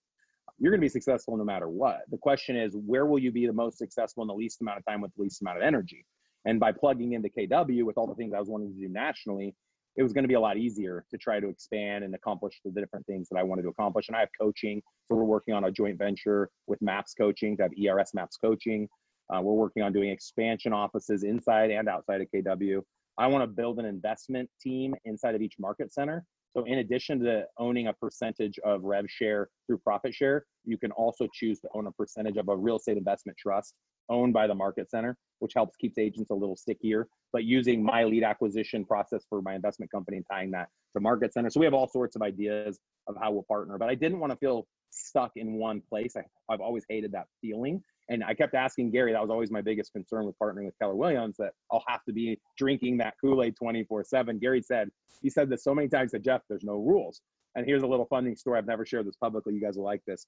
You're 0.59 0.71
going 0.71 0.81
to 0.81 0.85
be 0.85 0.89
successful 0.89 1.37
no 1.37 1.43
matter 1.43 1.69
what. 1.69 2.01
The 2.09 2.17
question 2.17 2.55
is, 2.55 2.75
where 2.75 3.05
will 3.05 3.19
you 3.19 3.31
be 3.31 3.45
the 3.45 3.53
most 3.53 3.77
successful 3.77 4.23
in 4.23 4.27
the 4.27 4.33
least 4.33 4.61
amount 4.61 4.79
of 4.79 4.85
time 4.85 5.01
with 5.01 5.11
the 5.15 5.21
least 5.21 5.41
amount 5.41 5.57
of 5.57 5.63
energy? 5.63 6.03
And 6.45 6.59
by 6.59 6.71
plugging 6.71 7.13
into 7.13 7.29
KW 7.29 7.83
with 7.83 7.97
all 7.97 8.07
the 8.07 8.15
things 8.15 8.33
I 8.33 8.39
was 8.39 8.49
wanting 8.49 8.73
to 8.73 8.79
do 8.79 8.89
nationally, 8.89 9.53
it 9.97 10.03
was 10.03 10.13
going 10.13 10.23
to 10.23 10.27
be 10.27 10.35
a 10.35 10.39
lot 10.39 10.57
easier 10.57 11.03
to 11.09 11.17
try 11.17 11.39
to 11.39 11.49
expand 11.49 12.03
and 12.03 12.13
accomplish 12.13 12.59
the 12.63 12.71
different 12.79 13.05
things 13.07 13.27
that 13.29 13.37
I 13.37 13.43
wanted 13.43 13.63
to 13.63 13.69
accomplish. 13.69 14.07
And 14.07 14.15
I 14.15 14.19
have 14.21 14.29
coaching. 14.39 14.81
So 15.07 15.15
we're 15.15 15.23
working 15.23 15.55
on 15.55 15.63
a 15.63 15.71
joint 15.71 15.97
venture 15.97 16.49
with 16.67 16.79
MAPS 16.81 17.15
Coaching 17.15 17.57
to 17.57 17.63
have 17.63 17.71
ERS 17.77 18.11
MAPS 18.13 18.37
Coaching. 18.37 18.87
Uh, 19.33 19.41
we're 19.41 19.53
working 19.53 19.83
on 19.83 19.91
doing 19.91 20.09
expansion 20.09 20.71
offices 20.71 21.23
inside 21.23 21.71
and 21.71 21.89
outside 21.89 22.21
of 22.21 22.27
KW. 22.33 22.81
I 23.17 23.27
want 23.27 23.43
to 23.43 23.47
build 23.47 23.79
an 23.79 23.85
investment 23.85 24.49
team 24.61 24.95
inside 25.05 25.35
of 25.35 25.41
each 25.41 25.55
market 25.59 25.93
center. 25.93 26.25
So, 26.55 26.63
in 26.65 26.79
addition 26.79 27.19
to 27.21 27.45
owning 27.59 27.87
a 27.87 27.93
percentage 27.93 28.57
of 28.63 28.83
rev 28.83 29.05
share 29.07 29.49
through 29.67 29.79
profit 29.79 30.13
share, 30.13 30.45
you 30.65 30.77
can 30.77 30.91
also 30.91 31.27
choose 31.33 31.59
to 31.61 31.67
own 31.73 31.87
a 31.87 31.91
percentage 31.91 32.37
of 32.37 32.47
a 32.49 32.55
real 32.55 32.77
estate 32.77 32.97
investment 32.97 33.37
trust 33.37 33.73
owned 34.09 34.33
by 34.33 34.47
the 34.47 34.55
market 34.55 34.89
center, 34.89 35.17
which 35.39 35.53
helps 35.53 35.75
keeps 35.75 35.97
agents 35.97 36.31
a 36.31 36.33
little 36.33 36.55
stickier. 36.55 37.07
But 37.33 37.43
using 37.43 37.83
my 37.83 38.05
lead 38.05 38.23
acquisition 38.23 38.85
process 38.85 39.23
for 39.29 39.41
my 39.41 39.55
investment 39.55 39.91
company 39.91 40.17
and 40.17 40.25
tying 40.31 40.51
that 40.51 40.69
to 40.95 41.01
market 41.01 41.33
center. 41.33 41.49
So, 41.49 41.59
we 41.59 41.65
have 41.65 41.73
all 41.73 41.87
sorts 41.87 42.15
of 42.15 42.21
ideas 42.21 42.79
of 43.07 43.15
how 43.19 43.31
we'll 43.31 43.43
partner. 43.43 43.77
But 43.77 43.89
I 43.89 43.95
didn't 43.95 44.19
want 44.19 44.31
to 44.31 44.37
feel 44.37 44.67
stuck 44.91 45.31
in 45.35 45.53
one 45.53 45.81
place. 45.89 46.15
I, 46.15 46.21
I've 46.51 46.61
always 46.61 46.85
hated 46.89 47.11
that 47.11 47.27
feeling. 47.41 47.81
And 48.09 48.23
I 48.23 48.33
kept 48.33 48.55
asking 48.55 48.91
Gary, 48.91 49.11
that 49.11 49.21
was 49.21 49.29
always 49.29 49.51
my 49.51 49.61
biggest 49.61 49.91
concern 49.91 50.25
with 50.25 50.35
partnering 50.41 50.65
with 50.65 50.77
Keller 50.79 50.95
Williams, 50.95 51.35
that 51.39 51.51
I'll 51.71 51.83
have 51.87 52.03
to 52.05 52.13
be 52.13 52.39
drinking 52.57 52.97
that 52.97 53.15
Kool 53.19 53.43
Aid 53.43 53.55
24 53.57 54.05
7. 54.05 54.39
Gary 54.39 54.61
said, 54.61 54.89
he 55.21 55.29
said 55.29 55.49
this 55.49 55.63
so 55.63 55.75
many 55.75 55.87
times 55.87 56.11
to 56.11 56.19
Jeff, 56.19 56.41
there's 56.47 56.63
no 56.63 56.75
rules. 56.75 57.21
And 57.55 57.65
here's 57.65 57.83
a 57.83 57.87
little 57.87 58.05
funding 58.05 58.35
story. 58.35 58.59
I've 58.59 58.67
never 58.67 58.85
shared 58.85 59.07
this 59.07 59.15
publicly. 59.15 59.55
You 59.55 59.61
guys 59.61 59.77
will 59.77 59.83
like 59.83 60.01
this. 60.05 60.27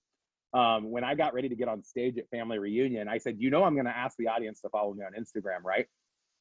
Um, 0.53 0.89
when 0.89 1.03
I 1.03 1.13
got 1.13 1.33
ready 1.33 1.47
to 1.47 1.55
get 1.55 1.67
on 1.67 1.83
stage 1.83 2.17
at 2.17 2.27
Family 2.29 2.57
Reunion, 2.57 3.07
I 3.07 3.19
said, 3.19 3.35
you 3.37 3.51
know, 3.51 3.63
I'm 3.63 3.75
going 3.75 3.85
to 3.85 3.95
ask 3.95 4.17
the 4.17 4.27
audience 4.27 4.61
to 4.61 4.69
follow 4.69 4.93
me 4.93 5.03
on 5.03 5.11
Instagram, 5.13 5.63
right? 5.63 5.85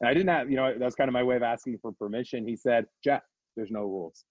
And 0.00 0.08
I 0.08 0.14
didn't 0.14 0.28
have, 0.28 0.50
you 0.50 0.56
know, 0.56 0.72
that 0.72 0.84
was 0.84 0.94
kind 0.94 1.08
of 1.08 1.12
my 1.12 1.22
way 1.22 1.36
of 1.36 1.42
asking 1.42 1.78
for 1.82 1.92
permission. 1.92 2.48
He 2.48 2.56
said, 2.56 2.86
Jeff, 3.04 3.22
there's 3.56 3.70
no 3.70 3.82
rules. 3.82 4.24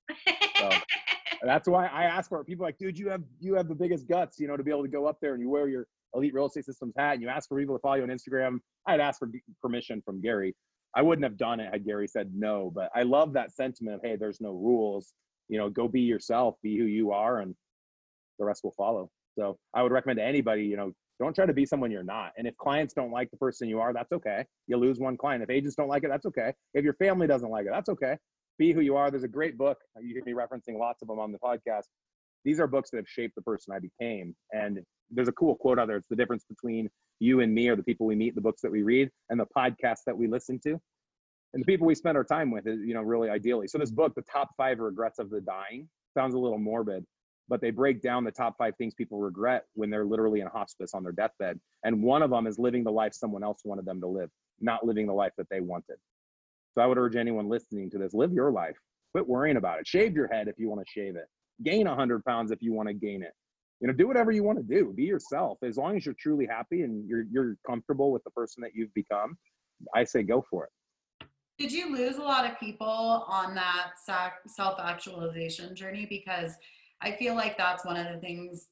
So 0.57 0.69
that's 1.43 1.67
why 1.67 1.87
I 1.87 2.05
ask 2.05 2.29
for 2.29 2.41
it. 2.41 2.45
People 2.47 2.65
like, 2.65 2.77
dude, 2.79 2.97
you 2.97 3.09
have 3.09 3.21
you 3.39 3.53
have 3.53 3.67
the 3.67 3.75
biggest 3.75 4.07
guts, 4.07 4.39
you 4.39 4.47
know, 4.47 4.57
to 4.57 4.63
be 4.63 4.71
able 4.71 4.83
to 4.83 4.89
go 4.89 5.05
up 5.05 5.17
there 5.21 5.33
and 5.33 5.41
you 5.41 5.49
wear 5.49 5.67
your 5.67 5.85
elite 6.13 6.33
real 6.33 6.45
estate 6.45 6.65
systems 6.65 6.93
hat 6.97 7.13
and 7.13 7.21
you 7.21 7.29
ask 7.29 7.47
for 7.47 7.59
people 7.59 7.75
to 7.75 7.81
follow 7.81 7.95
you 7.95 8.03
on 8.03 8.09
Instagram. 8.09 8.59
I'd 8.87 8.99
ask 8.99 9.19
for 9.19 9.29
permission 9.61 10.01
from 10.05 10.21
Gary. 10.21 10.55
I 10.95 11.01
wouldn't 11.01 11.23
have 11.23 11.37
done 11.37 11.59
it 11.59 11.69
had 11.71 11.85
Gary 11.85 12.07
said 12.07 12.31
no, 12.33 12.71
but 12.73 12.89
I 12.95 13.03
love 13.03 13.33
that 13.33 13.51
sentiment 13.51 13.95
of 13.97 14.01
hey, 14.03 14.15
there's 14.15 14.41
no 14.41 14.51
rules. 14.51 15.13
You 15.49 15.57
know, 15.57 15.69
go 15.69 15.87
be 15.87 16.01
yourself, 16.01 16.55
be 16.63 16.77
who 16.77 16.85
you 16.85 17.11
are, 17.11 17.39
and 17.39 17.55
the 18.39 18.45
rest 18.45 18.63
will 18.63 18.73
follow. 18.77 19.09
So 19.37 19.57
I 19.73 19.83
would 19.83 19.91
recommend 19.91 20.17
to 20.17 20.23
anybody, 20.23 20.63
you 20.63 20.77
know, 20.77 20.91
don't 21.19 21.33
try 21.33 21.45
to 21.45 21.53
be 21.53 21.65
someone 21.65 21.91
you're 21.91 22.03
not. 22.03 22.31
And 22.37 22.47
if 22.47 22.55
clients 22.57 22.93
don't 22.93 23.11
like 23.11 23.31
the 23.31 23.37
person 23.37 23.67
you 23.67 23.79
are, 23.79 23.93
that's 23.93 24.11
okay. 24.11 24.45
You 24.67 24.77
lose 24.77 24.99
one 24.99 25.17
client. 25.17 25.43
If 25.43 25.49
agents 25.49 25.75
don't 25.75 25.87
like 25.87 26.03
it, 26.03 26.09
that's 26.09 26.25
okay. 26.27 26.53
If 26.73 26.83
your 26.83 26.93
family 26.95 27.27
doesn't 27.27 27.49
like 27.49 27.65
it, 27.65 27.71
that's 27.71 27.89
okay. 27.89 28.17
Be 28.59 28.71
who 28.71 28.81
you 28.81 28.95
are. 28.95 29.09
There's 29.09 29.23
a 29.23 29.27
great 29.27 29.57
book. 29.57 29.77
You 29.99 30.13
hear 30.13 30.23
me 30.25 30.33
referencing 30.33 30.77
lots 30.77 31.01
of 31.01 31.07
them 31.07 31.19
on 31.19 31.31
the 31.31 31.39
podcast. 31.39 31.85
These 32.45 32.59
are 32.59 32.67
books 32.67 32.89
that 32.91 32.97
have 32.97 33.07
shaped 33.07 33.35
the 33.35 33.41
person 33.41 33.73
I 33.73 33.79
became. 33.79 34.35
And 34.51 34.79
there's 35.09 35.27
a 35.27 35.33
cool 35.33 35.55
quote 35.55 35.79
out 35.79 35.87
there. 35.87 35.97
It's 35.97 36.07
the 36.07 36.15
difference 36.15 36.45
between 36.47 36.89
you 37.19 37.41
and 37.41 37.53
me 37.53 37.67
or 37.69 37.75
the 37.75 37.83
people 37.83 38.05
we 38.05 38.15
meet, 38.15 38.35
the 38.35 38.41
books 38.41 38.61
that 38.61 38.71
we 38.71 38.83
read, 38.83 39.09
and 39.29 39.39
the 39.39 39.47
podcasts 39.57 40.03
that 40.05 40.17
we 40.17 40.27
listen 40.27 40.59
to. 40.63 40.79
And 41.53 41.63
the 41.63 41.65
people 41.65 41.87
we 41.87 41.95
spend 41.95 42.17
our 42.17 42.23
time 42.23 42.51
with 42.51 42.65
you 42.65 42.93
know, 42.93 43.01
really 43.01 43.29
ideally. 43.29 43.67
So 43.67 43.77
this 43.77 43.91
book, 43.91 44.13
The 44.15 44.23
Top 44.31 44.49
Five 44.57 44.79
Regrets 44.79 45.17
of 45.17 45.29
the 45.29 45.41
Dying, 45.41 45.87
sounds 46.13 46.33
a 46.35 46.37
little 46.37 46.57
morbid, 46.57 47.05
but 47.47 47.61
they 47.61 47.71
break 47.71 48.01
down 48.01 48.23
the 48.23 48.31
top 48.31 48.55
five 48.57 48.75
things 48.77 48.93
people 48.93 49.19
regret 49.19 49.63
when 49.73 49.89
they're 49.89 50.05
literally 50.05 50.41
in 50.41 50.47
hospice 50.47 50.91
on 50.93 51.03
their 51.03 51.13
deathbed. 51.13 51.59
And 51.83 52.03
one 52.03 52.21
of 52.21 52.29
them 52.29 52.47
is 52.47 52.59
living 52.59 52.83
the 52.83 52.91
life 52.91 53.13
someone 53.13 53.43
else 53.43 53.61
wanted 53.63 53.85
them 53.85 54.01
to 54.01 54.07
live, 54.07 54.29
not 54.59 54.85
living 54.85 55.07
the 55.07 55.13
life 55.13 55.31
that 55.37 55.47
they 55.49 55.61
wanted. 55.61 55.97
So 56.73 56.81
I 56.81 56.85
would 56.85 56.97
urge 56.97 57.15
anyone 57.15 57.49
listening 57.49 57.89
to 57.91 57.97
this, 57.97 58.13
live 58.13 58.33
your 58.33 58.51
life. 58.51 58.75
Quit 59.13 59.27
worrying 59.27 59.57
about 59.57 59.79
it. 59.79 59.87
Shave 59.87 60.13
your 60.13 60.27
head 60.27 60.47
if 60.47 60.59
you 60.59 60.69
want 60.69 60.81
to 60.81 60.91
shave 60.91 61.15
it. 61.15 61.25
Gain 61.63 61.87
100 61.87 62.23
pounds 62.25 62.51
if 62.51 62.61
you 62.61 62.73
want 62.73 62.87
to 62.87 62.93
gain 62.93 63.23
it. 63.23 63.33
You 63.79 63.87
know, 63.87 63.93
do 63.93 64.07
whatever 64.07 64.31
you 64.31 64.43
want 64.43 64.57
to 64.57 64.63
do. 64.63 64.93
Be 64.95 65.03
yourself. 65.03 65.59
As 65.63 65.77
long 65.77 65.95
as 65.95 66.05
you're 66.05 66.15
truly 66.19 66.47
happy 66.47 66.81
and 66.81 67.07
you're 67.07 67.25
you're 67.31 67.57
comfortable 67.65 68.11
with 68.11 68.23
the 68.23 68.31
person 68.31 68.61
that 68.61 68.71
you've 68.73 68.93
become, 68.93 69.37
I 69.93 70.03
say 70.03 70.23
go 70.23 70.43
for 70.49 70.65
it. 70.65 70.71
Did 71.59 71.71
you 71.71 71.95
lose 71.95 72.17
a 72.17 72.21
lot 72.21 72.49
of 72.49 72.59
people 72.59 73.25
on 73.27 73.55
that 73.55 73.93
self 74.05 74.79
actualization 74.79 75.75
journey? 75.75 76.05
Because 76.07 76.53
I 77.01 77.11
feel 77.11 77.35
like 77.35 77.57
that's 77.57 77.85
one 77.85 77.97
of 77.97 78.11
the 78.11 78.19
things 78.19 78.67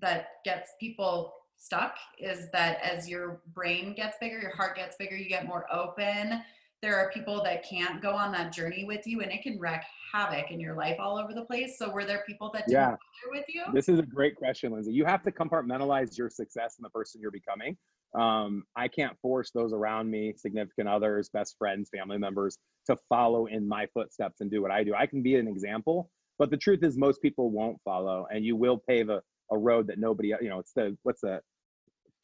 that 0.00 0.28
gets 0.44 0.72
people 0.80 1.32
stuck 1.56 1.96
is 2.18 2.50
that 2.52 2.78
as 2.82 3.08
your 3.08 3.40
brain 3.54 3.94
gets 3.94 4.16
bigger, 4.20 4.40
your 4.40 4.54
heart 4.54 4.76
gets 4.76 4.96
bigger, 4.96 5.16
you 5.16 5.28
get 5.28 5.46
more 5.46 5.66
open. 5.72 6.42
There 6.82 6.96
are 6.96 7.12
people 7.12 7.44
that 7.44 7.64
can't 7.64 8.02
go 8.02 8.10
on 8.10 8.32
that 8.32 8.52
journey 8.52 8.84
with 8.84 9.06
you 9.06 9.20
and 9.20 9.30
it 9.30 9.44
can 9.44 9.56
wreak 9.60 9.82
havoc 10.12 10.50
in 10.50 10.58
your 10.58 10.74
life 10.74 10.96
all 10.98 11.16
over 11.16 11.32
the 11.32 11.44
place. 11.44 11.78
So 11.78 11.88
were 11.88 12.04
there 12.04 12.24
people 12.26 12.50
that 12.54 12.66
didn't 12.66 12.80
yeah. 12.80 12.96
with 13.30 13.44
you? 13.48 13.62
This 13.72 13.88
is 13.88 14.00
a 14.00 14.02
great 14.02 14.34
question, 14.34 14.72
Lyndsie. 14.72 14.92
You 14.92 15.04
have 15.04 15.22
to 15.22 15.30
compartmentalize 15.30 16.18
your 16.18 16.28
success 16.28 16.74
and 16.78 16.84
the 16.84 16.90
person 16.90 17.20
you're 17.20 17.30
becoming. 17.30 17.76
Um, 18.18 18.64
I 18.74 18.88
can't 18.88 19.16
force 19.22 19.52
those 19.52 19.72
around 19.72 20.10
me, 20.10 20.34
significant 20.36 20.88
others, 20.88 21.30
best 21.32 21.54
friends, 21.56 21.88
family 21.96 22.18
members, 22.18 22.58
to 22.86 22.96
follow 23.08 23.46
in 23.46 23.66
my 23.68 23.86
footsteps 23.94 24.40
and 24.40 24.50
do 24.50 24.60
what 24.60 24.72
I 24.72 24.82
do. 24.82 24.92
I 24.92 25.06
can 25.06 25.22
be 25.22 25.36
an 25.36 25.46
example, 25.46 26.10
but 26.36 26.50
the 26.50 26.56
truth 26.56 26.82
is 26.82 26.98
most 26.98 27.22
people 27.22 27.52
won't 27.52 27.78
follow 27.84 28.26
and 28.34 28.44
you 28.44 28.56
will 28.56 28.82
pave 28.88 29.08
a, 29.08 29.22
a 29.52 29.56
road 29.56 29.86
that 29.86 30.00
nobody, 30.00 30.34
you 30.40 30.48
know, 30.48 30.58
it's 30.58 30.72
the, 30.72 30.96
what's 31.04 31.20
the 31.20 31.40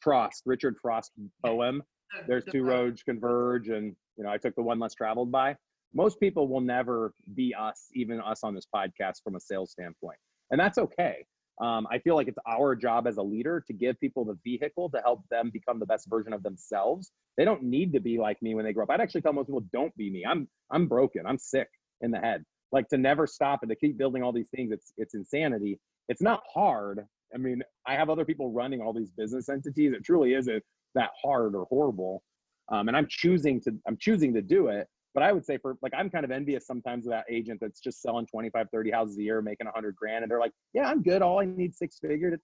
Frost, 0.01 0.43
Richard 0.45 0.75
Frost 0.81 1.13
poem. 1.45 1.81
There's 2.27 2.43
two 2.43 2.63
roads 2.63 3.03
converge 3.03 3.69
and, 3.69 3.95
you 4.19 4.25
know, 4.25 4.29
I 4.29 4.37
took 4.37 4.53
the 4.55 4.61
one 4.61 4.79
less 4.79 4.93
traveled 4.93 5.31
by. 5.31 5.55
Most 5.93 6.19
people 6.19 6.47
will 6.49 6.61
never 6.61 7.13
be 7.33 7.55
us, 7.57 7.87
even 7.95 8.19
us 8.19 8.41
on 8.43 8.53
this 8.53 8.67
podcast 8.73 9.23
from 9.23 9.35
a 9.35 9.39
sales 9.39 9.71
standpoint. 9.71 10.17
And 10.51 10.59
that's 10.59 10.77
okay. 10.77 11.25
Um, 11.61 11.87
I 11.91 11.99
feel 11.99 12.15
like 12.15 12.27
it's 12.27 12.37
our 12.47 12.75
job 12.75 13.07
as 13.07 13.17
a 13.17 13.23
leader 13.23 13.63
to 13.65 13.73
give 13.73 13.99
people 13.99 14.25
the 14.25 14.37
vehicle 14.43 14.89
to 14.91 15.01
help 15.01 15.21
them 15.31 15.49
become 15.51 15.79
the 15.79 15.85
best 15.85 16.07
version 16.09 16.33
of 16.33 16.43
themselves. 16.43 17.11
They 17.37 17.45
don't 17.45 17.63
need 17.63 17.93
to 17.93 17.99
be 17.99 18.17
like 18.17 18.41
me 18.41 18.55
when 18.55 18.65
they 18.65 18.73
grow 18.73 18.83
up. 18.83 18.91
I'd 18.91 19.01
actually 19.01 19.21
tell 19.21 19.33
most 19.33 19.47
people, 19.47 19.63
don't 19.73 19.95
be 19.95 20.09
me. 20.09 20.23
I'm 20.27 20.47
I'm 20.71 20.87
broken. 20.87 21.25
I'm 21.25 21.37
sick 21.37 21.67
in 22.01 22.11
the 22.11 22.19
head. 22.19 22.43
Like 22.71 22.87
to 22.89 22.97
never 22.97 23.25
stop 23.25 23.59
and 23.61 23.69
to 23.69 23.75
keep 23.75 23.97
building 23.97 24.21
all 24.21 24.31
these 24.31 24.49
things, 24.55 24.71
it's 24.71 24.93
it's 24.97 25.15
insanity. 25.15 25.79
It's 26.07 26.21
not 26.21 26.41
hard. 26.53 27.05
I 27.33 27.37
mean, 27.37 27.61
I 27.85 27.95
have 27.95 28.09
other 28.09 28.25
people 28.25 28.51
running 28.51 28.81
all 28.81 28.93
these 28.93 29.11
business 29.11 29.49
entities. 29.49 29.93
It 29.93 30.03
truly 30.03 30.33
isn't 30.33 30.63
that 30.95 31.09
hard 31.21 31.55
or 31.55 31.65
horrible. 31.69 32.23
Um, 32.71 32.87
and 32.87 32.95
I'm 32.95 33.07
choosing 33.09 33.59
to 33.61 33.71
I'm 33.87 33.97
choosing 33.97 34.33
to 34.33 34.41
do 34.41 34.67
it. 34.67 34.87
But 35.13 35.23
I 35.23 35.31
would 35.31 35.45
say 35.45 35.57
for 35.57 35.75
like 35.81 35.93
I'm 35.97 36.09
kind 36.09 36.23
of 36.23 36.31
envious 36.31 36.67
sometimes 36.67 37.07
of 37.07 37.11
that 37.11 37.25
agent 37.29 37.59
that's 37.61 37.79
just 37.79 38.01
selling 38.01 38.27
25, 38.27 38.67
30 38.71 38.91
houses 38.91 39.17
a 39.17 39.23
year, 39.23 39.41
making 39.41 39.65
100 39.65 39.95
grand, 39.95 40.23
and 40.23 40.31
they're 40.31 40.39
like, 40.39 40.51
"Yeah, 40.73 40.87
I'm 40.87 41.01
good. 41.01 41.21
All 41.21 41.39
I 41.39 41.45
need 41.45 41.75
six 41.75 41.97
figure." 41.99 42.37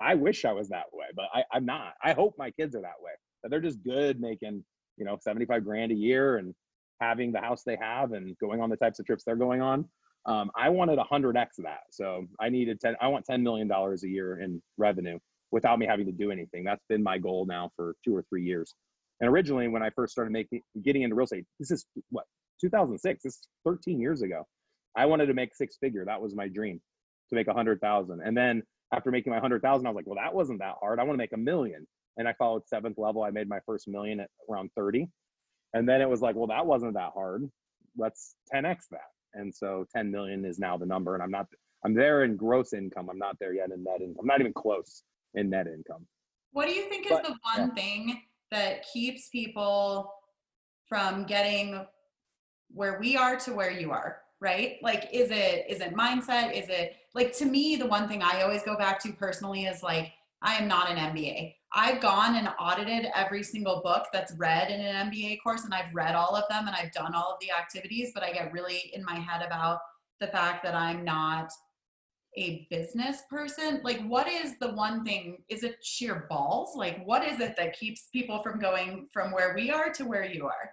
I 0.00 0.14
wish 0.14 0.44
I 0.44 0.52
was 0.52 0.68
that 0.68 0.84
way, 0.92 1.06
but 1.16 1.24
I, 1.34 1.42
I'm 1.52 1.64
not. 1.64 1.94
I 2.04 2.12
hope 2.12 2.34
my 2.38 2.50
kids 2.52 2.76
are 2.76 2.82
that 2.82 3.00
way. 3.00 3.12
That 3.42 3.48
they're 3.50 3.60
just 3.60 3.82
good 3.82 4.20
making 4.20 4.64
you 4.96 5.04
know 5.04 5.16
75 5.20 5.64
grand 5.64 5.92
a 5.92 5.94
year 5.94 6.36
and 6.36 6.54
having 7.00 7.32
the 7.32 7.40
house 7.40 7.62
they 7.64 7.76
have 7.80 8.12
and 8.12 8.36
going 8.38 8.60
on 8.60 8.70
the 8.70 8.76
types 8.76 8.98
of 8.98 9.06
trips 9.06 9.24
they're 9.24 9.36
going 9.36 9.62
on. 9.62 9.88
Um, 10.26 10.50
I 10.56 10.68
wanted 10.68 10.98
100x 10.98 11.58
of 11.58 11.64
that, 11.64 11.80
so 11.90 12.26
I 12.38 12.50
needed 12.50 12.80
10. 12.80 12.96
I 13.00 13.08
want 13.08 13.24
10 13.24 13.42
million 13.42 13.66
dollars 13.66 14.04
a 14.04 14.08
year 14.08 14.40
in 14.40 14.60
revenue 14.76 15.18
without 15.50 15.78
me 15.78 15.86
having 15.86 16.04
to 16.06 16.12
do 16.12 16.30
anything. 16.30 16.64
That's 16.64 16.84
been 16.88 17.02
my 17.02 17.16
goal 17.16 17.46
now 17.46 17.70
for 17.76 17.94
two 18.04 18.14
or 18.14 18.22
three 18.28 18.44
years. 18.44 18.74
And 19.20 19.30
originally, 19.30 19.68
when 19.68 19.82
I 19.82 19.90
first 19.90 20.12
started 20.12 20.30
making 20.30 20.62
getting 20.84 21.02
into 21.02 21.16
real 21.16 21.24
estate, 21.24 21.44
this 21.58 21.70
is 21.70 21.86
what 22.10 22.24
2006. 22.60 23.22
This 23.22 23.34
is 23.34 23.48
13 23.64 24.00
years 24.00 24.22
ago. 24.22 24.46
I 24.96 25.06
wanted 25.06 25.26
to 25.26 25.34
make 25.34 25.54
six 25.54 25.76
figure. 25.80 26.04
That 26.04 26.20
was 26.20 26.34
my 26.34 26.48
dream 26.48 26.80
to 27.30 27.34
make 27.34 27.48
a 27.48 27.52
hundred 27.52 27.80
thousand. 27.80 28.20
And 28.24 28.36
then 28.36 28.62
after 28.92 29.10
making 29.10 29.32
my 29.32 29.40
hundred 29.40 29.62
thousand, 29.62 29.86
I 29.86 29.90
was 29.90 29.96
like, 29.96 30.06
well, 30.06 30.18
that 30.22 30.34
wasn't 30.34 30.60
that 30.60 30.74
hard. 30.80 30.98
I 30.98 31.04
want 31.04 31.14
to 31.14 31.18
make 31.18 31.32
a 31.32 31.38
million. 31.38 31.86
And 32.16 32.26
I 32.26 32.32
followed 32.34 32.66
seventh 32.66 32.98
level. 32.98 33.22
I 33.22 33.30
made 33.30 33.48
my 33.48 33.60
first 33.66 33.86
million 33.88 34.20
at 34.20 34.30
around 34.50 34.70
30. 34.76 35.08
And 35.74 35.88
then 35.88 36.00
it 36.00 36.08
was 36.08 36.20
like, 36.20 36.34
well, 36.34 36.48
that 36.48 36.66
wasn't 36.66 36.94
that 36.94 37.12
hard. 37.14 37.48
Let's 37.96 38.34
10x 38.52 38.78
that. 38.90 39.00
And 39.34 39.54
so 39.54 39.86
10 39.94 40.10
million 40.10 40.44
is 40.44 40.58
now 40.58 40.76
the 40.76 40.86
number. 40.86 41.14
And 41.14 41.22
I'm 41.22 41.30
not, 41.30 41.46
I'm 41.84 41.94
there 41.94 42.24
in 42.24 42.36
gross 42.36 42.72
income. 42.72 43.08
I'm 43.10 43.18
not 43.18 43.36
there 43.38 43.54
yet 43.54 43.70
in 43.70 43.84
net 43.84 44.00
income. 44.00 44.16
I'm 44.20 44.26
not 44.26 44.40
even 44.40 44.52
close 44.52 45.02
in 45.34 45.50
net 45.50 45.66
income. 45.66 46.06
What 46.52 46.66
do 46.66 46.72
you 46.72 46.88
think 46.88 47.06
is 47.06 47.12
but, 47.12 47.24
the 47.24 47.36
one 47.54 47.68
yeah. 47.68 47.74
thing 47.74 48.22
that 48.50 48.84
keeps 48.92 49.28
people 49.28 50.12
from 50.88 51.24
getting 51.24 51.86
where 52.70 52.98
we 52.98 53.16
are 53.16 53.36
to 53.36 53.52
where 53.52 53.70
you 53.70 53.90
are 53.92 54.18
right? 54.40 54.76
Like 54.82 55.08
is 55.12 55.32
it 55.32 55.66
is 55.68 55.80
it 55.80 55.96
mindset? 55.96 56.52
Is 56.52 56.68
it 56.68 56.94
like 57.18 57.36
to 57.36 57.44
me 57.44 57.76
the 57.76 57.86
one 57.86 58.06
thing 58.06 58.22
i 58.22 58.42
always 58.42 58.62
go 58.62 58.76
back 58.76 59.00
to 59.00 59.12
personally 59.12 59.64
is 59.64 59.82
like 59.82 60.12
i 60.42 60.54
am 60.54 60.68
not 60.68 60.90
an 60.90 60.96
mba 60.96 61.52
i've 61.74 62.00
gone 62.00 62.36
and 62.36 62.48
audited 62.60 63.10
every 63.14 63.42
single 63.42 63.80
book 63.82 64.06
that's 64.12 64.32
read 64.36 64.70
in 64.70 64.80
an 64.80 65.10
mba 65.10 65.38
course 65.42 65.64
and 65.64 65.74
i've 65.74 65.94
read 65.94 66.14
all 66.14 66.36
of 66.36 66.44
them 66.48 66.66
and 66.66 66.76
i've 66.76 66.92
done 66.92 67.14
all 67.14 67.32
of 67.32 67.40
the 67.40 67.50
activities 67.50 68.12
but 68.14 68.22
i 68.22 68.32
get 68.32 68.52
really 68.52 68.90
in 68.94 69.04
my 69.04 69.16
head 69.16 69.44
about 69.44 69.80
the 70.20 70.28
fact 70.28 70.62
that 70.62 70.74
i'm 70.74 71.04
not 71.04 71.50
a 72.38 72.66
business 72.70 73.22
person 73.28 73.80
like 73.82 74.00
what 74.06 74.28
is 74.28 74.58
the 74.60 74.68
one 74.68 75.04
thing 75.04 75.38
is 75.48 75.64
it 75.64 75.76
sheer 75.82 76.26
balls? 76.30 76.76
Like 76.76 77.04
what 77.04 77.26
is 77.26 77.40
it 77.40 77.56
that 77.56 77.78
keeps 77.78 78.08
people 78.12 78.40
from 78.42 78.60
going 78.60 79.08
from 79.12 79.32
where 79.32 79.54
we 79.54 79.70
are 79.70 79.90
to 79.94 80.04
where 80.04 80.24
you 80.24 80.46
are? 80.46 80.72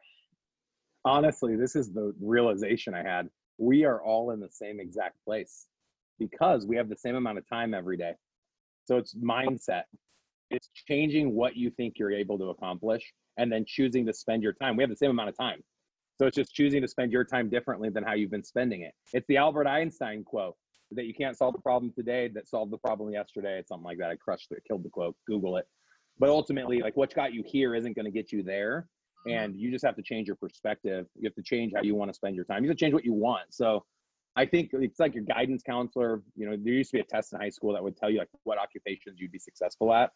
Honestly 1.04 1.56
this 1.56 1.76
is 1.76 1.92
the 1.92 2.14
realization 2.22 2.94
i 2.94 3.02
had. 3.02 3.30
We 3.58 3.84
are 3.84 4.02
all 4.04 4.32
in 4.32 4.40
the 4.40 4.50
same 4.52 4.80
exact 4.80 5.16
place 5.26 5.66
because 6.20 6.68
we 6.68 6.76
have 6.76 6.88
the 6.88 6.98
same 6.98 7.16
amount 7.16 7.40
of 7.40 7.50
time 7.50 7.74
every 7.74 7.98
day. 7.98 8.14
So 8.86 8.98
it's 8.98 9.16
mindset. 9.16 9.84
It's 10.52 10.70
changing 10.88 11.34
what 11.34 11.56
you 11.56 11.72
think 11.72 11.96
you're 11.98 12.12
able 12.12 12.38
to 12.38 12.50
accomplish 12.50 13.12
and 13.38 13.52
then 13.52 13.66
choosing 13.68 14.06
to 14.06 14.14
spend 14.14 14.44
your 14.44 14.54
time. 14.54 14.78
We 14.78 14.84
have 14.84 14.92
the 14.92 14.96
same 14.96 15.10
amount 15.10 15.30
of 15.30 15.38
time. 15.38 15.62
So 16.20 16.28
it's 16.28 16.36
just 16.36 16.54
choosing 16.54 16.82
to 16.82 16.88
spend 16.88 17.12
your 17.12 17.26
time 17.26 17.50
differently 17.50 17.90
than 17.90 18.04
how 18.04 18.14
you've 18.14 18.32
been 18.32 18.44
spending 18.44 18.82
it. 18.82 18.94
It's 19.14 19.26
the 19.28 19.38
albert 19.38 19.68
einstein 19.68 20.24
quote 20.24 20.56
that 20.96 21.06
you 21.06 21.14
can't 21.14 21.38
solve 21.38 21.54
the 21.54 21.62
problem 21.62 21.92
today 21.94 22.30
that 22.30 22.48
solved 22.48 22.72
the 22.72 22.78
problem 22.78 23.12
yesterday. 23.12 23.60
It's 23.60 23.70
something 23.70 23.86
like 23.86 23.98
that. 24.00 24.10
I 24.10 24.16
crushed 24.16 24.52
it, 24.52 24.64
killed 24.68 24.84
the 24.84 24.90
quote. 24.90 25.16
Google 25.28 25.58
it. 25.58 25.66
But 26.20 26.30
ultimately, 26.30 26.80
like 26.80 26.96
what 26.96 27.14
got 27.14 27.34
you 27.34 27.44
here 27.46 27.76
isn't 27.76 27.96
going 27.96 28.06
to 28.06 28.12
get 28.12 28.32
you 28.32 28.44
there. 28.44 28.88
And 29.28 29.56
you 29.56 29.72
just 29.72 29.84
have 29.84 29.96
to 29.96 30.04
change 30.04 30.28
your 30.28 30.36
perspective. 30.36 31.08
You 31.16 31.28
have 31.28 31.36
to 31.36 31.42
change 31.42 31.74
how 31.76 31.82
you 31.82 31.96
want 31.96 32.10
to 32.12 32.14
spend 32.14 32.36
your 32.36 32.46
time. 32.46 32.64
You 32.64 32.70
have 32.70 32.78
to 32.78 32.84
change 32.84 32.94
what 32.94 33.04
you 33.04 33.14
want. 33.14 33.54
So 33.54 33.84
I 34.36 34.46
think 34.46 34.70
it's 34.74 35.00
like 35.00 35.16
your 35.16 35.24
guidance 35.24 35.64
counselor. 35.64 36.22
You 36.36 36.50
know, 36.50 36.58
there 36.62 36.74
used 36.74 36.92
to 36.92 36.98
be 36.98 37.02
a 37.02 37.06
test 37.06 37.34
in 37.34 37.40
high 37.40 37.50
school 37.50 37.74
that 37.74 37.84
would 37.84 37.98
tell 37.98 38.10
you 38.10 38.20
like 38.20 38.30
what 38.44 38.60
occupations 38.60 39.20
you'd 39.20 39.32
be 39.32 39.40
successful 39.40 39.94
at. 39.94 40.12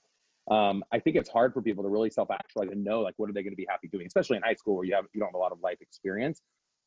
Um, 0.52 0.84
I 0.92 1.00
think 1.00 1.16
it's 1.16 1.30
hard 1.30 1.54
for 1.54 1.62
people 1.62 1.84
to 1.84 1.90
really 1.90 2.10
self-actualize 2.10 2.70
and 2.72 2.84
know 2.84 3.02
like 3.02 3.14
what 3.18 3.30
are 3.30 3.34
they 3.34 3.44
going 3.44 3.54
to 3.54 3.58
be 3.58 3.68
happy 3.70 3.88
doing, 3.88 4.06
especially 4.08 4.38
in 4.38 4.44
high 4.44 4.56
school 4.56 4.76
where 4.76 4.86
you 4.86 4.94
have 4.96 5.06
you 5.14 5.20
don't 5.20 5.30
have 5.30 5.36
a 5.36 5.40
lot 5.40 5.52
of 5.52 5.60
life 5.62 5.78
experience 5.82 6.42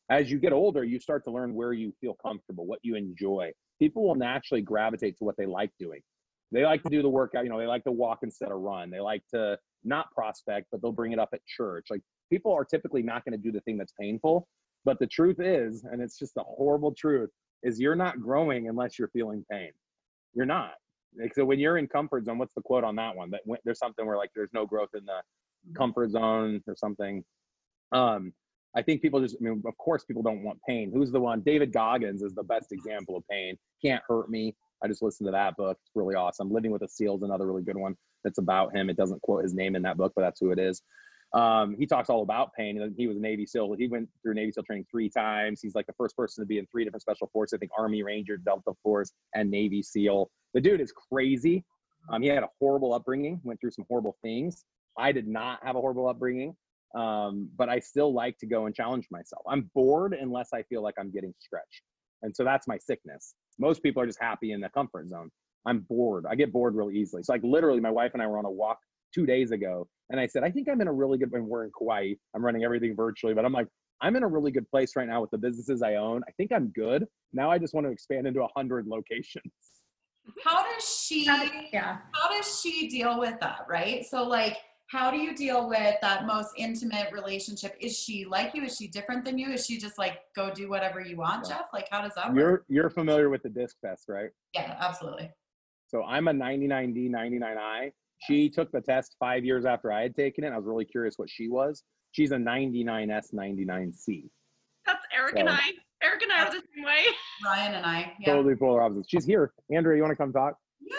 as 0.09 0.29
you 0.29 0.37
get 0.37 0.53
older, 0.53 0.83
you 0.83 0.99
start 0.99 1.23
to 1.25 1.31
learn 1.31 1.53
where 1.53 1.73
you 1.73 1.93
feel 2.01 2.15
comfortable, 2.15 2.65
what 2.65 2.79
you 2.83 2.95
enjoy. 2.95 3.51
People 3.79 4.07
will 4.07 4.15
naturally 4.15 4.61
gravitate 4.61 5.17
to 5.17 5.23
what 5.23 5.37
they 5.37 5.45
like 5.45 5.71
doing. 5.79 6.01
They 6.51 6.63
like 6.63 6.83
to 6.83 6.89
do 6.89 7.01
the 7.01 7.09
workout, 7.09 7.43
you 7.43 7.49
know, 7.49 7.57
they 7.57 7.65
like 7.65 7.83
to 7.85 7.91
walk 7.91 8.19
instead 8.21 8.51
of 8.51 8.59
run. 8.59 8.91
They 8.91 8.99
like 8.99 9.23
to 9.33 9.57
not 9.83 10.11
prospect, 10.11 10.67
but 10.71 10.81
they'll 10.81 10.91
bring 10.91 11.11
it 11.11 11.19
up 11.19 11.29
at 11.33 11.43
church. 11.45 11.87
Like 11.89 12.01
people 12.29 12.53
are 12.53 12.63
typically 12.63 13.01
not 13.01 13.25
going 13.25 13.31
to 13.33 13.43
do 13.43 13.51
the 13.51 13.61
thing 13.61 13.77
that's 13.77 13.93
painful. 13.99 14.47
But 14.85 14.99
the 14.99 15.07
truth 15.07 15.39
is, 15.39 15.83
and 15.83 16.01
it's 16.01 16.19
just 16.19 16.37
a 16.37 16.43
horrible 16.43 16.93
truth, 16.93 17.29
is 17.63 17.79
you're 17.79 17.95
not 17.95 18.21
growing 18.21 18.67
unless 18.67 18.99
you're 18.99 19.07
feeling 19.09 19.45
pain. 19.49 19.71
You're 20.33 20.45
not. 20.45 20.73
Like, 21.19 21.33
so 21.33 21.45
when 21.45 21.59
you're 21.59 21.77
in 21.77 21.87
comfort 21.87 22.25
zone, 22.25 22.37
what's 22.37 22.53
the 22.53 22.61
quote 22.61 22.83
on 22.83 22.95
that 22.97 23.15
one? 23.15 23.29
That 23.31 23.41
there's 23.63 23.79
something 23.79 24.05
where 24.05 24.17
like 24.17 24.31
there's 24.35 24.53
no 24.53 24.65
growth 24.65 24.89
in 24.93 25.05
the 25.05 25.21
comfort 25.75 26.11
zone 26.11 26.61
or 26.67 26.75
something. 26.75 27.23
Um, 27.91 28.33
I 28.75 28.81
think 28.81 29.01
people 29.01 29.21
just, 29.21 29.35
I 29.39 29.43
mean, 29.43 29.61
of 29.65 29.77
course, 29.77 30.03
people 30.03 30.23
don't 30.23 30.43
want 30.43 30.59
pain. 30.67 30.91
Who's 30.93 31.11
the 31.11 31.19
one? 31.19 31.41
David 31.41 31.71
Goggins 31.71 32.23
is 32.23 32.33
the 32.33 32.43
best 32.43 32.71
example 32.71 33.15
of 33.15 33.23
pain. 33.29 33.55
Can't 33.83 34.01
hurt 34.07 34.29
me. 34.29 34.55
I 34.83 34.87
just 34.87 35.01
listened 35.01 35.27
to 35.27 35.31
that 35.31 35.55
book. 35.55 35.77
It's 35.81 35.91
really 35.95 36.15
awesome. 36.15 36.51
Living 36.51 36.71
with 36.71 36.81
a 36.81 36.89
Seal 36.89 37.15
is 37.15 37.21
another 37.21 37.45
really 37.45 37.61
good 37.61 37.77
one 37.77 37.95
that's 38.23 38.39
about 38.39 38.75
him. 38.75 38.89
It 38.89 38.97
doesn't 38.97 39.21
quote 39.21 39.43
his 39.43 39.53
name 39.53 39.75
in 39.75 39.81
that 39.83 39.97
book, 39.97 40.13
but 40.15 40.23
that's 40.23 40.39
who 40.39 40.51
it 40.51 40.59
is. 40.59 40.81
Um, 41.33 41.75
he 41.79 41.87
talks 41.87 42.09
all 42.09 42.21
about 42.21 42.53
pain. 42.53 42.93
He 42.95 43.07
was 43.07 43.17
a 43.17 43.19
Navy 43.19 43.45
SEAL. 43.45 43.75
He 43.77 43.87
went 43.87 44.07
through 44.21 44.35
Navy 44.35 44.51
SEAL 44.51 44.63
training 44.63 44.85
three 44.91 45.09
times. 45.09 45.61
He's 45.61 45.73
like 45.73 45.87
the 45.87 45.93
first 45.93 46.15
person 46.15 46.43
to 46.43 46.45
be 46.45 46.59
in 46.59 46.67
three 46.67 46.83
different 46.83 47.01
special 47.01 47.29
forces. 47.33 47.55
I 47.55 47.59
think 47.59 47.71
Army 47.77 48.03
Ranger, 48.03 48.37
Delta 48.37 48.73
Force, 48.83 49.11
and 49.33 49.49
Navy 49.49 49.81
SEAL. 49.81 50.29
The 50.53 50.61
dude 50.61 50.81
is 50.81 50.91
crazy. 50.91 51.63
Um, 52.11 52.21
he 52.21 52.27
had 52.27 52.43
a 52.43 52.49
horrible 52.59 52.93
upbringing, 52.93 53.39
went 53.43 53.59
through 53.59 53.71
some 53.71 53.85
horrible 53.89 54.15
things. 54.21 54.65
I 54.97 55.11
did 55.11 55.27
not 55.27 55.59
have 55.63 55.75
a 55.75 55.79
horrible 55.79 56.07
upbringing 56.07 56.55
um, 56.93 57.49
but 57.57 57.69
I 57.69 57.79
still 57.79 58.13
like 58.13 58.37
to 58.39 58.45
go 58.45 58.65
and 58.65 58.75
challenge 58.75 59.07
myself. 59.11 59.43
I'm 59.47 59.69
bored 59.73 60.13
unless 60.13 60.49
I 60.53 60.63
feel 60.63 60.83
like 60.83 60.95
I'm 60.99 61.11
getting 61.11 61.33
stretched. 61.39 61.81
And 62.21 62.35
so 62.35 62.43
that's 62.43 62.67
my 62.67 62.77
sickness. 62.77 63.35
Most 63.59 63.83
people 63.83 64.01
are 64.01 64.05
just 64.05 64.21
happy 64.21 64.51
in 64.51 64.61
the 64.61 64.69
comfort 64.69 65.09
zone. 65.09 65.29
I'm 65.65 65.79
bored. 65.89 66.25
I 66.29 66.35
get 66.35 66.51
bored 66.51 66.75
real 66.75 66.91
easily. 66.91 67.23
So 67.23 67.33
like 67.33 67.43
literally 67.43 67.79
my 67.79 67.91
wife 67.91 68.11
and 68.13 68.21
I 68.21 68.27
were 68.27 68.37
on 68.37 68.45
a 68.45 68.51
walk 68.51 68.79
two 69.13 69.25
days 69.25 69.51
ago 69.51 69.87
and 70.09 70.19
I 70.19 70.27
said, 70.27 70.43
I 70.43 70.51
think 70.51 70.67
I'm 70.69 70.81
in 70.81 70.87
a 70.87 70.93
really 70.93 71.17
good, 71.17 71.31
when 71.31 71.47
we're 71.47 71.65
in 71.65 71.71
Kauai, 71.77 72.13
I'm 72.35 72.43
running 72.43 72.63
everything 72.63 72.95
virtually, 72.95 73.33
but 73.33 73.45
I'm 73.45 73.53
like, 73.53 73.67
I'm 74.01 74.15
in 74.15 74.23
a 74.23 74.27
really 74.27 74.51
good 74.51 74.69
place 74.69 74.95
right 74.95 75.07
now 75.07 75.21
with 75.21 75.31
the 75.31 75.37
businesses 75.37 75.81
I 75.81 75.95
own. 75.95 76.21
I 76.27 76.31
think 76.33 76.51
I'm 76.51 76.67
good. 76.75 77.05
Now 77.31 77.49
I 77.49 77.57
just 77.57 77.73
want 77.73 77.87
to 77.87 77.91
expand 77.91 78.27
into 78.27 78.43
a 78.43 78.47
hundred 78.55 78.85
locations. 78.87 79.51
How 80.43 80.63
does 80.63 80.83
she, 80.87 81.25
yeah. 81.25 81.97
how 82.13 82.29
does 82.29 82.61
she 82.61 82.87
deal 82.87 83.19
with 83.19 83.39
that? 83.41 83.65
Right. 83.69 84.05
So 84.05 84.23
like, 84.23 84.57
how 84.93 85.09
do 85.09 85.17
you 85.17 85.33
deal 85.35 85.67
with 85.67 85.95
that 86.01 86.25
most 86.27 86.49
intimate 86.55 87.11
relationship? 87.11 87.75
Is 87.81 87.97
she 87.97 88.25
like 88.25 88.53
you? 88.53 88.63
Is 88.63 88.77
she 88.77 88.87
different 88.87 89.25
than 89.25 89.39
you? 89.39 89.49
Is 89.49 89.65
she 89.65 89.79
just 89.79 89.97
like 89.97 90.19
go 90.35 90.51
do 90.53 90.69
whatever 90.69 91.01
you 91.01 91.17
want, 91.17 91.47
Yeah. 91.49 91.57
Jeff? 91.57 91.65
Like 91.73 91.87
how 91.89 92.01
does 92.03 92.13
that 92.15 92.27
work? 92.31 92.37
You're 92.37 92.63
you're 92.69 92.89
familiar 92.91 93.29
with 93.29 93.41
the 93.41 93.49
disc 93.49 93.75
test, 93.83 94.05
right? 94.07 94.29
yeah, 94.53 94.77
absolutely. 94.79 95.31
So 95.87 96.03
I'm 96.03 96.27
a 96.27 96.31
99D, 96.33 97.09
99I. 97.09 97.91
She 98.27 98.49
took 98.49 98.71
the 98.71 98.81
test 98.81 99.15
five 99.19 99.43
years 99.43 99.65
after 99.65 99.91
I 99.91 100.03
had 100.03 100.15
taken 100.15 100.43
it. 100.43 100.49
I 100.53 100.57
was 100.57 100.65
really 100.65 100.85
curious 100.85 101.15
what 101.17 101.29
she 101.29 101.49
was. 101.49 101.83
She's 102.11 102.31
a 102.31 102.35
99S, 102.37 103.33
99C. 103.33 104.29
That's 104.85 105.03
Eric 105.15 105.35
and 105.37 105.49
I. 105.49 105.59
Eric 106.03 106.21
and 106.23 106.31
I 106.31 106.45
are 106.47 106.51
the 106.51 106.61
same 106.75 106.83
way. 106.85 107.03
Ryan 107.45 107.73
and 107.75 107.85
I. 107.85 108.13
Yeah. 108.19 108.33
Totally 108.33 108.55
polar 108.55 108.81
opposites. 108.83 109.07
She's 109.09 109.25
here. 109.25 109.53
Andrea, 109.71 109.97
you 109.97 110.03
want 110.03 110.11
to 110.11 110.15
come 110.17 110.31
talk? 110.33 110.55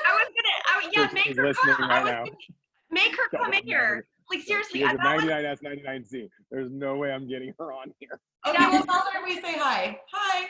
I 0.07 0.12
was 0.14 0.26
gonna, 0.26 0.57
I, 0.72 0.76
was- 0.86 0.95
yeah, 0.97 1.09
She's- 1.09 1.26
make 1.26 1.36
her 1.36 1.47
listening 1.47 1.74
come. 1.76 1.90
I 1.90 1.95
right 1.95 2.03
was 2.05 2.11
now. 2.12 2.24
gonna- 2.24 2.36
make 2.95 3.14
her 3.16 3.36
come 3.36 3.53
in 3.53 3.64
here. 3.64 4.07
Like 4.30 4.42
seriously, 4.42 4.80
She's 4.80 4.88
I 4.88 4.92
a 4.92 4.97
thought 4.97 5.22
it 5.22 5.61
was 5.61 5.61
99S, 5.61 6.12
99C. 6.12 6.28
There's 6.51 6.70
no 6.70 6.97
way 6.97 7.12
I'm 7.12 7.28
getting 7.28 7.53
her 7.59 7.72
on 7.72 7.92
here. 7.99 8.18
Okay, 8.47 8.57
That 8.57 8.70
well, 8.70 8.78
was- 8.80 8.86
tell 8.86 9.05
her 9.12 9.24
we 9.24 9.34
say 9.42 9.59
hi. 9.59 9.99
Hi. 10.12 10.49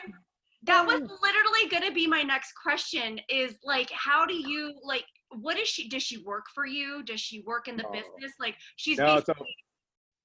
that 0.63 0.85
was 0.85 1.01
hmm. 1.01 1.07
literally 1.21 1.67
going 1.69 1.83
to 1.83 1.93
be 1.93 2.07
my 2.07 2.21
next 2.23 2.53
question 2.53 3.19
is 3.29 3.55
like 3.63 3.89
how 3.91 4.25
do 4.25 4.33
you 4.33 4.73
like 4.83 5.03
what 5.41 5.59
is 5.59 5.67
she 5.67 5.89
does 5.89 6.03
she 6.03 6.19
work 6.23 6.45
for 6.53 6.65
you 6.65 7.03
does 7.03 7.19
she 7.19 7.41
work 7.41 7.67
in 7.67 7.75
the 7.75 7.83
No. 7.83 7.91
business 7.91 8.31
like 8.39 8.55
she's 8.77 8.97
No, 8.97 9.17
so 9.19 9.33
basically 9.33 9.55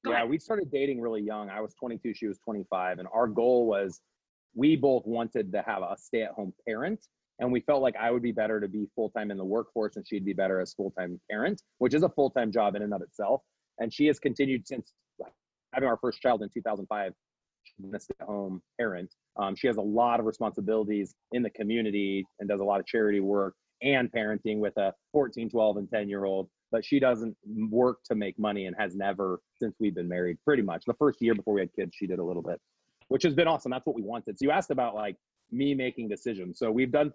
yeah, 0.06 0.12
ahead. 0.12 0.30
we 0.30 0.38
started 0.38 0.70
dating 0.70 1.00
really 1.00 1.20
young. 1.22 1.50
I 1.50 1.60
was 1.60 1.74
22, 1.74 2.14
she 2.14 2.26
was 2.26 2.38
25, 2.38 3.00
and 3.00 3.08
our 3.12 3.26
goal 3.26 3.66
was 3.66 4.00
we 4.54 4.76
both 4.76 5.06
wanted 5.06 5.52
to 5.52 5.62
have 5.62 5.82
a 5.82 5.94
stay-at-home 5.98 6.54
parent, 6.66 7.00
and 7.40 7.50
we 7.50 7.60
felt 7.60 7.82
like 7.82 7.96
I 7.96 8.10
would 8.10 8.22
be 8.22 8.32
better 8.32 8.60
to 8.60 8.68
be 8.68 8.86
full-time 8.94 9.30
in 9.30 9.38
the 9.38 9.44
workforce, 9.44 9.96
and 9.96 10.06
she'd 10.06 10.24
be 10.24 10.34
better 10.34 10.60
as 10.60 10.74
full-time 10.74 11.18
parent, 11.30 11.62
which 11.78 11.94
is 11.94 12.02
a 12.02 12.08
full-time 12.08 12.52
job 12.52 12.76
in 12.76 12.82
and 12.82 12.92
of 12.92 13.00
itself. 13.02 13.42
And 13.78 13.92
she 13.92 14.06
has 14.06 14.18
continued 14.18 14.68
since 14.68 14.92
having 15.72 15.88
our 15.88 15.96
first 15.96 16.20
child 16.20 16.42
in 16.42 16.50
2005. 16.52 17.12
She's 17.64 17.86
been 17.86 17.94
a 17.94 18.00
stay-at-home 18.00 18.62
parent. 18.78 19.14
Um, 19.36 19.54
she 19.56 19.66
has 19.66 19.78
a 19.78 19.82
lot 19.82 20.20
of 20.20 20.26
responsibilities 20.26 21.14
in 21.32 21.42
the 21.42 21.50
community 21.50 22.26
and 22.38 22.48
does 22.48 22.60
a 22.60 22.64
lot 22.64 22.80
of 22.80 22.86
charity 22.86 23.20
work 23.20 23.54
and 23.82 24.12
parenting 24.12 24.58
with 24.58 24.76
a 24.76 24.92
14, 25.12 25.48
12, 25.48 25.76
and 25.78 25.90
10 25.90 26.08
year 26.08 26.24
old. 26.24 26.48
But 26.70 26.84
she 26.84 27.00
doesn't 27.00 27.36
work 27.70 27.98
to 28.04 28.14
make 28.14 28.38
money 28.38 28.66
and 28.66 28.76
has 28.78 28.94
never 28.94 29.40
since 29.58 29.74
we've 29.80 29.94
been 29.94 30.08
married, 30.08 30.36
pretty 30.44 30.62
much. 30.62 30.84
The 30.86 30.94
first 30.94 31.20
year 31.20 31.34
before 31.34 31.54
we 31.54 31.60
had 31.62 31.72
kids, 31.74 31.92
she 31.94 32.06
did 32.06 32.18
a 32.18 32.24
little 32.24 32.42
bit, 32.42 32.60
which 33.08 33.22
has 33.22 33.34
been 33.34 33.48
awesome. 33.48 33.70
That's 33.70 33.86
what 33.86 33.96
we 33.96 34.02
wanted. 34.02 34.38
So 34.38 34.44
you 34.44 34.50
asked 34.50 34.70
about 34.70 34.94
like 34.94 35.16
me 35.52 35.74
making 35.74 36.08
decisions. 36.08 36.58
So 36.58 36.70
we've 36.70 36.92
done 36.92 37.12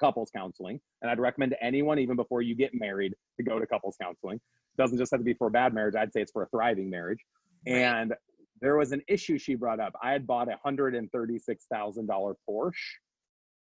couples 0.00 0.30
counseling, 0.34 0.80
and 1.02 1.10
I'd 1.10 1.18
recommend 1.18 1.52
to 1.52 1.64
anyone, 1.64 1.98
even 1.98 2.16
before 2.16 2.42
you 2.42 2.54
get 2.54 2.72
married, 2.74 3.14
to 3.36 3.42
go 3.42 3.58
to 3.58 3.66
couples 3.66 3.96
counseling. 4.00 4.36
It 4.36 4.82
doesn't 4.82 4.98
just 4.98 5.10
have 5.12 5.20
to 5.20 5.24
be 5.24 5.34
for 5.34 5.48
a 5.48 5.50
bad 5.50 5.74
marriage. 5.74 5.94
I'd 5.94 6.12
say 6.12 6.22
it's 6.22 6.32
for 6.32 6.42
a 6.42 6.48
thriving 6.48 6.90
marriage. 6.90 7.20
And 7.66 8.12
there 8.60 8.76
was 8.76 8.92
an 8.92 9.02
issue 9.08 9.38
she 9.38 9.54
brought 9.54 9.80
up. 9.80 9.92
I 10.02 10.12
had 10.12 10.26
bought 10.26 10.48
a 10.48 10.58
hundred 10.64 10.94
and 10.94 11.10
thirty-six 11.12 11.66
thousand 11.72 12.06
dollar 12.06 12.34
Porsche, 12.48 12.72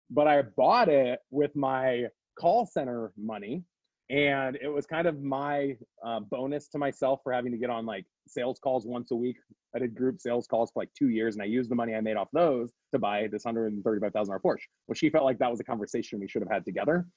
but 0.09 0.28
I 0.28 0.43
bought 0.55 0.89
it 0.89 1.20
with 1.32 1.55
my 1.55 2.05
call 2.39 2.65
center 2.65 3.11
money, 3.18 3.63
and 4.09 4.57
it 4.61 4.70
was 4.70 4.86
kind 4.86 5.07
of 5.07 5.22
my 5.22 5.76
uh, 6.05 6.20
bonus 6.20 6.68
to 6.70 6.78
myself 6.78 7.20
for 7.24 7.34
having 7.34 7.51
to 7.51 7.57
get 7.57 7.70
on 7.70 7.86
like 7.86 8.05
sales 8.30 8.59
calls 8.59 8.86
once 8.86 9.11
a 9.11 9.15
week. 9.15 9.38
I 9.75 9.80
did 9.80 9.95
group 9.95 10.19
sales 10.19 10.47
calls 10.47 10.71
for 10.71 10.82
like 10.82 10.89
two 10.97 11.09
years, 11.09 11.36
and 11.36 11.41
I 11.41 11.45
used 11.45 11.69
the 11.69 11.75
money 11.75 11.95
I 11.95 12.01
made 12.01 12.17
off 12.17 12.30
those 12.34 12.71
to 12.93 12.99
buy 12.99 13.28
this 13.32 13.43
hundred 13.43 13.73
and 13.73 13.84
thirty-five 13.84 14.13
thousand 14.13 14.32
dollar 14.32 14.39
Porsche. 14.39 14.65
Well, 14.88 14.95
she 14.95 15.09
felt 15.09 15.25
like 15.25 15.39
that 15.39 15.51
was 15.51 15.59
a 15.59 15.63
conversation 15.63 16.19
we 16.19 16.28
should 16.28 16.41
have 16.41 16.51
had 16.51 16.65
together. 16.65 17.07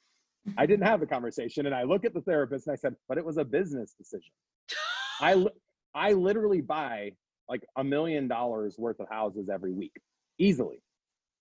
I 0.56 0.64
didn't 0.66 0.86
have 0.86 1.00
the 1.00 1.06
conversation, 1.06 1.66
and 1.66 1.74
I 1.74 1.82
look 1.82 2.04
at 2.04 2.14
the 2.14 2.22
therapist 2.22 2.66
and 2.66 2.72
I 2.72 2.76
said, 2.76 2.94
"But 3.08 3.18
it 3.18 3.24
was 3.24 3.36
a 3.36 3.44
business 3.44 3.94
decision." 3.96 4.32
I 5.20 5.34
li- 5.34 5.50
I 5.94 6.12
literally 6.12 6.60
buy 6.60 7.12
like 7.48 7.64
a 7.76 7.84
million 7.84 8.28
dollars 8.28 8.76
worth 8.78 9.00
of 9.00 9.08
houses 9.10 9.48
every 9.48 9.72
week, 9.72 9.92
easily. 10.38 10.82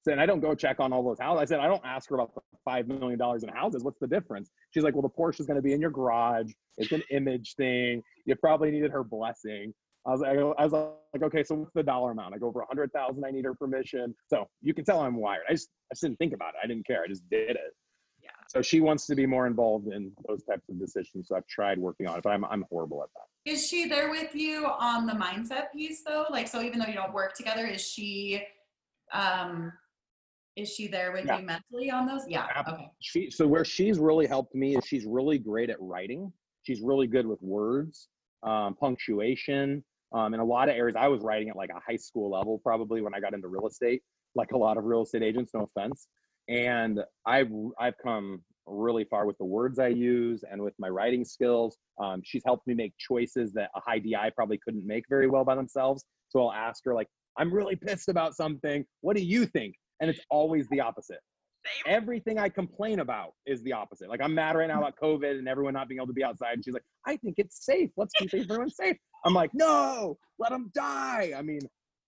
And 0.08 0.20
I 0.20 0.26
don't 0.26 0.40
go 0.40 0.56
check 0.56 0.80
on 0.80 0.94
all 0.94 1.04
those 1.04 1.20
houses. 1.20 1.42
I 1.42 1.46
said, 1.46 1.60
I 1.60 1.68
don't 1.68 1.84
ask 1.86 2.10
her 2.10 2.16
about 2.16 2.34
the 2.34 2.42
five 2.66 2.88
million 2.88 3.20
dollars 3.20 3.44
in 3.44 3.50
houses. 3.50 3.84
What's 3.84 4.00
the 4.00 4.08
difference? 4.08 4.50
She's 4.72 4.84
like, 4.84 4.96
well, 4.96 5.02
the 5.02 5.10
Porsche 5.10 5.40
is 5.40 5.46
going 5.46 5.58
to 5.58 5.62
be 5.62 5.74
in 5.74 5.82
your 5.82 5.92
garage. 5.92 6.52
It's 6.78 6.92
an 6.92 7.04
image 7.12 7.56
thing. 7.56 8.02
You 8.26 8.36
probably 8.36 8.72
needed 8.72 8.92
her 8.92 9.04
blessing. 9.04 9.74
I 10.08 10.12
was, 10.12 10.24
I 10.24 10.32
I 10.32 10.66
was 10.66 10.72
like, 10.72 11.24
okay, 11.24 11.44
so 11.44 11.56
what's 11.56 11.74
the 11.74 11.84
dollar 11.84 12.12
amount? 12.12 12.34
I 12.34 12.38
go 12.38 12.48
over 12.48 12.62
a 12.62 12.66
hundred 12.66 12.92
thousand. 12.94 13.26
I 13.26 13.32
need 13.32 13.46
her 13.46 13.54
permission. 13.54 14.16
So 14.28 14.48
you 14.62 14.74
can 14.74 14.86
tell 14.86 15.02
I'm 15.02 15.18
wired. 15.18 15.44
I 15.50 15.54
just, 15.54 15.70
I 15.92 15.96
just 15.96 16.04
didn't 16.04 16.18
think 16.18 16.34
about 16.34 16.50
it. 16.50 16.56
I 16.64 16.68
didn't 16.68 16.88
care. 16.88 17.04
I 17.04 17.08
just 17.08 17.30
did 17.30 17.52
it. 17.52 17.76
Yeah. 18.24 18.30
So 18.48 18.62
she 18.62 18.80
wants 18.80 19.06
to 19.08 19.16
be 19.16 19.26
more 19.26 19.46
involved 19.46 19.88
in 19.88 20.12
those 20.28 20.44
types 20.44 20.70
of 20.70 20.80
decisions. 20.80 21.28
So 21.28 21.36
I've 21.36 21.48
tried 21.48 21.78
working 21.78 22.08
on 22.08 22.18
it, 22.18 22.24
but 22.24 22.32
I'm, 22.32 22.46
I'm 22.46 22.66
horrible 22.70 23.04
at 23.04 23.10
that. 23.16 23.52
Is 23.52 23.68
she 23.68 23.88
there 23.88 24.10
with 24.10 24.34
you 24.34 24.66
on 24.66 25.06
the 25.06 25.14
mindset 25.14 25.72
piece 25.74 26.02
though? 26.06 26.26
Like, 26.30 26.48
so 26.48 26.62
even 26.62 26.80
though 26.80 26.88
you 26.88 26.94
don't 26.94 27.14
work 27.14 27.36
together, 27.36 27.66
is 27.68 27.82
she, 27.82 28.42
um, 29.14 29.74
is 30.56 30.70
she 30.70 30.88
there 30.88 31.12
with 31.12 31.26
Yeah. 31.26 31.40
you 31.40 31.46
mentally 31.46 31.92
on 31.92 32.06
those? 32.06 32.28
Yeah. 32.28 32.48
Okay. 32.68 32.92
she 33.00 33.30
so 33.30 33.48
where 33.48 33.66
she's 33.66 34.00
really 34.00 34.28
helped 34.28 34.56
me 34.56 34.76
is 34.76 34.86
she's 34.86 35.06
really 35.06 35.38
great 35.38 35.70
at 35.70 35.78
writing 35.80 36.32
she's 36.64 36.82
really 36.82 37.08
good 37.08 37.26
with 37.26 37.42
words 37.42 38.10
um, 38.44 38.76
punctuation 38.76 39.84
um, 40.14 40.34
in 40.34 40.40
a 40.40 40.44
lot 40.46 40.70
of 40.70 40.76
areas 40.76 40.96
i 41.00 41.08
was 41.08 41.22
writing 41.22 41.50
at 41.50 41.56
like 41.56 41.70
a 41.70 41.80
high 41.80 41.96
school 41.96 42.30
level 42.30 42.60
probably 42.64 43.02
when 43.02 43.14
i 43.14 43.20
got 43.20 43.34
into 43.34 43.48
real 43.48 43.68
estate 43.68 44.02
like 44.36 44.52
a 44.52 44.58
lot 44.58 44.78
of 44.78 44.84
real 44.84 45.04
estate 45.04 45.24
agents 45.24 45.52
no 45.54 45.70
offense 45.76 46.08
and 46.48 47.00
i've 47.26 47.50
i've 47.80 47.96
come 48.04 48.42
really 48.66 49.04
far 49.06 49.26
with 49.26 49.38
the 49.40 49.46
words 49.46 49.80
i 49.80 49.88
use 49.88 50.44
and 50.50 50.62
with 50.62 50.74
my 50.80 50.90
writing 50.90 51.24
skills 51.26 51.78
um, 52.02 52.22
she's 52.24 52.44
helped 52.46 52.66
me 52.68 52.74
make 52.74 52.94
choices 52.98 53.52
that 53.54 53.70
a 53.76 53.80
high 53.80 54.00
di 54.00 54.30
probably 54.36 54.60
couldn't 54.64 54.86
make 54.86 55.04
very 55.10 55.28
well 55.28 55.44
by 55.46 55.56
themselves 55.56 56.04
so 56.30 56.42
i'll 56.48 56.54
ask 56.54 56.84
her 56.86 56.94
like 56.94 57.08
i'm 57.38 57.52
really 57.54 57.76
pissed 57.76 58.10
about 58.10 58.36
something 58.36 58.86
what 59.02 59.16
do 59.16 59.24
you 59.24 59.46
think 59.46 59.74
and 60.00 60.10
it's 60.10 60.20
always 60.30 60.68
the 60.70 60.80
opposite 60.80 61.20
Same. 61.66 61.94
everything 61.94 62.38
I 62.40 62.50
complain 62.50 63.00
about 63.00 63.34
is 63.46 63.62
the 63.64 63.74
opposite. 63.74 64.10
Like 64.10 64.22
I'm 64.22 64.34
mad 64.34 64.56
right 64.56 64.68
now 64.68 64.80
about 64.80 64.96
COVID 65.02 65.38
and 65.38 65.48
everyone 65.48 65.74
not 65.74 65.88
being 65.88 66.00
able 66.00 66.08
to 66.08 66.14
be 66.14 66.24
outside. 66.24 66.54
And 66.54 66.64
she's 66.64 66.74
like, 66.74 66.86
I 67.06 67.18
think 67.18 67.36
it's 67.38 67.66
safe. 67.66 67.90
Let's 67.98 68.14
keep 68.14 68.34
everyone 68.34 68.70
safe. 68.70 68.98
I'm 69.26 69.34
like, 69.34 69.52
no, 69.54 70.18
let 70.38 70.52
them 70.52 70.72
die. 70.74 71.34
I 71.38 71.42
mean, 71.42 71.62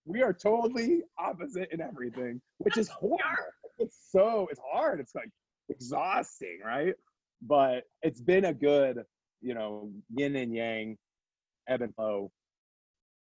we 0.05 0.23
are 0.23 0.33
totally 0.33 1.01
opposite 1.19 1.69
in 1.71 1.81
everything, 1.81 2.41
which 2.59 2.77
is 2.77 2.87
horrible. 2.89 3.19
It's 3.77 3.97
so 4.11 4.47
it's 4.51 4.59
hard. 4.71 4.99
It's 4.99 5.15
like 5.15 5.29
exhausting, 5.69 6.59
right? 6.65 6.93
But 7.41 7.83
it's 8.01 8.21
been 8.21 8.45
a 8.45 8.53
good, 8.53 9.03
you 9.41 9.53
know, 9.53 9.91
yin 10.15 10.35
and 10.35 10.55
yang, 10.55 10.97
ebb 11.67 11.81
and 11.81 11.93
flow. 11.95 12.31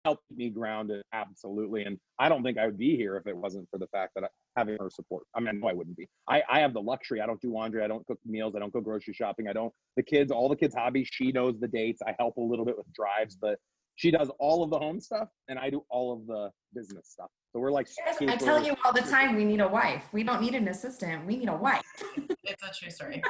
Helped 0.04 0.24
me 0.34 0.50
grounded, 0.50 1.02
absolutely. 1.12 1.84
And 1.84 1.98
I 2.18 2.28
don't 2.28 2.42
think 2.42 2.58
I 2.58 2.66
would 2.66 2.78
be 2.78 2.96
here 2.96 3.16
if 3.16 3.26
it 3.26 3.36
wasn't 3.36 3.68
for 3.70 3.78
the 3.78 3.86
fact 3.88 4.12
that 4.16 4.24
I, 4.24 4.28
having 4.56 4.76
her 4.80 4.90
support. 4.90 5.24
I 5.34 5.40
mean, 5.40 5.48
I 5.48 5.52
know 5.52 5.68
I 5.68 5.72
wouldn't 5.72 5.96
be. 5.96 6.08
I, 6.28 6.42
I 6.50 6.60
have 6.60 6.74
the 6.74 6.80
luxury. 6.80 7.20
I 7.20 7.26
don't 7.26 7.40
do 7.40 7.52
laundry. 7.52 7.82
I 7.82 7.88
don't 7.88 8.06
cook 8.06 8.18
meals. 8.26 8.54
I 8.56 8.58
don't 8.58 8.72
go 8.72 8.80
grocery 8.80 9.14
shopping. 9.14 9.48
I 9.48 9.52
don't, 9.52 9.72
the 9.96 10.02
kids, 10.02 10.30
all 10.30 10.48
the 10.48 10.56
kids' 10.56 10.74
hobbies, 10.74 11.08
she 11.10 11.32
knows 11.32 11.58
the 11.60 11.68
dates. 11.68 12.00
I 12.06 12.14
help 12.18 12.36
a 12.36 12.40
little 12.40 12.64
bit 12.64 12.76
with 12.76 12.86
drives, 12.92 13.36
but 13.40 13.58
she 13.96 14.10
does 14.10 14.30
all 14.38 14.62
of 14.62 14.70
the 14.70 14.78
home 14.78 15.00
stuff 15.00 15.28
and 15.48 15.58
I 15.58 15.70
do 15.70 15.84
all 15.90 16.12
of 16.12 16.26
the 16.26 16.50
business 16.74 17.08
stuff. 17.10 17.30
So 17.52 17.60
we're 17.60 17.70
like, 17.70 17.88
Yes, 18.04 18.16
I 18.20 18.36
tell 18.36 18.64
you 18.64 18.74
all 18.84 18.92
the 18.92 19.02
time, 19.02 19.36
we 19.36 19.44
need 19.44 19.60
a 19.60 19.68
wife. 19.68 20.04
We 20.12 20.22
don't 20.22 20.40
need 20.40 20.54
an 20.54 20.68
assistant. 20.68 21.26
We 21.26 21.36
need 21.36 21.48
a 21.48 21.56
wife. 21.56 21.82
It's 22.44 22.62
a 22.62 22.74
true 22.74 22.90
story. 22.90 23.22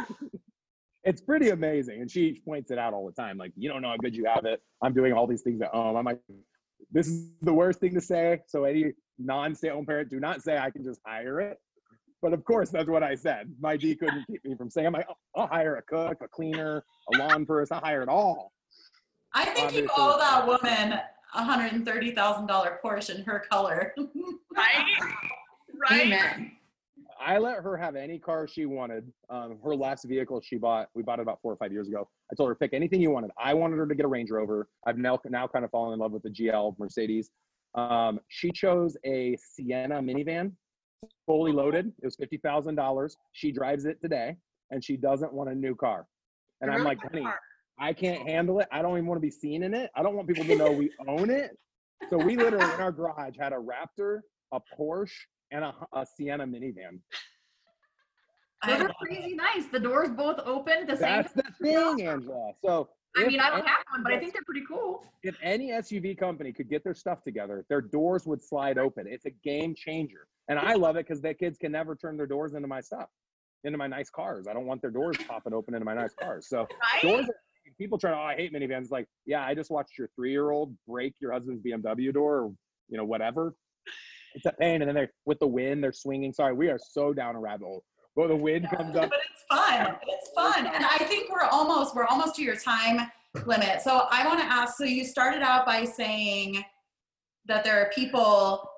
it's 1.05 1.21
pretty 1.21 1.51
amazing. 1.51 2.01
And 2.01 2.11
she 2.11 2.41
points 2.45 2.71
it 2.71 2.79
out 2.79 2.95
all 2.95 3.07
the 3.07 3.13
time. 3.13 3.37
Like, 3.37 3.53
you 3.57 3.69
don't 3.69 3.83
know 3.83 3.91
how 3.91 3.97
good 3.99 4.17
you 4.17 4.25
have 4.25 4.47
it. 4.47 4.61
I'm 4.83 4.95
doing 4.95 5.13
all 5.13 5.27
these 5.27 5.43
things 5.43 5.61
at 5.61 5.69
home. 5.69 5.97
I'm 5.97 6.05
like, 6.05 6.19
this 6.93 7.09
is 7.09 7.31
the 7.41 7.53
worst 7.53 7.81
thing 7.81 7.95
to 7.95 8.01
say. 8.01 8.41
So 8.47 8.65
any 8.65 8.93
non-stay-at-home 9.19 9.87
parent, 9.87 10.11
do 10.11 10.21
not 10.21 10.43
say 10.43 10.59
I 10.59 10.71
can 10.71 10.85
just 10.85 11.01
hire 11.07 11.41
it. 11.41 11.59
But 12.21 12.33
of 12.33 12.45
course, 12.45 12.71
that's 12.71 12.89
what 12.89 13.03
I 13.03 13.17
said. 13.17 13.53
My 13.61 13.77
D 13.77 13.97
couldn't 13.97 14.25
keep 14.29 14.45
me 14.45 14.55
from 14.57 14.71
saying, 14.71 14.87
I'm 14.87 14.93
like, 14.93 15.09
I'll 15.35 15.49
hire 15.49 15.77
a 15.77 15.83
cook, 15.83 16.19
a 16.23 16.29
cleaner, 16.29 16.85
a 17.13 17.19
lawn 17.19 17.45
person. 17.45 17.77
I'll 17.77 17.83
hire 17.83 18.03
it 18.03 18.09
all. 18.09 18.53
I 19.35 19.47
think 19.47 19.73
you 19.73 19.89
owe 19.97 20.19
that 20.19 20.47
woman 20.47 21.01
a 21.35 21.43
hundred 21.43 21.73
and 21.73 21.85
thirty 21.85 22.13
thousand 22.13 22.47
dollar 22.47 22.79
Porsche 22.85 23.17
in 23.17 23.25
her 23.25 23.45
color. 23.51 23.95
Right? 24.55 24.85
Right? 25.91 26.03
Amen. 26.03 26.53
I 27.19 27.39
let 27.39 27.63
her 27.63 27.75
have 27.79 27.97
any 27.97 28.19
car 28.19 28.47
she 28.47 28.67
wanted. 28.67 29.11
Um, 29.31 29.59
her 29.65 29.75
last 29.75 30.05
vehicle 30.05 30.43
she 30.43 30.57
bought, 30.57 30.89
we 30.95 31.03
bought 31.03 31.21
it 31.21 31.23
about 31.23 31.41
four 31.41 31.55
or 31.55 31.57
five 31.57 31.73
years 31.73 31.89
ago. 31.89 32.07
I 32.33 32.35
told 32.35 32.49
her 32.49 32.55
pick 32.55 32.73
anything 32.73 33.01
you 33.01 33.11
wanted. 33.11 33.31
I 33.39 33.53
wanted 33.53 33.77
her 33.77 33.87
to 33.87 33.95
get 33.95 34.07
a 34.07 34.09
Range 34.09 34.31
Rover. 34.31 34.69
I've 34.87 34.97
now 34.97 35.19
now 35.29 35.47
kind 35.47 35.65
of 35.65 35.71
fallen 35.71 35.93
in 35.93 35.99
love 36.01 36.13
with 36.13 36.23
the 36.23 36.31
GL 36.31 36.79
Mercedes. 36.79 37.31
Um, 37.75 38.21
she 38.29 38.51
chose 38.51 38.97
a 39.05 39.37
Sienna 39.37 40.01
minivan, 40.01 40.53
fully 41.27 41.53
loaded. 41.53 41.89
It 42.03 42.05
was 42.05 42.17
fifty 42.17 42.39
thousand 42.39 42.77
dollars. 42.77 43.17
She 43.33 43.53
drives 43.53 43.85
it 43.85 44.01
today, 44.01 44.37
and 44.71 44.83
she 44.83 44.97
doesn't 44.97 45.33
want 45.33 45.51
a 45.51 45.55
new 45.55 45.75
car. 45.75 46.07
And 46.61 46.71
I'm 46.71 46.85
like, 46.85 46.99
honey. 47.01 47.27
I 47.79 47.93
can't 47.93 48.29
handle 48.29 48.61
it. 48.61 48.69
I 48.71 48.83
don't 48.83 48.93
even 48.93 49.07
want 49.07 49.17
to 49.17 49.27
be 49.27 49.31
seen 49.31 49.63
in 49.63 49.75
it. 49.75 49.91
I 49.97 50.03
don't 50.03 50.15
want 50.15 50.29
people 50.29 50.45
to 50.45 50.57
know 50.57 50.71
we 50.71 50.91
own 51.09 51.31
it. 51.31 51.59
So 52.11 52.17
we 52.17 52.37
literally 52.37 52.73
in 52.75 52.81
our 52.81 52.93
garage 52.93 53.35
had 53.39 53.53
a 53.53 53.57
Raptor, 53.57 54.21
a 54.53 54.61
Porsche, 54.79 55.11
and 55.51 55.65
a, 55.65 55.75
a 55.93 56.07
Sienna 56.17 56.47
minivan. 56.47 57.01
I 58.63 58.71
Those 58.79 58.83
are 58.83 58.91
crazy 59.03 59.35
nice. 59.35 59.67
The 59.67 59.81
doors 59.81 60.11
both 60.11 60.39
open 60.45 60.73
at 60.83 60.87
the 60.87 60.97
same 60.97 61.23
That's 61.23 61.33
the 61.33 61.43
thing, 61.61 62.07
Angela. 62.07 62.53
So 62.65 62.89
I 63.17 63.27
mean, 63.27 63.41
I 63.41 63.51
don't 63.51 63.61
any- 63.61 63.69
have 63.69 63.85
one, 63.93 64.03
but 64.03 64.13
I 64.13 64.19
think 64.19 64.33
they're 64.33 64.43
pretty 64.47 64.65
cool. 64.67 65.05
if 65.23 65.37
any 65.43 65.71
SUV 65.71 66.17
company 66.17 66.53
could 66.53 66.69
get 66.71 66.83
their 66.85 66.95
stuff 66.95 67.23
together, 67.23 67.65
their 67.69 67.81
doors 67.81 68.27
would 68.27 68.43
slide 68.43 68.79
open. 68.79 69.07
It's 69.07 69.27
a 69.27 69.31
game 69.31 69.75
changer. 69.75 70.27
And 70.49 70.59
I 70.59 70.75
love 70.75 70.97
it 70.97 71.07
because 71.07 71.21
the 71.21 71.35
kids 71.35 71.59
can 71.59 71.73
never 71.73 71.95
turn 71.95 72.17
their 72.17 72.27
doors 72.27 72.55
into 72.55 72.69
my 72.69 72.81
stuff, 72.81 73.09
into 73.65 73.79
my 73.79 73.87
nice 73.87 74.11
cars. 74.11 74.47
I 74.49 74.53
don't 74.53 74.67
want 74.67 74.81
their 74.81 74.91
doors 74.91 75.17
popping 75.29 75.53
open 75.53 75.75
into 75.75 75.85
my 75.85 75.95
nice 75.95 76.15
cars. 76.15 76.49
So 76.49 76.67
Right? 76.95 77.03
doors 77.03 77.29
are, 77.29 77.37
people 77.79 77.99
try 77.99 78.11
to, 78.11 78.17
oh, 78.17 78.21
I 78.23 78.35
hate 78.35 78.53
minivans. 78.53 78.91
Like, 78.91 79.07
yeah, 79.27 79.45
I 79.45 79.55
just 79.55 79.71
watched 79.71 79.99
your 79.99 80.09
three 80.17 80.31
year 80.31 80.51
old 80.51 80.75
break 80.89 81.15
your 81.21 81.33
husband's 81.33 81.63
BMW 81.63 82.13
door 82.13 82.39
or, 82.43 82.53
you 82.89 82.97
know, 82.97 83.05
whatever. 83.05 83.55
It's 84.35 84.47
a 84.47 84.53
pain. 84.53 84.81
And 84.83 84.89
then 84.89 84.95
they're 84.95 85.13
with 85.27 85.39
the 85.39 85.47
wind, 85.47 85.85
they're 85.85 85.93
swinging. 85.93 86.33
Sorry, 86.33 86.55
we 86.55 86.71
are 86.71 86.79
so 86.79 87.13
down 87.13 87.37
a 87.37 87.41
rabbit 87.41 87.65
hole. 87.67 87.85
Well, 88.15 88.29
the 88.29 88.37
wind 88.37 88.69
comes 88.71 88.97
up. 88.97 89.11
but 89.11 89.21
it's 89.31 89.45
fun. 89.51 89.97
It's 90.07 90.31
fun. 90.35 90.67
And 90.67 90.85
I 90.85 90.99
think 90.99 91.31
we're 91.31 91.49
almost 91.51 91.95
we're 91.95 92.07
almost 92.07 92.37
to 92.37 92.43
your 92.43 92.57
time 92.57 93.11
limit. 93.47 93.81
So 93.81 94.07
I 94.11 94.27
want 94.27 94.41
to 94.41 94.47
ask 94.47 94.77
so 94.77 94.85
you 94.85 95.05
started 95.05 95.43
out 95.43 95.65
by 95.65 95.85
saying 95.85 96.63
that 97.47 97.65
there 97.65 97.81
are 97.81 97.91
people 97.95 98.69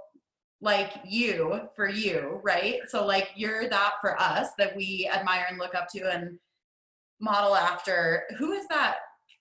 like 0.61 0.93
you 1.05 1.61
for 1.75 1.89
you, 1.89 2.41
right? 2.43 2.81
So 2.89 3.05
like 3.05 3.31
you're 3.35 3.69
that 3.69 3.95
for 4.01 4.21
us 4.21 4.51
that 4.59 4.75
we 4.77 5.11
admire 5.13 5.47
and 5.51 5.59
look 5.59 5.75
up 5.75 5.89
to 5.95 6.11
and 6.11 6.39
model 7.21 7.57
after. 7.57 8.25
Who 8.39 8.53
is 8.53 8.67
that 8.69 8.97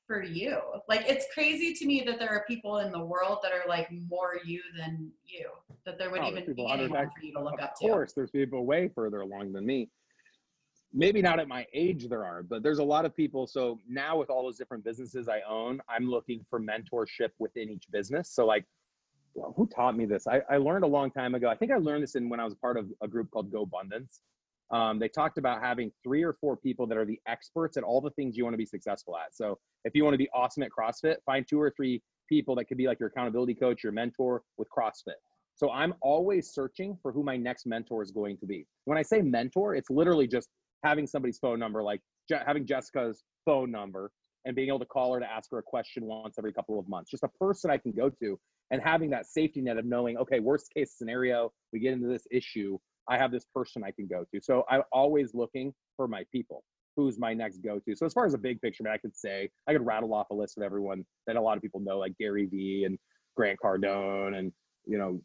for 0.07 0.23
you? 0.23 0.57
Like 0.87 1.03
it's 1.07 1.25
crazy 1.33 1.73
to 1.73 1.85
me 1.85 2.03
that 2.05 2.19
there 2.19 2.29
are 2.29 2.43
people 2.47 2.79
in 2.79 2.91
the 2.91 3.03
world 3.03 3.39
that 3.43 3.51
are 3.51 3.67
like 3.67 3.89
more 4.09 4.37
you 4.45 4.61
than 4.77 5.11
you. 5.25 5.49
That 5.85 5.97
there 5.97 6.09
would 6.11 6.21
Oh, 6.21 6.27
even 6.27 6.53
be 6.53 6.67
anyone 6.69 6.89
for 6.89 7.25
you 7.25 7.33
to 7.33 7.43
look 7.43 7.61
up 7.61 7.75
to. 7.79 7.85
Of 7.85 7.91
course, 7.91 8.13
there's 8.13 8.31
people 8.31 8.65
way 8.65 8.89
further 8.93 9.21
along 9.21 9.53
than 9.53 9.65
me. 9.65 9.89
Maybe 10.93 11.21
not 11.21 11.39
at 11.39 11.47
my 11.47 11.65
age 11.73 12.07
there 12.07 12.23
are, 12.23 12.43
but 12.43 12.61
there's 12.61 12.77
a 12.77 12.83
lot 12.83 13.05
of 13.05 13.15
people. 13.15 13.47
So 13.47 13.79
now 13.87 14.17
with 14.17 14.29
all 14.29 14.43
those 14.43 14.57
different 14.57 14.83
businesses 14.83 15.27
I 15.27 15.41
own, 15.49 15.81
I'm 15.89 16.07
looking 16.07 16.45
for 16.49 16.59
mentorship 16.59 17.29
within 17.39 17.69
each 17.69 17.85
business. 17.91 18.29
So 18.29 18.45
like, 18.45 18.65
well, 19.33 19.53
who 19.57 19.65
taught 19.65 19.97
me 19.97 20.05
this? 20.05 20.27
I, 20.27 20.41
I 20.49 20.57
learned 20.57 20.83
a 20.83 20.87
long 20.87 21.09
time 21.09 21.33
ago. 21.33 21.49
I 21.49 21.55
think 21.55 21.71
I 21.71 21.77
learned 21.77 22.03
this 22.03 22.13
in 22.13 22.29
when 22.29 22.39
I 22.39 22.45
was 22.45 22.53
part 22.53 22.77
of 22.77 22.91
a 23.01 23.07
group 23.07 23.31
called 23.31 23.51
GoBundance. 23.51 24.19
Um, 24.71 24.99
they 24.99 25.07
talked 25.07 25.37
about 25.37 25.61
having 25.61 25.91
three 26.03 26.23
or 26.23 26.33
four 26.33 26.57
people 26.57 26.87
that 26.87 26.97
are 26.97 27.05
the 27.05 27.19
experts 27.27 27.77
at 27.77 27.83
all 27.83 28.01
the 28.01 28.09
things 28.11 28.35
you 28.35 28.43
want 28.43 28.53
to 28.53 28.57
be 28.57 28.65
successful 28.65 29.17
at. 29.17 29.35
So 29.35 29.59
if 29.85 29.93
you 29.95 30.03
want 30.03 30.13
to 30.13 30.17
be 30.17 30.29
awesome 30.33 30.63
at 30.63 30.69
CrossFit, 30.71 31.17
find 31.25 31.45
two 31.47 31.61
or 31.61 31.71
three 31.75 32.01
people 32.29 32.55
that 32.55 32.65
could 32.65 32.77
be 32.77 32.87
like 32.87 32.99
your 32.99 33.09
accountability 33.09 33.53
coach, 33.53 33.83
your 33.83 33.91
mentor 33.91 34.41
with 34.57 34.67
CrossFit. 34.75 35.19
So 35.55 35.69
I'm 35.71 35.93
always 36.01 36.51
searching 36.51 36.97
for 37.01 37.11
who 37.11 37.23
my 37.23 37.37
next 37.37 37.65
mentor 37.67 38.01
is 38.01 38.11
going 38.11 38.37
to 38.37 38.45
be. 38.45 38.65
When 38.85 38.97
I 38.97 39.03
say 39.03 39.21
mentor, 39.21 39.75
it's 39.75 39.89
literally 39.89 40.27
just 40.27 40.49
having 40.83 41.05
somebody's 41.05 41.37
phone 41.37 41.59
number, 41.59 41.83
like 41.83 42.01
Je- 42.29 42.41
having 42.45 42.65
Jessica's 42.65 43.23
phone 43.45 43.69
number 43.69 44.11
and 44.45 44.55
being 44.55 44.69
able 44.69 44.79
to 44.79 44.85
call 44.85 45.13
her 45.13 45.19
to 45.19 45.31
ask 45.31 45.51
her 45.51 45.59
a 45.59 45.63
question 45.63 46.05
once 46.05 46.35
every 46.37 46.53
couple 46.53 46.79
of 46.79 46.87
months. 46.89 47.11
Just 47.11 47.23
a 47.23 47.29
person 47.39 47.69
I 47.69 47.77
can 47.77 47.91
go 47.91 48.09
to 48.09 48.39
and 48.71 48.81
having 48.81 49.09
that 49.11 49.27
safety 49.27 49.61
net 49.61 49.77
of 49.77 49.85
knowing, 49.85 50.17
okay, 50.17 50.39
worst 50.39 50.71
case 50.75 50.93
scenario, 50.97 51.51
we 51.71 51.79
get 51.79 51.93
into 51.93 52.07
this 52.07 52.25
issue, 52.31 52.77
I 53.09 53.17
have 53.17 53.31
this 53.31 53.45
person 53.53 53.83
I 53.83 53.91
can 53.91 54.07
go 54.07 54.25
to. 54.33 54.41
So 54.41 54.63
I'm 54.69 54.83
always 54.91 55.33
looking 55.33 55.73
for 55.97 56.07
my 56.07 56.23
people. 56.31 56.63
Who's 56.95 57.19
my 57.19 57.33
next 57.33 57.59
go 57.59 57.79
to? 57.79 57.95
So 57.95 58.05
as 58.05 58.13
far 58.13 58.25
as 58.25 58.33
a 58.33 58.37
big 58.37 58.61
picture, 58.61 58.87
I 58.87 58.97
could 58.97 59.15
say 59.15 59.49
I 59.67 59.73
could 59.73 59.85
rattle 59.85 60.13
off 60.13 60.29
a 60.29 60.35
list 60.35 60.57
of 60.57 60.63
everyone 60.63 61.03
that 61.27 61.35
a 61.35 61.41
lot 61.41 61.57
of 61.57 61.63
people 61.63 61.79
know, 61.79 61.97
like 61.97 62.15
Gary 62.19 62.45
Vee 62.45 62.83
and 62.85 62.97
Grant 63.35 63.59
Cardone, 63.63 64.37
and 64.37 64.51
you 64.85 64.97
know, 64.97 65.19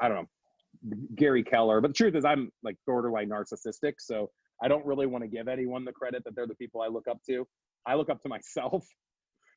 I 0.00 0.08
don't 0.08 0.16
know, 0.16 0.96
Gary 1.14 1.42
Keller. 1.42 1.80
But 1.80 1.88
the 1.88 1.94
truth 1.94 2.14
is, 2.14 2.24
I'm 2.24 2.50
like 2.62 2.76
borderline 2.86 3.28
narcissistic, 3.28 3.94
so 3.98 4.30
I 4.62 4.68
don't 4.68 4.84
really 4.84 5.06
want 5.06 5.24
to 5.24 5.28
give 5.28 5.48
anyone 5.48 5.84
the 5.84 5.92
credit 5.92 6.24
that 6.24 6.34
they're 6.34 6.46
the 6.46 6.54
people 6.54 6.80
I 6.80 6.88
look 6.88 7.08
up 7.08 7.18
to. 7.28 7.46
I 7.86 7.94
look 7.94 8.10
up 8.10 8.22
to 8.22 8.28
myself, 8.30 8.86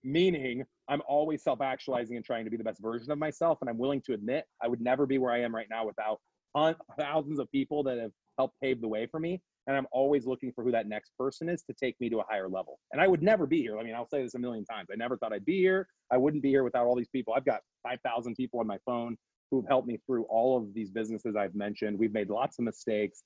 meaning 0.03 0.63
I'm 0.89 1.01
always 1.07 1.43
self 1.43 1.61
actualizing 1.61 2.17
and 2.17 2.25
trying 2.25 2.43
to 2.45 2.51
be 2.51 2.57
the 2.57 2.63
best 2.63 2.81
version 2.81 3.11
of 3.11 3.17
myself. 3.17 3.59
And 3.61 3.69
I'm 3.69 3.77
willing 3.77 4.01
to 4.01 4.13
admit 4.13 4.45
I 4.61 4.67
would 4.67 4.81
never 4.81 5.05
be 5.05 5.17
where 5.17 5.31
I 5.31 5.41
am 5.41 5.55
right 5.55 5.67
now 5.69 5.85
without 5.85 6.19
hun- 6.55 6.75
thousands 6.99 7.39
of 7.39 7.51
people 7.51 7.83
that 7.83 7.97
have 7.97 8.11
helped 8.37 8.55
pave 8.61 8.81
the 8.81 8.87
way 8.87 9.07
for 9.07 9.19
me. 9.19 9.41
And 9.65 9.77
I'm 9.77 9.87
always 9.91 10.25
looking 10.25 10.51
for 10.51 10.63
who 10.63 10.71
that 10.71 10.87
next 10.87 11.11
person 11.17 11.47
is 11.47 11.63
to 11.63 11.73
take 11.73 11.95
me 12.01 12.09
to 12.09 12.19
a 12.19 12.23
higher 12.27 12.49
level. 12.49 12.79
And 12.91 13.01
I 13.01 13.07
would 13.07 13.23
never 13.23 13.47
be 13.47 13.61
here. 13.61 13.79
I 13.79 13.83
mean, 13.83 13.95
I'll 13.95 14.09
say 14.09 14.21
this 14.21 14.35
a 14.35 14.39
million 14.39 14.65
times. 14.65 14.89
I 14.91 14.95
never 14.95 15.17
thought 15.17 15.31
I'd 15.31 15.45
be 15.45 15.59
here. 15.59 15.87
I 16.11 16.17
wouldn't 16.17 16.43
be 16.43 16.49
here 16.49 16.63
without 16.63 16.85
all 16.85 16.95
these 16.95 17.07
people. 17.07 17.33
I've 17.33 17.45
got 17.45 17.61
5,000 17.83 18.35
people 18.35 18.59
on 18.59 18.67
my 18.67 18.77
phone 18.85 19.15
who've 19.51 19.65
helped 19.67 19.87
me 19.87 19.99
through 20.05 20.23
all 20.25 20.57
of 20.57 20.73
these 20.73 20.91
businesses 20.91 21.35
I've 21.37 21.55
mentioned. 21.55 21.97
We've 21.97 22.13
made 22.13 22.29
lots 22.29 22.59
of 22.59 22.65
mistakes. 22.65 23.23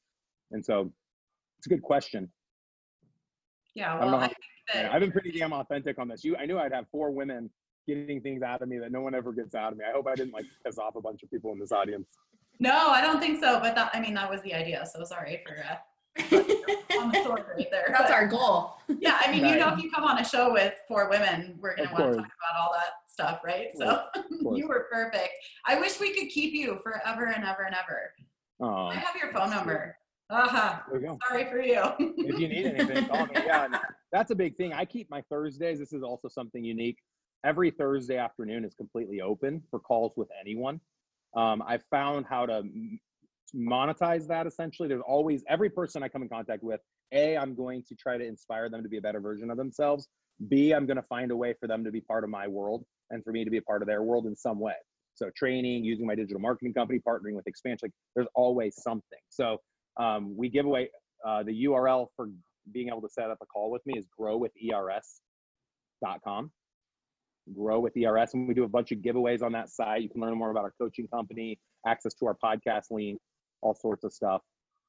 And 0.51 0.63
so 0.63 0.91
it's 1.57 1.65
a 1.65 1.69
good 1.69 1.81
question. 1.81 2.31
Yeah, 3.73 3.95
I 3.95 4.05
well, 4.05 4.15
I 4.15 4.27
think 4.27 4.37
that 4.73 4.93
I've 4.93 5.01
been 5.01 5.11
pretty 5.11 5.31
damn 5.31 5.53
authentic 5.53 5.97
on 5.99 6.07
this. 6.07 6.23
You, 6.23 6.35
I 6.35 6.45
knew 6.45 6.59
I'd 6.59 6.73
have 6.73 6.85
four 6.91 7.11
women 7.11 7.49
getting 7.87 8.21
things 8.21 8.41
out 8.41 8.61
of 8.61 8.67
me 8.67 8.77
that 8.79 8.91
no 8.91 9.01
one 9.01 9.15
ever 9.15 9.31
gets 9.31 9.55
out 9.55 9.71
of 9.71 9.77
me. 9.77 9.85
I 9.87 9.93
hope 9.93 10.07
I 10.07 10.15
didn't 10.15 10.33
like 10.33 10.45
piss 10.65 10.77
off 10.77 10.95
a 10.95 11.01
bunch 11.01 11.23
of 11.23 11.31
people 11.31 11.51
in 11.53 11.59
this 11.59 11.71
audience. 11.71 12.07
No, 12.59 12.89
I 12.89 13.01
don't 13.01 13.19
think 13.19 13.41
so. 13.43 13.59
But 13.59 13.75
that, 13.75 13.91
I 13.93 13.99
mean, 13.99 14.13
that 14.15 14.29
was 14.29 14.41
the 14.41 14.53
idea. 14.53 14.85
So 14.91 15.03
sorry 15.03 15.43
for 15.45 15.63
uh, 15.63 15.77
on 16.99 17.11
the 17.11 17.23
sword 17.23 17.45
right 17.55 17.67
there. 17.71 17.87
That's 17.89 18.09
But, 18.09 18.11
our 18.11 18.27
goal. 18.27 18.77
yeah. 18.99 19.19
I 19.23 19.31
mean, 19.31 19.45
you 19.45 19.57
know, 19.57 19.69
if 19.73 19.81
you 19.81 19.91
come 19.91 20.03
on 20.03 20.19
a 20.19 20.25
show 20.25 20.51
with 20.51 20.73
four 20.87 21.09
women, 21.09 21.57
we're 21.59 21.75
gonna 21.75 21.91
want 21.91 22.13
to 22.13 22.17
talk 22.17 22.27
about 22.27 22.61
all 22.61 22.73
that 22.73 22.93
stuff, 23.07 23.41
right? 23.43 23.69
So 23.75 24.03
you 24.55 24.67
were 24.67 24.87
perfect. 24.91 25.33
I 25.65 25.79
wish 25.79 25.99
we 25.99 26.13
could 26.13 26.29
keep 26.29 26.53
you 26.53 26.79
forever 26.83 27.25
and 27.27 27.43
ever 27.43 27.63
and 27.63 27.75
ever. 27.75 28.13
Oh, 28.59 28.87
I 28.87 28.95
have 28.95 29.15
your 29.15 29.31
phone 29.31 29.51
number. 29.51 29.95
Uh-huh. 30.29 30.79
Sorry 31.29 31.45
for 31.45 31.61
you. 31.61 31.81
If 31.99 32.39
you 32.39 32.47
need 32.49 32.65
anything, 32.65 33.05
call 33.07 33.27
me. 33.27 33.31
Yeah, 33.33 33.67
that's 34.11 34.31
a 34.31 34.35
big 34.35 34.57
thing. 34.57 34.73
I 34.73 34.83
keep 34.83 35.09
my 35.09 35.21
Thursdays. 35.29 35.79
This 35.79 35.93
is 35.93 36.03
also 36.03 36.27
something 36.27 36.63
unique. 36.63 36.97
Every 37.45 37.71
Thursday 37.71 38.17
afternoon 38.17 38.65
is 38.65 38.73
completely 38.73 39.21
open 39.21 39.63
for 39.71 39.79
calls 39.79 40.13
with 40.17 40.27
anyone. 40.41 40.81
Um, 41.35 41.61
I 41.61 41.79
found 41.91 42.25
how 42.25 42.45
to 42.45 42.63
monetize 43.55 44.27
that 44.27 44.47
essentially. 44.47 44.87
There's 44.87 45.03
always 45.07 45.43
every 45.49 45.69
person 45.69 46.03
I 46.03 46.09
come 46.09 46.21
in 46.21 46.29
contact 46.29 46.63
with. 46.63 46.81
A, 47.13 47.37
I'm 47.37 47.55
going 47.55 47.83
to 47.87 47.95
try 47.95 48.17
to 48.17 48.25
inspire 48.25 48.69
them 48.69 48.83
to 48.83 48.89
be 48.89 48.97
a 48.97 49.01
better 49.01 49.19
version 49.19 49.49
of 49.49 49.57
themselves. 49.57 50.07
B, 50.49 50.73
I'm 50.73 50.85
going 50.85 50.97
to 50.97 51.03
find 51.03 51.31
a 51.31 51.35
way 51.35 51.55
for 51.59 51.67
them 51.67 51.83
to 51.83 51.91
be 51.91 52.01
part 52.01 52.23
of 52.23 52.29
my 52.29 52.47
world 52.47 52.83
and 53.09 53.23
for 53.23 53.31
me 53.31 53.45
to 53.45 53.49
be 53.49 53.57
a 53.57 53.61
part 53.61 53.81
of 53.81 53.87
their 53.87 54.03
world 54.03 54.27
in 54.27 54.35
some 54.35 54.59
way. 54.59 54.75
So 55.15 55.31
training, 55.35 55.83
using 55.83 56.05
my 56.05 56.15
digital 56.15 56.39
marketing 56.39 56.73
company, 56.73 56.99
partnering 56.99 57.33
with 57.33 57.47
expansion. 57.47 57.87
Like, 57.87 57.93
there's 58.15 58.27
always 58.35 58.81
something. 58.81 59.19
So 59.29 59.57
um, 59.99 60.35
we 60.37 60.49
give 60.49 60.65
away 60.65 60.89
uh, 61.25 61.43
the 61.43 61.65
URL 61.65 62.07
for 62.15 62.29
being 62.71 62.89
able 62.89 63.01
to 63.01 63.09
set 63.09 63.31
up 63.31 63.39
a 63.41 63.45
call 63.45 63.71
with 63.71 63.81
me 63.85 63.97
is 63.97 64.05
growwithers.com. 64.19 66.51
Grow 67.55 67.79
with 67.79 67.95
ERS, 67.95 68.33
and 68.33 68.47
we 68.47 68.53
do 68.53 68.63
a 68.63 68.69
bunch 68.69 68.91
of 68.91 68.99
giveaways 68.99 69.41
on 69.41 69.51
that 69.53 69.69
site. 69.69 70.01
You 70.01 70.09
can 70.09 70.21
learn 70.21 70.37
more 70.37 70.51
about 70.51 70.63
our 70.63 70.73
coaching 70.79 71.07
company, 71.07 71.59
access 71.85 72.13
to 72.15 72.25
our 72.25 72.37
podcast 72.43 72.91
link, 72.91 73.19
all 73.61 73.73
sorts 73.73 74.03
of 74.03 74.13
stuff. 74.13 74.41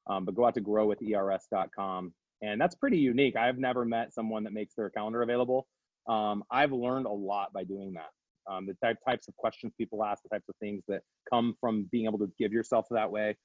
Um, 0.09 0.25
but 0.25 0.35
go 0.35 0.45
out 0.45 0.55
to 0.55 0.61
growwithers.com, 0.61 2.13
and 2.41 2.61
that's 2.61 2.75
pretty 2.75 2.97
unique. 2.97 3.35
I've 3.35 3.57
never 3.57 3.85
met 3.85 4.13
someone 4.13 4.43
that 4.43 4.53
makes 4.53 4.73
their 4.75 4.89
calendar 4.89 5.21
available. 5.21 5.67
Um, 6.07 6.43
I've 6.51 6.71
learned 6.71 7.05
a 7.05 7.11
lot 7.11 7.53
by 7.53 7.63
doing 7.63 7.93
that. 7.93 8.09
Um, 8.51 8.65
the 8.65 8.73
type, 8.83 8.97
types 9.07 9.27
of 9.27 9.35
questions 9.35 9.73
people 9.77 10.03
ask, 10.03 10.23
the 10.23 10.29
types 10.29 10.49
of 10.49 10.55
things 10.59 10.83
that 10.87 11.01
come 11.31 11.55
from 11.61 11.87
being 11.91 12.05
able 12.05 12.17
to 12.19 12.31
give 12.39 12.51
yourself 12.51 12.87
that 12.89 13.11
way. 13.11 13.37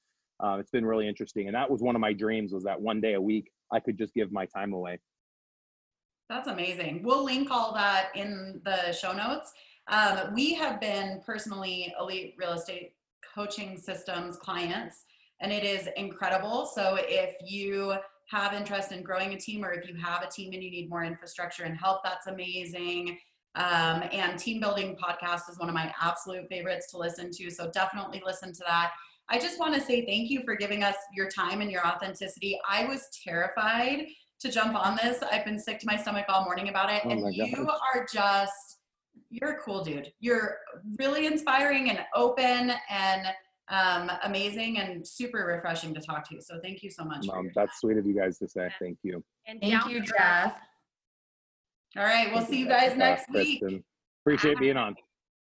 Uh, 0.43 0.57
it's 0.59 0.71
been 0.71 0.85
really 0.85 1.07
interesting, 1.07 1.47
and 1.47 1.55
that 1.55 1.69
was 1.69 1.81
one 1.81 1.95
of 1.95 2.01
my 2.01 2.11
dreams. 2.11 2.51
Was 2.51 2.63
that 2.63 2.81
one 2.81 2.99
day 2.99 3.13
a 3.13 3.21
week 3.21 3.51
I 3.71 3.79
could 3.79 3.97
just 3.97 4.13
give 4.13 4.31
my 4.31 4.45
time 4.47 4.73
away. 4.73 4.99
That's 6.29 6.47
amazing. 6.47 7.01
We'll 7.03 7.23
link 7.23 7.49
all 7.51 7.73
that 7.73 8.09
in 8.15 8.61
the 8.65 8.91
show 8.91 9.13
notes. 9.13 9.53
Um, 9.87 10.33
we 10.33 10.53
have 10.55 10.81
been 10.81 11.21
personally 11.25 11.93
elite 11.99 12.35
real 12.39 12.53
estate 12.53 12.93
coaching 13.33 13.77
systems 13.77 14.37
clients, 14.37 15.05
and 15.41 15.51
it 15.51 15.63
is 15.63 15.87
incredible. 15.95 16.65
So 16.65 16.97
if 16.99 17.35
you 17.45 17.93
have 18.31 18.53
interest 18.53 18.91
in 18.91 19.03
growing 19.03 19.33
a 19.33 19.39
team, 19.39 19.63
or 19.63 19.71
if 19.71 19.87
you 19.87 19.95
have 19.95 20.23
a 20.23 20.27
team 20.27 20.53
and 20.53 20.63
you 20.63 20.71
need 20.71 20.89
more 20.89 21.03
infrastructure 21.03 21.63
and 21.63 21.77
help, 21.77 22.03
that's 22.03 22.25
amazing. 22.25 23.19
Um, 23.53 24.03
and 24.11 24.37
team 24.39 24.59
building 24.59 24.97
podcast 24.97 25.49
is 25.49 25.59
one 25.59 25.69
of 25.69 25.75
my 25.75 25.93
absolute 26.01 26.47
favorites 26.49 26.89
to 26.91 26.97
listen 26.97 27.29
to. 27.33 27.51
So 27.51 27.69
definitely 27.69 28.21
listen 28.25 28.51
to 28.51 28.63
that. 28.67 28.91
I 29.29 29.39
just 29.39 29.59
want 29.59 29.75
to 29.75 29.81
say 29.81 30.05
thank 30.05 30.29
you 30.29 30.43
for 30.43 30.55
giving 30.55 30.83
us 30.83 30.95
your 31.15 31.29
time 31.29 31.61
and 31.61 31.71
your 31.71 31.85
authenticity. 31.85 32.59
I 32.67 32.85
was 32.85 33.07
terrified 33.23 34.07
to 34.45 34.51
jump 34.51 34.75
on 34.75 34.97
this. 35.01 35.23
I've 35.31 35.43
been 35.43 35.59
sick 35.59 35.79
to 35.79 35.85
my 35.85 35.97
stomach 35.97 36.25
all 36.29 36.43
morning 36.43 36.69
about 36.69 36.91
it. 36.91 37.01
Oh 37.05 37.09
and 37.09 37.33
you 37.33 37.69
are 37.69 38.05
just, 38.11 38.79
you're 39.29 39.53
a 39.53 39.57
cool 39.59 39.83
dude. 39.83 40.11
You're 40.19 40.59
really 40.99 41.25
inspiring 41.25 41.89
and 41.89 41.99
open 42.13 42.71
and 42.89 43.27
um, 43.69 44.11
amazing 44.23 44.77
and 44.77 45.05
super 45.05 45.39
refreshing 45.39 45.93
to 45.95 46.01
talk 46.01 46.29
to. 46.29 46.39
So 46.41 46.59
thank 46.61 46.83
you 46.83 46.91
so 46.91 47.03
much. 47.03 47.25
for 47.25 47.41
your 47.41 47.51
that's 47.55 47.79
sweet 47.81 47.97
of 47.97 48.05
you 48.05 48.15
guys 48.15 48.37
to 48.39 48.47
say. 48.47 48.69
Thank 48.79 48.99
you. 49.01 49.23
And 49.47 49.59
Thank 49.59 49.73
down 49.73 49.89
you, 49.89 50.01
the 50.01 50.05
Jeff. 50.05 50.55
All 51.97 52.03
right. 52.03 52.27
We'll 52.29 52.39
Thank 52.39 52.49
see 52.49 52.59
you 52.59 52.67
Jessica, 52.67 52.89
guys 52.89 52.97
next 52.97 53.29
week. 53.33 53.61
Kristen. 53.61 53.83
Appreciate 54.23 54.59
being 54.59 54.77
on. 54.77 54.95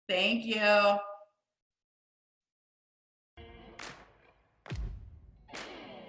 Thank 0.09 0.45
you. 0.45 0.97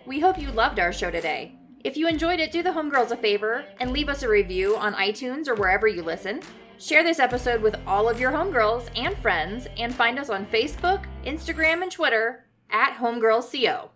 We 0.07 0.20
hope 0.20 0.39
you 0.39 0.51
loved 0.53 0.78
our 0.78 0.93
show 0.93 1.11
today. 1.11 1.57
If 1.85 1.97
you 1.97 2.09
enjoyed 2.09 2.41
it, 2.41 2.51
do 2.51 2.62
the 2.62 2.70
homegirls 2.70 3.12
a 3.12 3.16
favor 3.16 3.64
and 3.79 3.93
leave 3.93 4.09
us 4.09 4.22
a 4.24 4.29
review 4.29 4.76
on 4.76 4.95
iTunes 4.95 5.47
or 5.47 5.55
wherever 5.55 5.87
you 5.87 6.03
listen. 6.03 6.41
Share 6.79 7.05
this 7.05 7.20
episode 7.20 7.62
with 7.62 7.76
all 7.87 8.09
of 8.09 8.18
your 8.18 8.33
homegirls 8.33 8.89
and 8.97 9.16
friends, 9.18 9.68
and 9.76 9.95
find 9.95 10.18
us 10.18 10.29
on 10.29 10.47
Facebook, 10.47 11.05
Instagram, 11.24 11.83
and 11.83 11.91
Twitter 11.91 12.45
at 12.70 12.97
homegirlsco. 12.97 13.91